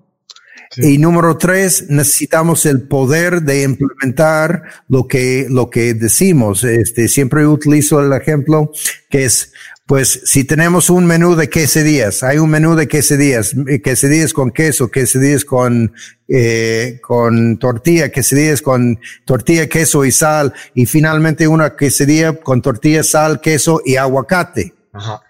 Sí. 0.72 0.96
Y 0.96 0.98
número 0.98 1.38
tres, 1.38 1.86
necesitamos 1.90 2.66
el 2.66 2.88
poder 2.88 3.44
de 3.44 3.64
implementar 3.64 4.64
lo 4.90 5.08
que, 5.08 5.48
lo 5.50 5.70
que 5.70 5.94
decimos. 5.94 6.64
Este, 6.64 7.08
siempre 7.08 7.48
utilizo 7.48 8.02
el 8.02 8.12
ejemplo 8.14 8.72
que 9.10 9.26
es, 9.26 9.54
pues 9.86 10.22
si 10.26 10.44
tenemos 10.46 10.90
un 10.90 11.06
menú 11.06 11.36
de 11.36 11.48
quesadillas, 11.48 12.24
hay 12.24 12.40
un 12.40 12.50
menú 12.50 12.76
de 12.76 12.88
quesadillas, 12.88 13.54
quesadillas 13.84 14.34
con 14.34 14.52
queso, 14.52 14.90
quesadillas 14.90 15.46
con, 15.46 15.94
eh, 16.28 17.00
con 17.04 17.60
tortilla, 17.60 18.10
quesadillas 18.10 18.64
con 18.64 19.00
tortilla, 19.26 19.68
queso 19.68 20.04
y 20.04 20.12
sal, 20.12 20.54
y 20.74 20.88
finalmente 20.88 21.48
una 21.48 21.76
quesadilla 21.76 22.34
con 22.34 22.64
tortilla, 22.64 23.04
sal, 23.04 23.40
queso 23.42 23.80
y 23.86 23.96
aguacate. 23.96 24.74
Ajá. 24.92 25.22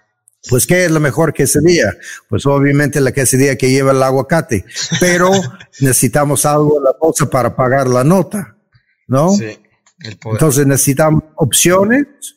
Pues, 0.48 0.66
¿qué 0.66 0.84
es 0.84 0.90
la 0.90 1.00
mejor 1.00 1.32
quesadilla? 1.32 1.96
Pues, 2.28 2.46
obviamente, 2.46 3.00
la 3.00 3.12
quesadilla 3.12 3.56
que 3.56 3.70
lleva 3.70 3.92
el 3.92 4.02
aguacate. 4.02 4.64
Pero 5.00 5.30
necesitamos 5.80 6.46
algo 6.46 6.78
en 6.78 6.84
la 6.84 6.94
bolsa 6.98 7.28
para 7.28 7.54
pagar 7.54 7.88
la 7.88 8.04
nota, 8.04 8.56
¿no? 9.08 9.30
Sí, 9.30 9.58
el 10.00 10.16
poder. 10.18 10.36
Entonces, 10.36 10.66
necesitamos 10.66 11.24
opciones, 11.34 12.35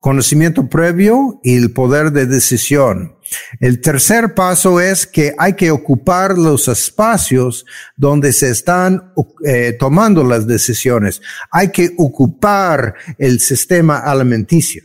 conocimiento 0.00 0.68
previo 0.68 1.40
y 1.44 1.56
el 1.56 1.72
poder 1.72 2.10
de 2.10 2.26
decisión. 2.26 3.16
El 3.60 3.80
tercer 3.80 4.34
paso 4.34 4.80
es 4.80 5.06
que 5.06 5.34
hay 5.38 5.52
que 5.52 5.70
ocupar 5.70 6.36
los 6.36 6.66
espacios 6.68 7.64
donde 7.96 8.32
se 8.32 8.50
están 8.50 9.12
eh, 9.44 9.76
tomando 9.78 10.24
las 10.24 10.46
decisiones. 10.46 11.20
Hay 11.50 11.70
que 11.70 11.92
ocupar 11.98 12.94
el 13.18 13.38
sistema 13.40 13.98
alimenticio. 13.98 14.82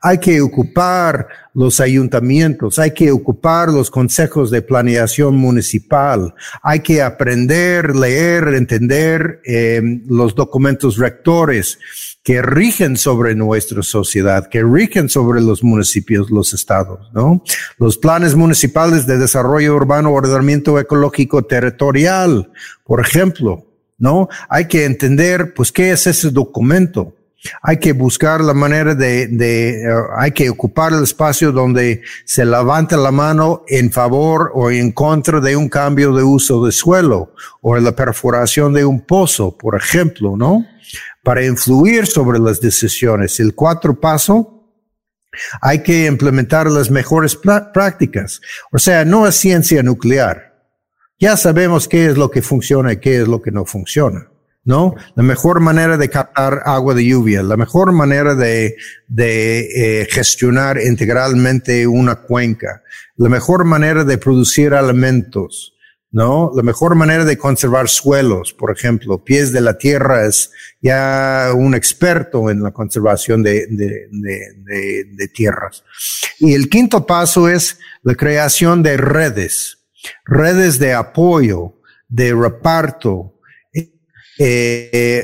Hay 0.00 0.18
que 0.18 0.40
ocupar 0.40 1.26
los 1.52 1.80
ayuntamientos, 1.80 2.78
hay 2.78 2.92
que 2.92 3.10
ocupar 3.10 3.70
los 3.70 3.90
consejos 3.90 4.50
de 4.50 4.62
planeación 4.62 5.36
municipal, 5.36 6.32
hay 6.62 6.80
que 6.80 7.02
aprender, 7.02 7.96
leer, 7.96 8.54
entender 8.54 9.40
eh, 9.44 9.82
los 10.06 10.34
documentos 10.36 10.96
rectores, 10.96 11.78
que 12.22 12.42
rigen 12.42 12.96
sobre 12.96 13.34
nuestra 13.34 13.82
sociedad, 13.82 14.48
que 14.48 14.62
rigen 14.62 15.08
sobre 15.08 15.40
los 15.40 15.64
municipios, 15.64 16.30
los 16.30 16.52
estados, 16.52 17.10
¿no? 17.14 17.42
Los 17.78 17.96
planes 17.96 18.34
municipales 18.34 19.06
de 19.06 19.16
desarrollo 19.16 19.74
urbano, 19.74 20.12
ordenamiento 20.12 20.78
ecológico 20.78 21.42
territorial, 21.42 22.50
por 22.84 23.00
ejemplo, 23.00 23.64
¿no? 23.98 24.28
Hay 24.48 24.66
que 24.66 24.84
entender, 24.84 25.54
pues, 25.54 25.72
qué 25.72 25.92
es 25.92 26.06
ese 26.06 26.30
documento. 26.30 27.14
Hay 27.62 27.78
que 27.78 27.92
buscar 27.92 28.42
la 28.42 28.52
manera 28.52 28.94
de, 28.94 29.26
de 29.28 29.82
uh, 29.88 30.12
hay 30.18 30.32
que 30.32 30.50
ocupar 30.50 30.92
el 30.92 31.02
espacio 31.02 31.52
donde 31.52 32.02
se 32.26 32.44
levanta 32.44 32.98
la 32.98 33.10
mano 33.10 33.62
en 33.66 33.90
favor 33.90 34.52
o 34.54 34.70
en 34.70 34.92
contra 34.92 35.40
de 35.40 35.56
un 35.56 35.70
cambio 35.70 36.12
de 36.12 36.22
uso 36.22 36.66
de 36.66 36.72
suelo 36.72 37.32
o 37.62 37.78
la 37.78 37.96
perforación 37.96 38.74
de 38.74 38.84
un 38.84 39.00
pozo, 39.00 39.56
por 39.56 39.74
ejemplo, 39.74 40.36
¿no? 40.36 40.66
Para 41.22 41.44
influir 41.44 42.06
sobre 42.06 42.38
las 42.38 42.60
decisiones. 42.60 43.40
El 43.40 43.54
cuatro 43.54 43.98
paso, 43.98 44.60
hay 45.60 45.82
que 45.82 46.06
implementar 46.06 46.70
las 46.70 46.90
mejores 46.90 47.36
prácticas. 47.36 48.40
O 48.72 48.78
sea, 48.78 49.04
no 49.04 49.26
es 49.26 49.36
ciencia 49.36 49.82
nuclear. 49.82 50.50
Ya 51.18 51.36
sabemos 51.36 51.86
qué 51.86 52.06
es 52.06 52.16
lo 52.16 52.30
que 52.30 52.42
funciona 52.42 52.92
y 52.92 52.96
qué 52.96 53.22
es 53.22 53.28
lo 53.28 53.42
que 53.42 53.50
no 53.50 53.64
funciona. 53.64 54.30
¿no? 54.64 54.94
La 55.14 55.22
mejor 55.22 55.60
manera 55.60 55.96
de 55.96 56.08
captar 56.08 56.62
agua 56.64 56.94
de 56.94 57.04
lluvia, 57.04 57.42
la 57.42 57.56
mejor 57.56 57.92
manera 57.92 58.34
de, 58.34 58.76
de 59.08 60.00
eh, 60.02 60.08
gestionar 60.10 60.80
integralmente 60.80 61.86
una 61.86 62.16
cuenca, 62.16 62.82
la 63.16 63.28
mejor 63.28 63.64
manera 63.64 64.04
de 64.04 64.18
producir 64.18 64.74
alimentos, 64.74 65.74
¿no? 66.12 66.50
La 66.54 66.62
mejor 66.62 66.94
manera 66.94 67.24
de 67.24 67.38
conservar 67.38 67.88
suelos, 67.88 68.52
por 68.52 68.70
ejemplo, 68.70 69.22
pies 69.22 69.52
de 69.52 69.60
la 69.60 69.78
tierra 69.78 70.26
es 70.26 70.50
ya 70.80 71.52
un 71.54 71.74
experto 71.74 72.50
en 72.50 72.62
la 72.62 72.72
conservación 72.72 73.42
de, 73.42 73.66
de, 73.68 74.08
de, 74.10 75.04
de 75.12 75.28
tierras. 75.28 75.84
Y 76.38 76.54
el 76.54 76.68
quinto 76.68 77.06
paso 77.06 77.48
es 77.48 77.78
la 78.02 78.14
creación 78.14 78.82
de 78.82 78.96
redes, 78.96 79.78
redes 80.24 80.78
de 80.78 80.94
apoyo, 80.94 81.76
de 82.08 82.34
reparto, 82.34 83.36
eh, 83.72 83.90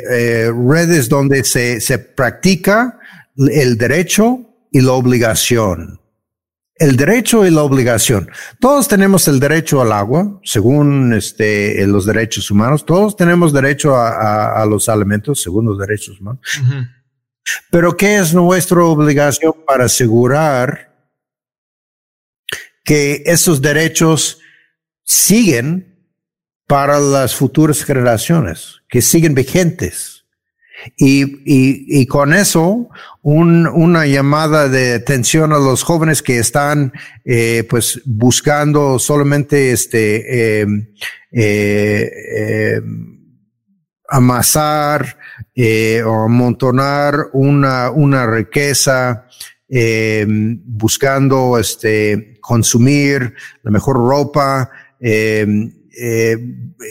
eh, 0.09 0.53
redes 0.69 1.09
donde 1.09 1.43
se, 1.43 1.81
se 1.81 1.99
practica 1.99 2.99
el 3.37 3.79
derecho 3.79 4.41
y 4.71 4.83
la 4.83 4.93
obligación 4.93 6.01
el 6.79 6.97
derecho 6.97 7.47
y 7.47 7.51
la 7.51 7.63
obligación. 7.63 8.31
Todos 8.61 8.87
tenemos 8.89 9.27
el 9.29 9.41
derecho 9.41 9.81
al 9.81 9.93
agua, 9.93 10.41
según 10.45 11.15
este, 11.15 11.87
los 11.87 12.05
derechos 12.05 12.51
humanos. 12.51 12.85
Todos 12.85 13.17
tenemos 13.17 13.53
derecho 13.53 13.97
a, 13.97 14.65
los 14.67 14.89
alimentos, 14.89 15.43
según 15.43 15.67
los 15.67 15.79
derechos 15.79 16.21
humanos. 16.21 16.41
Pero 17.71 17.97
¿qué 17.97 18.19
es 18.19 18.35
nuestra 18.35 18.85
obligación 18.85 19.55
para 19.67 19.85
asegurar 19.85 20.95
que 22.85 23.23
esos 23.27 23.63
derechos 23.63 24.41
siguen 25.03 25.95
para 26.67 26.99
las 26.99 27.35
futuras 27.35 27.85
generaciones, 27.85 28.83
que 28.89 29.01
siguen 29.01 29.35
vigentes? 29.35 30.16
Y, 30.97 31.25
y, 31.45 32.01
y 32.01 32.07
con 32.07 32.33
eso, 32.33 32.89
un, 33.23 33.67
una 33.67 34.07
llamada 34.07 34.69
de 34.69 34.95
atención 34.95 35.53
a 35.53 35.59
los 35.59 35.83
jóvenes 35.83 36.23
que 36.23 36.39
están, 36.39 36.93
eh, 37.25 37.67
pues, 37.69 38.01
buscando 38.05 38.99
solamente 38.99 39.73
este, 39.73 40.61
em, 40.61 40.89
eh, 41.33 42.11
eh, 42.37 42.81
amasar 44.09 45.19
o 46.05 46.25
amontonar 46.25 47.31
una, 47.33 47.91
una 47.91 48.27
riqueza, 48.27 49.27
em, 49.69 50.61
buscando 50.65 51.59
este, 51.59 52.39
consumir 52.41 53.35
la 53.63 53.71
mejor 53.73 53.97
ropa, 53.97 54.71
eh, 55.01 55.73
eh, 55.99 56.37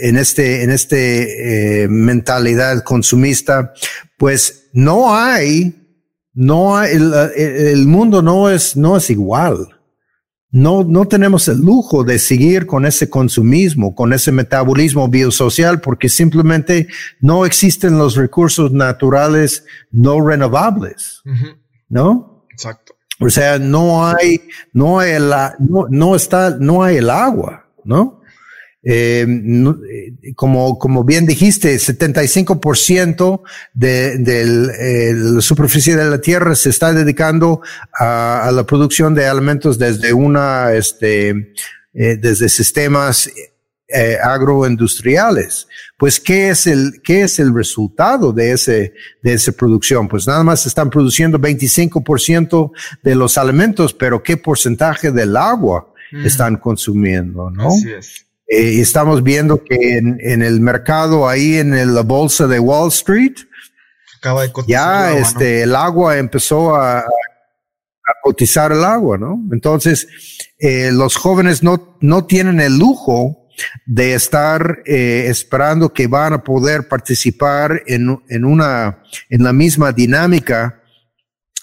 en 0.02 0.18
este, 0.18 0.64
en 0.64 0.72
este 0.72 1.84
eh, 1.84 1.88
mentalidad 1.88 2.84
consumista, 2.84 3.74
pues 4.18 4.70
no 4.74 5.16
hay, 5.16 5.76
no 6.34 6.76
hay, 6.78 6.96
el, 6.96 7.14
el, 7.36 7.86
mundo 7.86 8.22
no 8.22 8.50
es, 8.50 8.76
no 8.76 8.98
es 8.98 9.10
igual. 9.10 9.70
No, 10.50 10.84
no 10.84 11.06
tenemos 11.08 11.48
el 11.50 11.60
lujo 11.60 12.04
de 12.04 12.18
seguir 12.18 12.66
con 12.66 12.86
ese 12.86 13.10
consumismo, 13.10 13.94
con 13.94 14.14
ese 14.14 14.32
metabolismo 14.32 15.08
biosocial, 15.10 15.82
porque 15.82 16.08
simplemente 16.08 16.88
no 17.20 17.46
existen 17.46 17.98
los 17.98 18.16
recursos 18.16 18.72
naturales 18.72 19.66
no 19.92 20.26
renovables, 20.26 21.22
¿no? 21.90 22.46
Exacto. 22.50 22.96
O 23.20 23.30
sea, 23.30 23.60
no 23.60 24.08
hay, 24.08 24.42
no 24.74 25.00
hay 25.00 25.12
el, 25.12 25.30
no, 25.60 25.88
no 25.90 26.16
está, 26.16 26.58
no 26.58 26.84
hay 26.84 26.98
el 26.98 27.10
agua, 27.10 27.68
¿no? 27.84 28.22
Eh, 28.88 29.26
eh, 29.28 30.34
como, 30.36 30.78
como 30.78 31.04
bien 31.04 31.26
dijiste, 31.26 31.76
75% 31.76 33.42
de, 33.74 34.18
de 34.20 34.42
eh, 34.42 35.14
la 35.16 35.42
superficie 35.42 35.96
de 35.96 36.06
la 36.06 36.22
tierra 36.22 36.54
se 36.54 36.70
está 36.70 36.94
dedicando 36.94 37.62
a, 38.00 38.48
a 38.48 38.52
la 38.52 38.64
producción 38.64 39.16
de 39.16 39.26
alimentos 39.26 39.80
desde 39.80 40.14
una, 40.14 40.72
este, 40.74 41.54
eh, 41.98 42.18
desde 42.18 42.50
sistemas 42.50 43.30
eh, 43.88 44.18
agroindustriales. 44.22 45.66
Pues, 45.98 46.20
¿qué 46.20 46.50
es 46.50 46.68
el, 46.68 47.02
qué 47.02 47.22
es 47.22 47.40
el 47.40 47.54
resultado 47.54 48.34
de 48.34 48.52
ese, 48.52 48.94
de 49.24 49.34
esa 49.34 49.54
producción? 49.54 50.10
Pues 50.10 50.28
nada 50.28 50.44
más 50.44 50.66
están 50.66 50.90
produciendo 50.90 51.40
25% 51.40 52.72
de 53.02 53.16
los 53.16 53.38
alimentos, 53.38 53.94
pero 53.94 54.22
¿qué 54.22 54.36
porcentaje 54.36 55.12
del 55.12 55.38
agua 55.38 55.88
mm. 56.12 56.26
están 56.26 56.58
consumiendo? 56.58 57.50
¿no? 57.50 57.70
Así 57.70 57.92
es. 57.92 58.26
Eh, 58.48 58.80
estamos 58.80 59.24
viendo 59.24 59.64
que 59.64 59.98
en, 59.98 60.18
en, 60.22 60.44
el 60.44 60.60
mercado, 60.62 61.28
ahí 61.28 61.56
en 61.56 61.94
la 61.96 62.02
bolsa 62.02 62.48
de 62.48 62.60
Wall 62.60 62.90
Street, 62.90 63.36
Acaba 64.18 64.44
de 64.44 64.52
ya 64.68 65.10
el 65.10 65.16
agua, 65.16 65.20
este, 65.20 65.58
¿no? 65.58 65.64
el 65.64 65.76
agua 65.76 66.18
empezó 66.18 66.76
a, 66.76 67.00
a, 67.00 67.06
cotizar 68.24 68.72
el 68.72 68.84
agua, 68.84 69.18
¿no? 69.18 69.40
Entonces, 69.52 70.08
eh, 70.60 70.92
los 70.92 71.16
jóvenes 71.16 71.64
no, 71.64 71.98
no 72.02 72.26
tienen 72.26 72.60
el 72.60 72.78
lujo 72.78 73.48
de 73.86 74.14
estar 74.14 74.80
eh, 74.86 75.26
esperando 75.28 75.94
que 75.94 76.08
van 76.08 76.34
a 76.34 76.44
poder 76.44 76.88
participar 76.88 77.84
en, 77.88 78.22
en 78.30 78.46
una, 78.46 79.04
en 79.30 79.44
la 79.44 79.54
misma 79.54 79.92
dinámica 79.92 80.82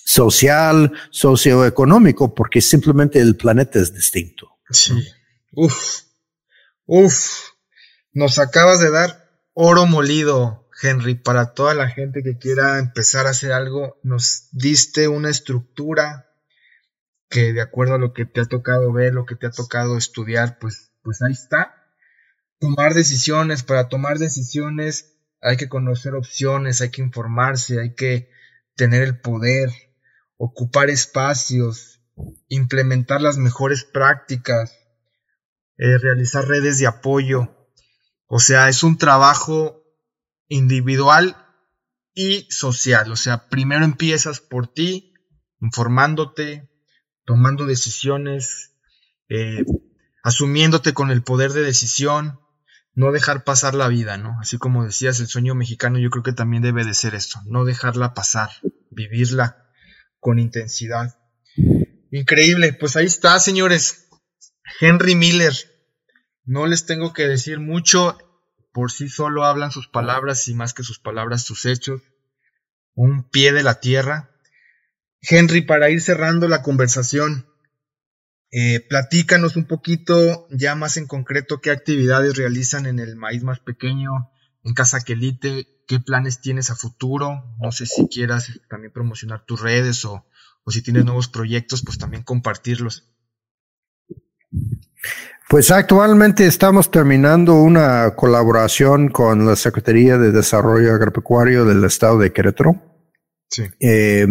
social, 0.04 0.92
socioeconómico, 1.10 2.34
porque 2.34 2.60
simplemente 2.60 3.20
el 3.20 3.36
planeta 3.36 3.78
es 3.78 3.94
distinto. 3.94 4.48
Sí. 4.70 4.94
Uf. 5.52 6.11
Uf, 6.86 7.50
nos 8.12 8.38
acabas 8.38 8.80
de 8.80 8.90
dar 8.90 9.30
oro 9.54 9.86
molido, 9.86 10.68
Henry, 10.82 11.14
para 11.14 11.54
toda 11.54 11.74
la 11.74 11.88
gente 11.88 12.22
que 12.22 12.38
quiera 12.38 12.78
empezar 12.78 13.26
a 13.26 13.30
hacer 13.30 13.52
algo. 13.52 13.98
Nos 14.02 14.48
diste 14.52 15.08
una 15.08 15.30
estructura 15.30 16.28
que 17.28 17.52
de 17.52 17.62
acuerdo 17.62 17.94
a 17.94 17.98
lo 17.98 18.12
que 18.12 18.26
te 18.26 18.40
ha 18.40 18.44
tocado 18.44 18.92
ver, 18.92 19.14
lo 19.14 19.24
que 19.24 19.36
te 19.36 19.46
ha 19.46 19.50
tocado 19.50 19.96
estudiar, 19.96 20.58
pues, 20.58 20.92
pues 21.02 21.22
ahí 21.22 21.32
está. 21.32 21.74
Tomar 22.58 22.94
decisiones, 22.94 23.62
para 23.62 23.88
tomar 23.88 24.18
decisiones 24.18 25.16
hay 25.40 25.56
que 25.56 25.68
conocer 25.68 26.14
opciones, 26.14 26.80
hay 26.80 26.90
que 26.90 27.02
informarse, 27.02 27.80
hay 27.80 27.94
que 27.94 28.30
tener 28.76 29.02
el 29.02 29.20
poder, 29.20 29.70
ocupar 30.36 30.90
espacios, 30.90 32.00
implementar 32.48 33.20
las 33.20 33.38
mejores 33.38 33.84
prácticas, 33.84 34.78
eh, 35.78 35.98
realizar 35.98 36.46
redes 36.46 36.78
de 36.78 36.86
apoyo. 36.86 37.54
O 38.26 38.38
sea, 38.38 38.68
es 38.68 38.82
un 38.82 38.98
trabajo 38.98 39.82
individual 40.48 41.36
y 42.14 42.46
social. 42.50 43.10
O 43.12 43.16
sea, 43.16 43.48
primero 43.48 43.84
empiezas 43.84 44.40
por 44.40 44.66
ti, 44.66 45.14
informándote, 45.60 46.70
tomando 47.24 47.66
decisiones, 47.66 48.74
eh, 49.28 49.64
asumiéndote 50.22 50.92
con 50.92 51.10
el 51.10 51.22
poder 51.22 51.52
de 51.52 51.62
decisión, 51.62 52.40
no 52.94 53.12
dejar 53.12 53.44
pasar 53.44 53.74
la 53.74 53.88
vida, 53.88 54.18
¿no? 54.18 54.36
Así 54.40 54.58
como 54.58 54.84
decías, 54.84 55.18
el 55.20 55.26
sueño 55.26 55.54
mexicano 55.54 55.98
yo 55.98 56.10
creo 56.10 56.22
que 56.22 56.32
también 56.32 56.62
debe 56.62 56.84
de 56.84 56.94
ser 56.94 57.14
esto, 57.14 57.40
no 57.46 57.64
dejarla 57.64 58.14
pasar, 58.14 58.50
vivirla 58.90 59.70
con 60.20 60.38
intensidad. 60.38 61.18
Increíble, 62.10 62.74
pues 62.74 62.96
ahí 62.96 63.06
está, 63.06 63.40
señores. 63.40 64.01
Henry 64.80 65.14
Miller, 65.14 65.54
no 66.44 66.66
les 66.66 66.86
tengo 66.86 67.12
que 67.12 67.28
decir 67.28 67.60
mucho, 67.60 68.18
por 68.72 68.90
sí 68.90 69.08
solo 69.08 69.44
hablan 69.44 69.70
sus 69.70 69.88
palabras 69.88 70.48
y 70.48 70.54
más 70.54 70.74
que 70.74 70.82
sus 70.82 70.98
palabras 70.98 71.42
sus 71.42 71.66
hechos. 71.66 72.02
Un 72.94 73.28
pie 73.28 73.52
de 73.52 73.62
la 73.62 73.80
tierra. 73.80 74.30
Henry, 75.20 75.62
para 75.62 75.88
ir 75.90 76.00
cerrando 76.00 76.48
la 76.48 76.62
conversación, 76.62 77.46
eh, 78.50 78.80
platícanos 78.80 79.56
un 79.56 79.66
poquito 79.66 80.46
ya 80.50 80.74
más 80.74 80.96
en 80.96 81.06
concreto 81.06 81.60
qué 81.60 81.70
actividades 81.70 82.36
realizan 82.36 82.86
en 82.86 82.98
el 82.98 83.16
maíz 83.16 83.42
más 83.42 83.60
pequeño, 83.60 84.30
en 84.64 84.74
Casa 84.74 85.00
Quelite, 85.00 85.84
qué 85.86 86.00
planes 86.00 86.40
tienes 86.40 86.70
a 86.70 86.76
futuro. 86.76 87.56
No 87.60 87.72
sé 87.72 87.86
si 87.86 88.08
quieras 88.08 88.60
también 88.68 88.92
promocionar 88.92 89.44
tus 89.44 89.60
redes 89.60 90.04
o, 90.04 90.26
o 90.64 90.70
si 90.70 90.82
tienes 90.82 91.04
nuevos 91.04 91.28
proyectos, 91.28 91.82
pues 91.82 91.98
también 91.98 92.24
compartirlos. 92.24 93.11
Pues 95.52 95.70
actualmente 95.70 96.46
estamos 96.46 96.90
terminando 96.90 97.56
una 97.56 98.14
colaboración 98.16 99.10
con 99.10 99.44
la 99.44 99.54
Secretaría 99.54 100.16
de 100.16 100.32
Desarrollo 100.32 100.94
Agropecuario 100.94 101.66
del 101.66 101.84
Estado 101.84 102.16
de 102.16 102.32
Querétaro. 102.32 102.80
Sí. 103.50 103.64
Eh, 103.78 104.26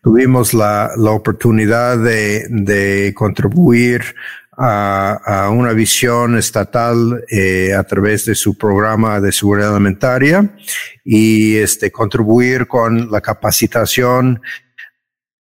tuvimos 0.00 0.54
la, 0.54 0.92
la 0.96 1.10
oportunidad 1.10 1.98
de, 1.98 2.46
de 2.50 3.12
contribuir 3.16 4.14
a, 4.56 5.14
a, 5.46 5.50
una 5.50 5.72
visión 5.72 6.38
estatal 6.38 7.24
eh, 7.28 7.74
a 7.74 7.82
través 7.82 8.26
de 8.26 8.36
su 8.36 8.56
programa 8.56 9.20
de 9.20 9.32
seguridad 9.32 9.74
alimentaria 9.74 10.54
y 11.04 11.56
este, 11.56 11.90
contribuir 11.90 12.68
con 12.68 13.10
la 13.10 13.20
capacitación 13.20 14.40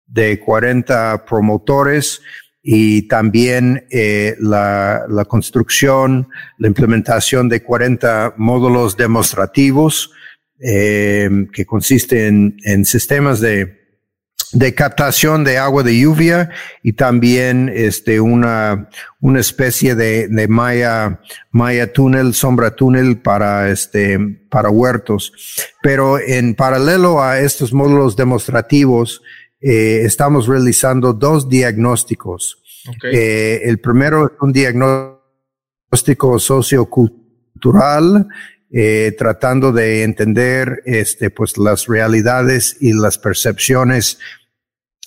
de 0.06 0.38
40 0.38 1.24
promotores 1.24 2.20
y 2.66 3.02
también 3.08 3.86
eh, 3.90 4.36
la, 4.40 5.04
la, 5.06 5.26
construcción, 5.26 6.28
la 6.56 6.68
implementación 6.68 7.50
de 7.50 7.62
40 7.62 8.34
módulos 8.38 8.96
demostrativos 8.96 10.10
eh, 10.58 11.28
que 11.52 11.66
consisten 11.66 12.56
en 12.64 12.86
sistemas 12.86 13.40
de, 13.40 13.84
de 14.52 14.74
captación 14.74 15.44
de 15.44 15.58
agua 15.58 15.82
de 15.82 15.98
lluvia 15.98 16.48
y 16.82 16.94
también 16.94 17.70
este, 17.74 18.18
una, 18.18 18.88
una 19.20 19.40
especie 19.40 19.94
de, 19.94 20.28
de 20.28 20.48
malla, 20.48 21.20
malla 21.50 21.92
túnel, 21.92 22.32
sombra 22.32 22.74
túnel 22.74 23.18
para, 23.18 23.68
este, 23.68 24.18
para 24.48 24.70
huertos. 24.70 25.34
Pero 25.82 26.18
en 26.18 26.54
paralelo 26.54 27.22
a 27.22 27.40
estos 27.40 27.74
módulos 27.74 28.16
demostrativos, 28.16 29.20
eh, 29.66 30.04
estamos 30.04 30.46
realizando 30.46 31.14
dos 31.14 31.48
diagnósticos. 31.48 32.62
Eh, 33.02 33.62
el 33.64 33.80
primero 33.80 34.26
es 34.26 34.32
un 34.38 34.52
diagnóstico 34.52 36.38
sociocultural, 36.38 38.28
eh, 38.70 39.14
tratando 39.16 39.72
de 39.72 40.02
entender 40.02 40.82
este, 40.84 41.30
pues, 41.30 41.56
las 41.56 41.86
realidades 41.86 42.76
y 42.78 42.92
las 42.92 43.16
percepciones 43.16 44.18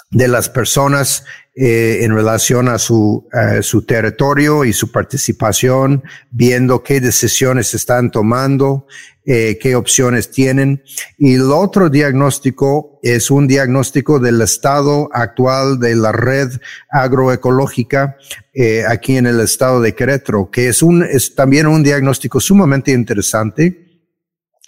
de 0.10 0.28
las 0.28 0.50
personas 0.50 1.26
eh, 1.56 2.00
en 2.04 2.14
relación 2.14 2.70
a 2.70 2.78
su, 2.78 3.28
su 3.62 3.84
territorio 3.84 4.64
y 4.64 4.74
su 4.74 4.92
participación, 4.92 6.04
viendo 6.32 6.84
qué 6.84 7.02
decisiones 7.02 7.74
están 7.74 8.12
tomando, 8.12 8.88
eh, 9.30 9.60
qué 9.62 9.76
opciones 9.76 10.32
tienen. 10.32 10.82
Y 11.18 11.34
el 11.34 11.52
otro 11.52 11.90
diagnóstico 11.90 12.98
es 13.04 13.30
un 13.30 13.46
diagnóstico 13.46 14.20
del 14.20 14.42
estado 14.42 15.10
actual 15.12 15.82
de 15.82 15.96
la 15.98 16.14
red 16.14 16.50
agroecológica 16.90 18.16
eh, 18.54 18.86
aquí 18.88 19.18
en 19.18 19.26
el 19.28 19.42
estado 19.42 19.82
de 19.82 19.94
Querétaro, 19.94 20.50
que 20.50 20.70
es 20.70 20.82
un 20.82 21.04
es 21.04 21.36
también 21.36 21.68
un 21.68 21.84
diagnóstico 21.84 22.40
sumamente 22.40 22.92
interesante. 22.94 24.06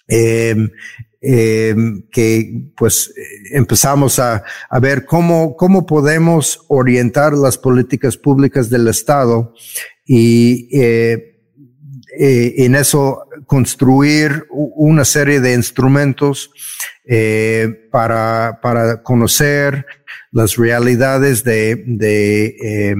Eh, 0.10 0.58
eh, 1.22 1.76
que 2.12 2.72
pues 2.78 3.14
empezamos 3.52 4.20
a, 4.20 4.44
a, 4.70 4.80
ver 4.80 5.06
cómo, 5.06 5.56
cómo 5.56 5.86
podemos 5.86 6.66
orientar 6.68 7.34
las 7.34 7.58
políticas 7.58 8.18
públicas 8.18 8.70
del 8.70 8.88
Estado 8.88 9.54
y 10.06 10.70
eh, 10.72 11.30
eh, 12.18 12.66
en 12.66 12.76
eso 12.76 13.28
construir 13.46 14.46
una 14.50 15.06
serie 15.06 15.40
de 15.40 15.54
instrumentos 15.54 16.52
eh, 17.06 17.88
para, 17.92 18.60
para 18.62 19.04
conocer 19.04 19.86
las 20.32 20.56
realidades 20.58 21.44
de, 21.44 21.84
de 21.88 22.46
eh, 22.62 22.96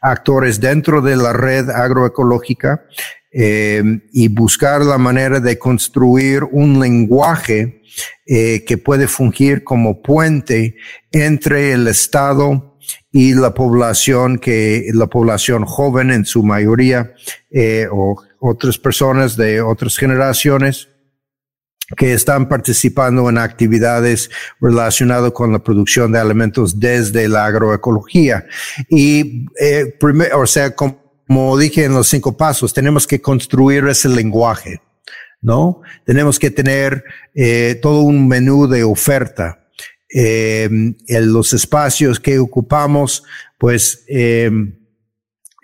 actores 0.00 0.60
dentro 0.60 1.02
de 1.02 1.16
la 1.16 1.32
red 1.32 1.68
agroecológica 1.70 2.84
eh, 3.32 3.82
y 4.12 4.28
buscar 4.28 4.82
la 4.82 4.98
manera 4.98 5.40
de 5.40 5.58
construir 5.58 6.44
un 6.44 6.78
lenguaje 6.80 7.82
eh, 8.26 8.64
que 8.64 8.78
puede 8.78 9.08
fungir 9.08 9.64
como 9.64 10.02
puente 10.02 10.76
entre 11.10 11.72
el 11.72 11.88
Estado 11.88 12.78
y 13.10 13.34
la 13.34 13.52
población 13.52 14.38
que 14.38 14.86
la 14.94 15.06
población 15.06 15.64
joven 15.64 16.10
en 16.10 16.24
su 16.24 16.42
mayoría 16.42 17.12
eh, 17.50 17.86
o 17.90 18.22
otras 18.40 18.78
personas 18.78 19.36
de 19.36 19.60
otras 19.60 19.96
generaciones 19.96 20.88
que 21.96 22.14
están 22.14 22.48
participando 22.48 23.28
en 23.28 23.38
actividades 23.38 24.30
relacionadas 24.60 25.32
con 25.32 25.52
la 25.52 25.58
producción 25.58 26.12
de 26.12 26.18
alimentos 26.18 26.80
desde 26.80 27.28
la 27.28 27.46
agroecología. 27.46 28.46
Y, 28.88 29.46
eh, 29.60 29.98
o 30.34 30.46
sea, 30.46 30.74
como 31.32 31.56
dije 31.56 31.84
en 31.84 31.94
los 31.94 32.08
cinco 32.08 32.36
pasos, 32.36 32.74
tenemos 32.74 33.06
que 33.06 33.22
construir 33.22 33.84
ese 33.88 34.06
lenguaje, 34.10 34.82
¿no? 35.40 35.80
Tenemos 36.04 36.38
que 36.38 36.50
tener 36.50 37.04
eh, 37.34 37.78
todo 37.80 38.02
un 38.02 38.28
menú 38.28 38.66
de 38.66 38.84
oferta. 38.84 39.66
Eh, 40.14 40.68
en 41.06 41.32
los 41.32 41.54
espacios 41.54 42.20
que 42.20 42.38
ocupamos, 42.38 43.24
pues 43.56 44.04
eh, 44.08 44.50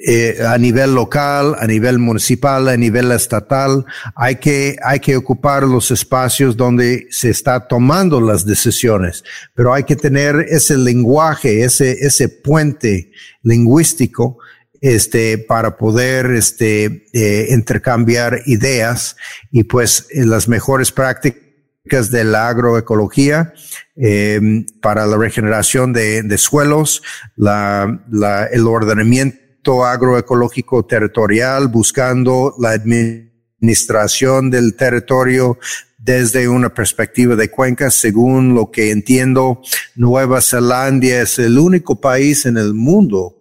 eh, 0.06 0.38
a 0.46 0.56
nivel 0.56 0.94
local, 0.94 1.56
a 1.58 1.66
nivel 1.66 1.98
municipal, 1.98 2.68
a 2.68 2.76
nivel 2.76 3.12
estatal, 3.12 3.84
hay 4.14 4.36
que, 4.36 4.76
hay 4.82 5.00
que 5.00 5.16
ocupar 5.16 5.64
los 5.64 5.90
espacios 5.90 6.56
donde 6.56 7.08
se 7.10 7.28
está 7.28 7.68
tomando 7.68 8.20
las 8.20 8.46
decisiones, 8.46 9.22
pero 9.54 9.74
hay 9.74 9.82
que 9.82 9.96
tener 9.96 10.46
ese 10.48 10.78
lenguaje, 10.78 11.62
ese, 11.62 11.90
ese 11.90 12.28
puente 12.30 13.10
lingüístico 13.42 14.38
este, 14.80 15.38
para 15.38 15.76
poder 15.76 16.26
este, 16.32 17.06
eh, 17.12 17.48
intercambiar 17.50 18.42
ideas 18.46 19.16
y 19.50 19.64
pues 19.64 20.06
las 20.12 20.48
mejores 20.48 20.92
prácticas 20.92 22.10
de 22.10 22.24
la 22.24 22.48
agroecología 22.48 23.54
eh, 23.96 24.40
para 24.80 25.06
la 25.06 25.16
regeneración 25.16 25.92
de, 25.92 26.22
de 26.22 26.38
suelos, 26.38 27.02
la, 27.34 28.04
la, 28.10 28.46
el 28.46 28.66
ordenamiento 28.66 29.84
agroecológico 29.84 30.84
territorial, 30.84 31.68
buscando 31.68 32.54
la 32.58 32.70
administración 32.70 34.50
del 34.50 34.74
territorio 34.76 35.58
desde 35.98 36.48
una 36.48 36.72
perspectiva 36.72 37.34
de 37.36 37.50
cuencas. 37.50 37.94
Según 37.94 38.54
lo 38.54 38.70
que 38.70 38.90
entiendo, 38.90 39.60
Nueva 39.96 40.40
Zelanda 40.40 41.22
es 41.22 41.38
el 41.38 41.58
único 41.58 42.00
país 42.00 42.46
en 42.46 42.56
el 42.56 42.72
mundo 42.72 43.37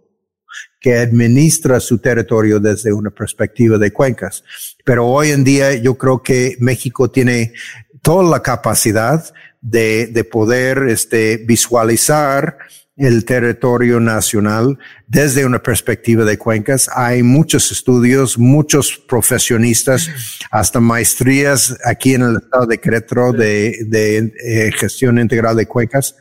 que 0.80 0.98
administra 0.98 1.80
su 1.80 1.98
territorio 1.98 2.60
desde 2.60 2.94
una 2.94 3.10
perspectiva 3.10 3.78
de 3.78 3.92
cuencas. 3.92 4.44
Pero 4.86 5.08
hoy 5.08 5.32
en 5.32 5.44
día 5.44 5.74
yo 5.76 5.98
creo 5.98 6.22
que 6.22 6.56
México 6.60 7.10
tiene 7.10 7.54
toda 8.02 8.30
la 8.30 8.42
capacidad 8.42 9.34
de, 9.62 10.08
de 10.08 10.24
poder 10.24 10.84
este, 10.88 11.38
visualizar 11.38 12.58
el 12.96 13.26
territorio 13.26 14.00
nacional 14.00 14.78
desde 15.08 15.46
una 15.46 15.62
perspectiva 15.62 16.26
de 16.26 16.38
cuencas. 16.38 16.90
Hay 16.94 17.22
muchos 17.22 17.72
estudios, 17.72 18.40
muchos 18.40 18.98
profesionistas, 19.08 20.10
hasta 20.50 20.80
maestrías 20.80 21.78
aquí 21.86 22.16
en 22.16 22.24
el 22.24 22.38
estado 22.38 22.66
de 22.66 22.80
Querétaro 22.80 23.34
de, 23.34 23.86
de 23.86 24.34
eh, 24.44 24.72
gestión 24.72 25.20
integral 25.20 25.56
de 25.56 25.68
cuencas 25.68 26.16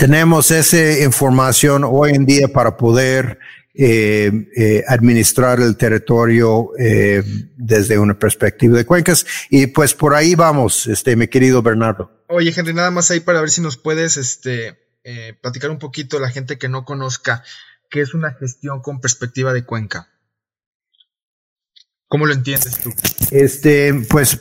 tenemos 0.00 0.50
esa 0.50 1.04
información 1.04 1.84
hoy 1.84 2.12
en 2.12 2.24
día 2.24 2.48
para 2.48 2.78
poder 2.78 3.38
eh, 3.74 4.48
eh, 4.56 4.82
administrar 4.88 5.60
el 5.60 5.76
territorio 5.76 6.70
eh, 6.78 7.22
desde 7.58 7.98
una 7.98 8.18
perspectiva 8.18 8.78
de 8.78 8.86
cuencas. 8.86 9.26
Y 9.50 9.66
pues 9.66 9.92
por 9.92 10.14
ahí 10.14 10.34
vamos, 10.34 10.86
este, 10.86 11.16
mi 11.16 11.28
querido 11.28 11.60
Bernardo. 11.60 12.24
Oye, 12.28 12.50
Henry, 12.56 12.72
nada 12.72 12.90
más 12.90 13.10
ahí 13.10 13.20
para 13.20 13.40
ver 13.40 13.50
si 13.50 13.60
nos 13.60 13.76
puedes 13.76 14.16
este, 14.16 14.78
platicar 15.42 15.68
un 15.68 15.78
poquito 15.78 16.18
la 16.18 16.30
gente 16.30 16.56
que 16.56 16.70
no 16.70 16.86
conozca 16.86 17.44
qué 17.90 18.00
es 18.00 18.14
una 18.14 18.32
gestión 18.32 18.80
con 18.80 19.02
perspectiva 19.02 19.52
de 19.52 19.66
cuenca. 19.66 20.08
¿Cómo 22.08 22.24
lo 22.24 22.32
entiendes 22.32 22.78
tú? 22.78 22.90
Este, 23.30 23.92
pues 24.08 24.40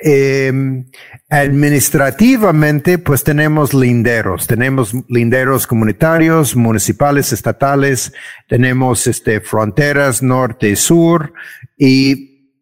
eh, 0.00 0.84
administrativamente, 1.28 2.98
pues 2.98 3.24
tenemos 3.24 3.74
linderos, 3.74 4.46
tenemos 4.46 4.94
linderos 5.08 5.66
comunitarios, 5.66 6.54
municipales, 6.54 7.32
estatales, 7.32 8.12
tenemos 8.48 9.06
este, 9.06 9.40
fronteras 9.40 10.22
norte 10.22 10.70
y 10.70 10.76
sur 10.76 11.32
y 11.76 12.54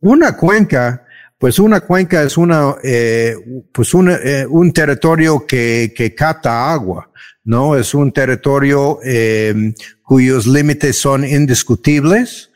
una 0.00 0.36
cuenca, 0.36 1.04
pues 1.38 1.58
una 1.58 1.80
cuenca 1.80 2.22
es 2.22 2.36
una, 2.38 2.74
eh, 2.82 3.34
pues 3.72 3.92
eh, 3.94 4.46
un 4.48 4.72
territorio 4.72 5.46
que, 5.46 5.92
que 5.94 6.14
capta 6.14 6.72
agua, 6.72 7.10
¿no? 7.44 7.76
Es 7.76 7.94
un 7.94 8.12
territorio 8.12 8.98
eh, 9.04 9.74
cuyos 10.02 10.46
límites 10.46 10.96
son 10.98 11.24
indiscutibles 11.24 12.50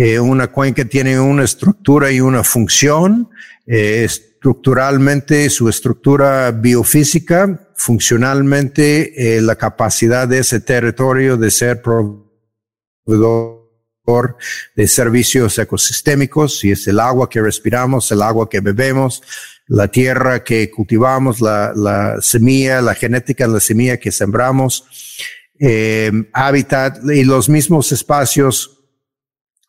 Eh, 0.00 0.20
una 0.20 0.46
cuenca 0.46 0.84
tiene 0.84 1.18
una 1.18 1.42
estructura 1.42 2.12
y 2.12 2.20
una 2.20 2.44
función. 2.44 3.28
Eh, 3.70 4.04
estructuralmente, 4.04 5.50
su 5.50 5.68
estructura 5.68 6.50
biofísica, 6.52 7.68
funcionalmente, 7.76 9.36
eh, 9.36 9.42
la 9.42 9.56
capacidad 9.56 10.26
de 10.26 10.38
ese 10.38 10.60
territorio 10.60 11.36
de 11.36 11.50
ser 11.50 11.82
proveedor 11.82 13.58
de 14.74 14.88
servicios 14.88 15.58
ecosistémicos, 15.58 16.60
si 16.60 16.70
es 16.70 16.86
el 16.86 16.98
agua 16.98 17.28
que 17.28 17.42
respiramos, 17.42 18.10
el 18.10 18.22
agua 18.22 18.48
que 18.48 18.60
bebemos, 18.60 19.22
la 19.66 19.88
tierra 19.88 20.42
que 20.42 20.70
cultivamos, 20.70 21.42
la, 21.42 21.74
la 21.76 22.22
semilla, 22.22 22.80
la 22.80 22.94
genética 22.94 23.46
la 23.46 23.60
semilla 23.60 23.98
que 23.98 24.10
sembramos, 24.10 24.86
eh, 25.60 26.10
hábitat 26.32 27.04
y 27.04 27.24
los 27.24 27.50
mismos 27.50 27.92
espacios 27.92 28.77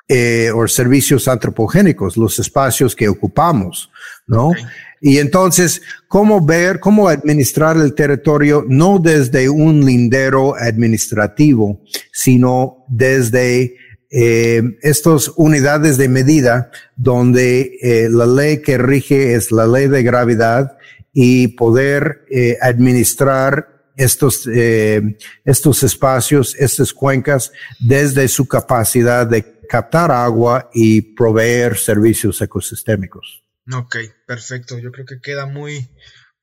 eh, 0.10 0.52
o 0.54 0.68
servicios 0.68 1.28
antropogénicos, 1.28 2.18
los 2.18 2.40
espacios 2.40 2.96
que 2.96 3.08
ocupamos, 3.08 3.92
¿no? 4.26 4.52
Y 5.00 5.20
entonces, 5.20 5.82
¿cómo 6.08 6.44
ver, 6.46 6.80
cómo 6.80 7.08
administrar 7.08 7.78
el 7.78 7.94
territorio 7.94 8.66
no 8.68 9.00
desde 9.00 9.48
un 9.48 9.86
lindero 9.86 10.56
administrativo, 10.56 11.82
sino 12.12 12.84
desde 12.90 13.76
eh, 14.12 14.64
estas 14.82 15.32
unidades 15.36 15.98
de 15.98 16.10
medida 16.10 16.72
donde 16.96 17.78
eh, 17.82 18.10
la 18.10 18.26
ley 18.26 18.62
que 18.64 18.80
rige 18.80 19.36
es 19.36 19.52
la 19.52 19.68
ley 19.68 19.88
de 19.88 20.02
gravedad 20.02 20.78
y 21.14 21.50
poder 21.50 22.26
eh, 22.32 22.58
administrar 22.62 23.80
estos, 23.96 24.48
eh, 24.52 25.18
estos 25.44 25.84
espacios, 25.84 26.56
estas 26.58 26.94
cuencas 26.94 27.52
desde 27.80 28.28
su 28.28 28.48
capacidad 28.48 29.28
de 29.28 29.59
captar 29.70 30.12
agua 30.12 30.70
y 30.74 31.14
proveer 31.14 31.78
servicios 31.78 32.42
ecosistémicos. 32.42 33.44
Ok, 33.72 33.98
perfecto. 34.26 34.80
Yo 34.80 34.92
creo 34.92 35.06
que 35.06 35.22
queda 35.22 35.46
muy, 35.46 35.92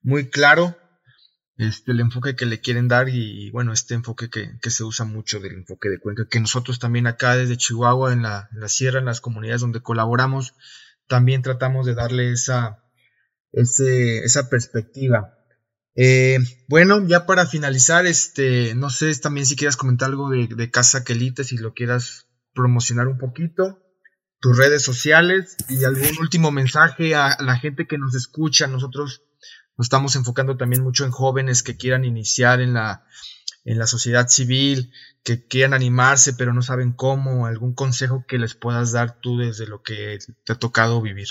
muy 0.00 0.30
claro 0.30 0.76
este, 1.58 1.92
el 1.92 2.00
enfoque 2.00 2.36
que 2.36 2.46
le 2.46 2.60
quieren 2.60 2.86
dar 2.86 3.08
y, 3.08 3.50
bueno, 3.50 3.72
este 3.72 3.94
enfoque 3.94 4.28
que, 4.28 4.58
que, 4.60 4.70
se 4.70 4.84
usa 4.84 5.04
mucho 5.06 5.40
del 5.40 5.54
enfoque 5.54 5.88
de 5.88 5.98
cuenca, 5.98 6.28
que 6.30 6.38
nosotros 6.38 6.78
también 6.78 7.06
acá 7.06 7.34
desde 7.34 7.56
Chihuahua, 7.56 8.12
en 8.12 8.22
la, 8.22 8.48
la 8.52 8.68
sierra, 8.68 8.98
en 9.00 9.06
las 9.06 9.20
comunidades 9.20 9.62
donde 9.62 9.80
colaboramos, 9.80 10.54
también 11.08 11.42
tratamos 11.42 11.86
de 11.86 11.94
darle 11.94 12.30
esa, 12.30 12.84
ese, 13.52 14.18
esa 14.18 14.50
perspectiva. 14.50 15.34
Eh, 15.94 16.38
bueno, 16.68 17.06
ya 17.08 17.24
para 17.24 17.46
finalizar, 17.46 18.06
este, 18.06 18.74
no 18.74 18.90
sé 18.90 19.14
también 19.16 19.46
si 19.46 19.56
quieras 19.56 19.78
comentar 19.78 20.10
algo 20.10 20.28
de, 20.28 20.46
de 20.48 20.70
Casa 20.70 21.04
Quelite, 21.04 21.42
si 21.42 21.56
lo 21.56 21.72
quieras 21.72 22.25
promocionar 22.56 23.06
un 23.06 23.18
poquito, 23.18 23.78
tus 24.40 24.56
redes 24.56 24.82
sociales 24.82 25.56
y 25.68 25.84
algún 25.84 26.18
último 26.20 26.50
mensaje 26.50 27.14
a 27.14 27.36
la 27.40 27.56
gente 27.56 27.86
que 27.86 27.98
nos 27.98 28.14
escucha. 28.16 28.66
Nosotros 28.66 29.22
nos 29.76 29.86
estamos 29.86 30.16
enfocando 30.16 30.56
también 30.56 30.82
mucho 30.82 31.04
en 31.04 31.12
jóvenes 31.12 31.62
que 31.62 31.76
quieran 31.76 32.04
iniciar 32.04 32.60
en 32.60 32.74
la, 32.74 33.04
en 33.64 33.78
la 33.78 33.86
sociedad 33.86 34.28
civil, 34.28 34.92
que 35.22 35.46
quieran 35.46 35.74
animarse 35.74 36.32
pero 36.32 36.52
no 36.52 36.62
saben 36.62 36.92
cómo, 36.92 37.46
algún 37.46 37.74
consejo 37.74 38.24
que 38.26 38.38
les 38.38 38.54
puedas 38.54 38.92
dar 38.92 39.20
tú 39.20 39.38
desde 39.38 39.66
lo 39.66 39.82
que 39.82 40.18
te 40.44 40.52
ha 40.52 40.58
tocado 40.58 41.00
vivir. 41.00 41.28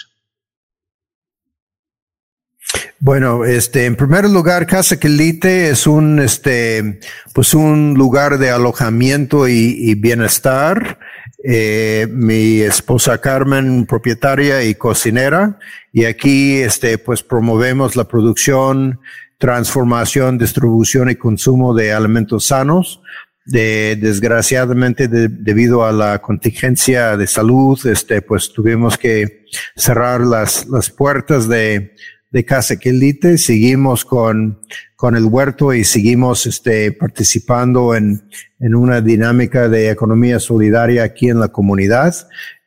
Bueno, 2.99 3.45
este, 3.45 3.86
en 3.86 3.95
primer 3.95 4.28
lugar, 4.30 4.66
Casa 4.66 4.97
Quelite 4.97 5.70
es 5.70 5.86
un, 5.86 6.20
este, 6.20 6.99
pues 7.34 7.53
un 7.53 7.93
lugar 7.93 8.39
de 8.39 8.49
alojamiento 8.49 9.47
y, 9.47 9.93
bienestar. 9.95 10.97
Eh, 11.43 12.07
mi 12.09 12.61
esposa 12.61 13.20
Carmen, 13.20 13.86
propietaria 13.86 14.63
y 14.63 14.74
cocinera, 14.74 15.59
y 15.93 16.05
aquí, 16.05 16.55
este, 16.55 16.97
pues 16.97 17.22
promovemos 17.22 17.95
la 17.95 18.05
producción, 18.05 18.99
transformación, 19.38 20.39
distribución 20.39 21.11
y 21.11 21.16
consumo 21.16 21.76
de 21.76 21.93
alimentos 21.93 22.47
sanos. 22.47 23.01
De, 23.45 23.95
desgraciadamente, 24.01 25.07
debido 25.07 25.86
a 25.86 25.91
la 25.91 26.20
contingencia 26.20 27.16
de 27.16 27.28
salud, 27.28 27.80
este, 27.86 28.24
pues 28.24 28.51
tuvimos 28.51 28.97
que 28.97 29.45
cerrar 29.76 30.22
las, 30.22 30.66
las 30.66 30.89
puertas 30.89 31.47
de, 31.47 31.93
de 32.36 32.44
Casa 32.44 32.76
Quelite, 32.76 33.38
seguimos 33.38 34.04
con, 34.04 34.60
con 34.98 35.16
el 35.16 35.24
huerto 35.24 35.74
y 35.74 35.86
seguimos 35.86 36.46
este, 36.46 36.92
participando 36.92 37.96
en, 37.96 38.30
en 38.60 38.76
una 38.76 39.00
dinámica 39.00 39.70
de 39.70 39.90
economía 39.90 40.38
solidaria 40.42 41.06
aquí 41.06 41.30
en 41.30 41.40
la 41.40 41.48
comunidad. 41.48 42.14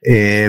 Eh, 0.01 0.49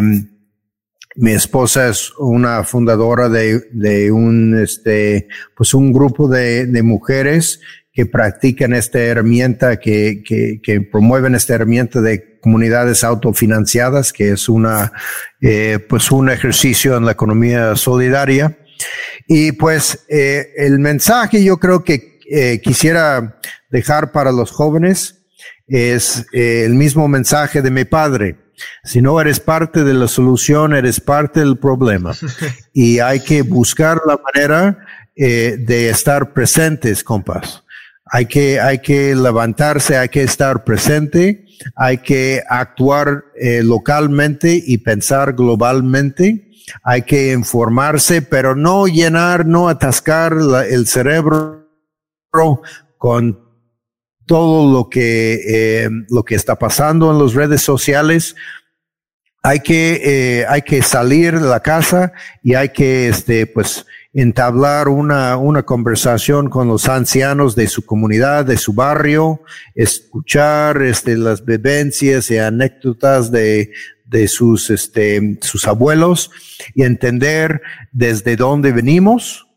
mi 1.17 1.31
esposa 1.31 1.89
es 1.89 2.13
una 2.17 2.63
fundadora 2.63 3.27
de, 3.27 3.67
de 3.73 4.09
un, 4.09 4.57
este, 4.57 5.27
pues 5.53 5.73
un 5.73 5.91
grupo 5.91 6.29
de, 6.29 6.65
de 6.67 6.81
mujeres 6.81 7.59
que 7.91 8.05
practican 8.05 8.73
esta 8.73 8.99
herramienta, 8.99 9.81
que, 9.81 10.23
que, 10.25 10.61
que, 10.63 10.79
promueven 10.79 11.35
esta 11.35 11.55
herramienta 11.55 11.99
de 11.99 12.39
comunidades 12.39 13.03
autofinanciadas, 13.03 14.13
que 14.13 14.31
es 14.31 14.47
una, 14.47 14.93
eh, 15.41 15.79
pues 15.89 16.09
un 16.09 16.29
ejercicio 16.29 16.95
en 16.95 17.03
la 17.03 17.11
economía 17.11 17.75
solidaria. 17.75 18.57
Y 19.31 19.51
pues 19.51 20.05
eh, 20.09 20.53
el 20.57 20.79
mensaje 20.79 21.43
yo 21.43 21.57
creo 21.57 21.83
que 21.83 22.19
eh, 22.31 22.59
quisiera 22.61 23.39
dejar 23.69 24.11
para 24.11 24.31
los 24.31 24.49
jóvenes 24.49 25.19
es 25.67 26.25
eh, 26.33 26.63
el 26.65 26.73
mismo 26.73 27.07
mensaje 27.07 27.61
de 27.61 27.69
mi 27.69 27.85
padre. 27.85 28.37
Si 28.83 29.03
no 29.03 29.21
eres 29.21 29.39
parte 29.39 29.83
de 29.83 29.93
la 29.93 30.07
solución, 30.07 30.73
eres 30.73 30.99
parte 30.99 31.41
del 31.41 31.57
problema. 31.57 32.13
Y 32.73 32.99
hay 32.99 33.19
que 33.19 33.43
buscar 33.43 34.01
la 34.05 34.17
manera 34.17 34.79
eh, 35.15 35.57
de 35.59 35.89
estar 35.89 36.33
presentes, 36.33 37.03
compas. 37.03 37.63
Hay 38.05 38.25
que, 38.25 38.59
hay 38.59 38.79
que 38.79 39.13
levantarse, 39.15 39.97
hay 39.97 40.09
que 40.09 40.23
estar 40.23 40.63
presente, 40.63 41.45
hay 41.75 41.99
que 41.99 42.41
actuar 42.49 43.25
eh, 43.39 43.61
localmente 43.63 44.59
y 44.65 44.79
pensar 44.79 45.33
globalmente 45.33 46.48
hay 46.83 47.03
que 47.03 47.31
informarse, 47.31 48.21
pero 48.21 48.55
no 48.55 48.87
llenar, 48.87 49.45
no 49.45 49.69
atascar 49.69 50.33
el 50.69 50.87
cerebro 50.87 51.67
con 52.97 53.49
todo 54.29 54.71
lo 54.71 54.89
que, 54.89 55.41
eh, 55.47 55.89
lo 56.09 56.23
que 56.23 56.35
está 56.35 56.55
pasando 56.55 57.11
en 57.11 57.17
las 57.17 57.33
redes 57.33 57.63
sociales. 57.63 58.35
Hay 59.41 59.61
que, 59.61 60.01
eh, 60.03 60.45
hay 60.47 60.61
que 60.61 60.83
salir 60.83 61.39
de 61.39 61.47
la 61.47 61.61
casa 61.61 62.13
y 62.43 62.53
hay 62.53 62.69
que, 62.69 63.09
este, 63.09 63.47
pues, 63.47 63.85
entablar 64.13 64.87
una, 64.87 65.37
una 65.37 65.63
conversación 65.63 66.49
con 66.49 66.67
los 66.67 66.87
ancianos 66.87 67.55
de 67.55 67.67
su 67.67 67.85
comunidad, 67.85 68.45
de 68.45 68.57
su 68.57 68.73
barrio, 68.73 69.41
escuchar 69.75 70.81
este, 70.81 71.15
las 71.17 71.45
vivencias 71.45 72.29
y 72.29 72.37
anécdotas 72.37 73.31
de, 73.31 73.71
de 74.09 74.27
sus, 74.27 74.69
este, 74.69 75.37
sus 75.41 75.67
abuelos 75.67 76.31
y 76.75 76.83
entender 76.83 77.61
desde 77.91 78.35
dónde 78.35 78.71
venimos 78.71 79.47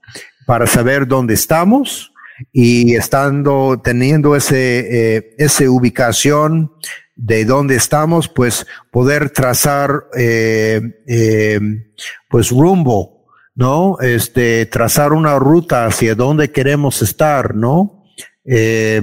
para 0.47 0.67
saber 0.67 1.07
dónde 1.07 1.35
estamos 1.35 2.13
y 2.53 2.95
estando, 2.95 3.81
teniendo 3.83 4.37
ese, 4.37 5.17
eh, 5.17 5.35
esa 5.39 5.71
ubicación 5.71 6.73
de 7.15 7.45
dónde 7.45 7.77
estamos, 7.77 8.29
pues 8.29 8.67
poder 8.91 9.31
trazar, 9.31 10.07
eh, 10.17 10.81
eh, 11.07 11.61
pues 12.29 12.51
rumbo, 12.51 13.27
¿no? 13.55 13.99
Este, 14.01 14.67
trazar 14.67 15.13
una 15.13 15.39
ruta 15.39 15.87
hacia 15.87 16.15
dónde 16.15 16.51
queremos 16.51 17.03
estar, 17.03 17.55
¿no? 17.55 18.05
Eh, 18.45 19.01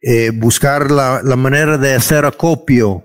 eh, 0.00 0.30
buscar 0.30 0.90
la, 0.90 1.20
la 1.22 1.36
manera 1.36 1.78
de 1.78 1.94
hacer 1.94 2.24
acopio, 2.24 3.04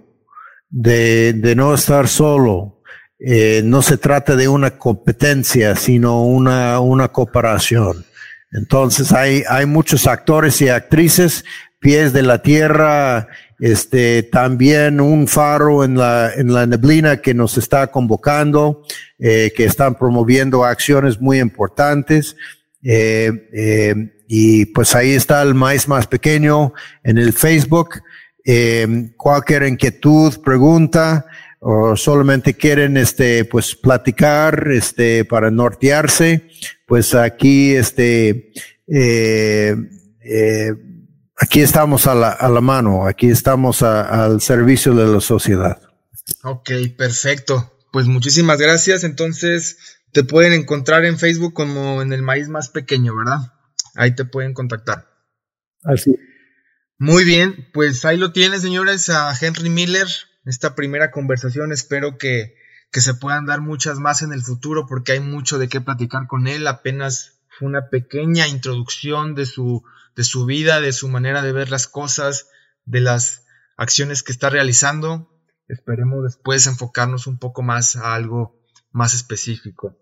de, 0.71 1.33
de 1.33 1.55
no 1.55 1.73
estar 1.75 2.07
solo. 2.07 2.81
Eh, 3.19 3.61
no 3.63 3.83
se 3.83 3.97
trata 3.97 4.35
de 4.35 4.47
una 4.47 4.79
competencia, 4.79 5.75
sino 5.75 6.23
una, 6.25 6.79
una 6.79 7.09
cooperación. 7.09 8.03
Entonces 8.51 9.11
hay, 9.11 9.43
hay 9.47 9.65
muchos 9.67 10.07
actores 10.07 10.59
y 10.61 10.69
actrices, 10.69 11.45
pies 11.79 12.13
de 12.13 12.23
la 12.23 12.41
tierra, 12.41 13.27
este, 13.59 14.23
también 14.23 14.99
un 14.99 15.27
faro 15.27 15.83
en 15.83 15.95
la, 15.95 16.31
en 16.33 16.51
la 16.51 16.65
neblina 16.65 17.17
que 17.17 17.35
nos 17.35 17.59
está 17.59 17.87
convocando, 17.87 18.83
eh, 19.19 19.53
que 19.55 19.65
están 19.65 19.95
promoviendo 19.95 20.65
acciones 20.65 21.21
muy 21.21 21.39
importantes. 21.39 22.35
Eh, 22.83 23.31
eh, 23.53 23.95
y 24.27 24.65
pues 24.65 24.95
ahí 24.95 25.11
está 25.11 25.43
el 25.43 25.53
maíz 25.53 25.87
más 25.87 26.07
pequeño 26.07 26.73
en 27.03 27.19
el 27.19 27.33
Facebook. 27.33 28.01
Eh, 28.43 29.13
cualquier 29.17 29.63
inquietud, 29.63 30.41
pregunta, 30.41 31.25
o 31.59 31.95
solamente 31.95 32.55
quieren 32.55 32.97
este 32.97 33.45
pues 33.45 33.75
platicar 33.75 34.67
este 34.71 35.25
para 35.25 35.51
nortearse 35.51 36.49
pues 36.87 37.13
aquí 37.13 37.75
este 37.75 38.51
eh, 38.87 39.75
eh, 40.21 40.71
aquí 41.37 41.61
estamos 41.61 42.07
a 42.07 42.15
la, 42.15 42.31
a 42.31 42.49
la 42.49 42.61
mano 42.61 43.05
aquí 43.05 43.29
estamos 43.29 43.83
a, 43.83 44.23
al 44.23 44.41
servicio 44.41 44.95
de 44.95 45.05
la 45.05 45.21
sociedad 45.21 45.79
Ok, 46.43 46.71
perfecto. 46.97 47.71
Pues 47.91 48.07
muchísimas 48.07 48.59
gracias. 48.59 49.03
Entonces, 49.03 49.77
te 50.11 50.23
pueden 50.23 50.53
encontrar 50.53 51.05
en 51.05 51.17
Facebook 51.19 51.53
como 51.53 52.01
en 52.01 52.13
el 52.13 52.21
maíz 52.21 52.47
más 52.47 52.69
pequeño, 52.69 53.15
¿verdad? 53.15 53.53
Ahí 53.95 54.15
te 54.15 54.25
pueden 54.25 54.53
contactar. 54.53 55.07
Así. 55.83 56.15
Muy 57.03 57.25
bien, 57.25 57.67
pues 57.73 58.05
ahí 58.05 58.15
lo 58.15 58.31
tienes, 58.31 58.61
señores, 58.61 59.09
a 59.09 59.33
Henry 59.35 59.71
Miller. 59.71 60.05
Esta 60.45 60.75
primera 60.75 61.09
conversación, 61.09 61.71
espero 61.71 62.19
que, 62.19 62.53
que 62.91 63.01
se 63.01 63.15
puedan 63.15 63.47
dar 63.47 63.59
muchas 63.59 63.97
más 63.97 64.21
en 64.21 64.33
el 64.33 64.43
futuro 64.43 64.85
porque 64.85 65.13
hay 65.13 65.19
mucho 65.19 65.57
de 65.57 65.67
qué 65.67 65.81
platicar 65.81 66.27
con 66.27 66.45
él. 66.45 66.67
Apenas 66.67 67.39
una 67.59 67.89
pequeña 67.89 68.47
introducción 68.47 69.33
de 69.33 69.47
su, 69.47 69.83
de 70.15 70.23
su 70.23 70.45
vida, 70.45 70.79
de 70.79 70.93
su 70.93 71.09
manera 71.09 71.41
de 71.41 71.51
ver 71.53 71.71
las 71.71 71.87
cosas, 71.87 72.49
de 72.85 73.01
las 73.01 73.45
acciones 73.77 74.21
que 74.21 74.31
está 74.31 74.51
realizando. 74.51 75.27
Esperemos 75.67 76.23
después 76.23 76.67
enfocarnos 76.67 77.25
un 77.25 77.39
poco 77.39 77.63
más 77.63 77.95
a 77.95 78.13
algo 78.13 78.61
más 78.91 79.15
específico. 79.15 79.97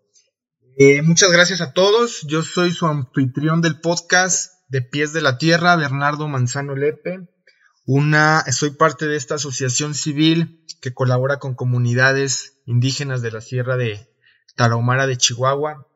Eh, 0.78 1.02
muchas 1.02 1.32
gracias 1.32 1.62
a 1.62 1.72
todos. 1.72 2.24
Yo 2.28 2.44
soy 2.44 2.74
su 2.74 2.88
anfitrión 2.88 3.62
del 3.62 3.80
podcast 3.80 4.59
de 4.70 4.82
Pies 4.82 5.14
de 5.14 5.22
la 5.22 5.38
Tierra, 5.38 5.76
Bernardo 5.76 6.28
Manzano 6.28 6.76
Lepe. 6.76 7.28
Una, 7.86 8.44
soy 8.52 8.72
parte 8.72 9.08
de 9.08 9.18
esta 9.18 9.36
asociación 9.36 9.96
civil 9.96 10.64
que 10.82 10.94
colabora 10.94 11.38
con 11.40 11.56
comunidades 11.56 12.62
indígenas 12.66 13.22
de 13.22 13.32
la 13.32 13.42
Sierra 13.42 13.78
de 13.78 14.08
Tarahumara 14.56 15.08
de 15.08 15.18
Chihuahua. 15.18 15.88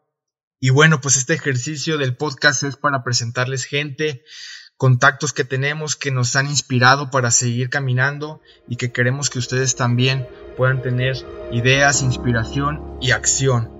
Y 0.59 0.71
bueno, 0.71 1.01
pues 1.01 1.17
este 1.17 1.33
ejercicio 1.33 1.97
del 1.97 2.15
podcast 2.15 2.63
es 2.63 2.75
para 2.75 3.03
presentarles 3.03 3.65
gente 3.65 4.23
contactos 4.77 5.33
que 5.33 5.43
tenemos 5.43 5.95
que 5.95 6.11
nos 6.11 6.35
han 6.35 6.47
inspirado 6.47 7.11
para 7.11 7.31
seguir 7.31 7.69
caminando 7.69 8.41
y 8.67 8.75
que 8.75 8.91
queremos 8.91 9.29
que 9.29 9.39
ustedes 9.39 9.75
también 9.75 10.27
puedan 10.57 10.81
tener 10.81 11.15
ideas, 11.51 12.01
inspiración 12.01 12.97
y 12.99 13.11
acción. 13.11 13.71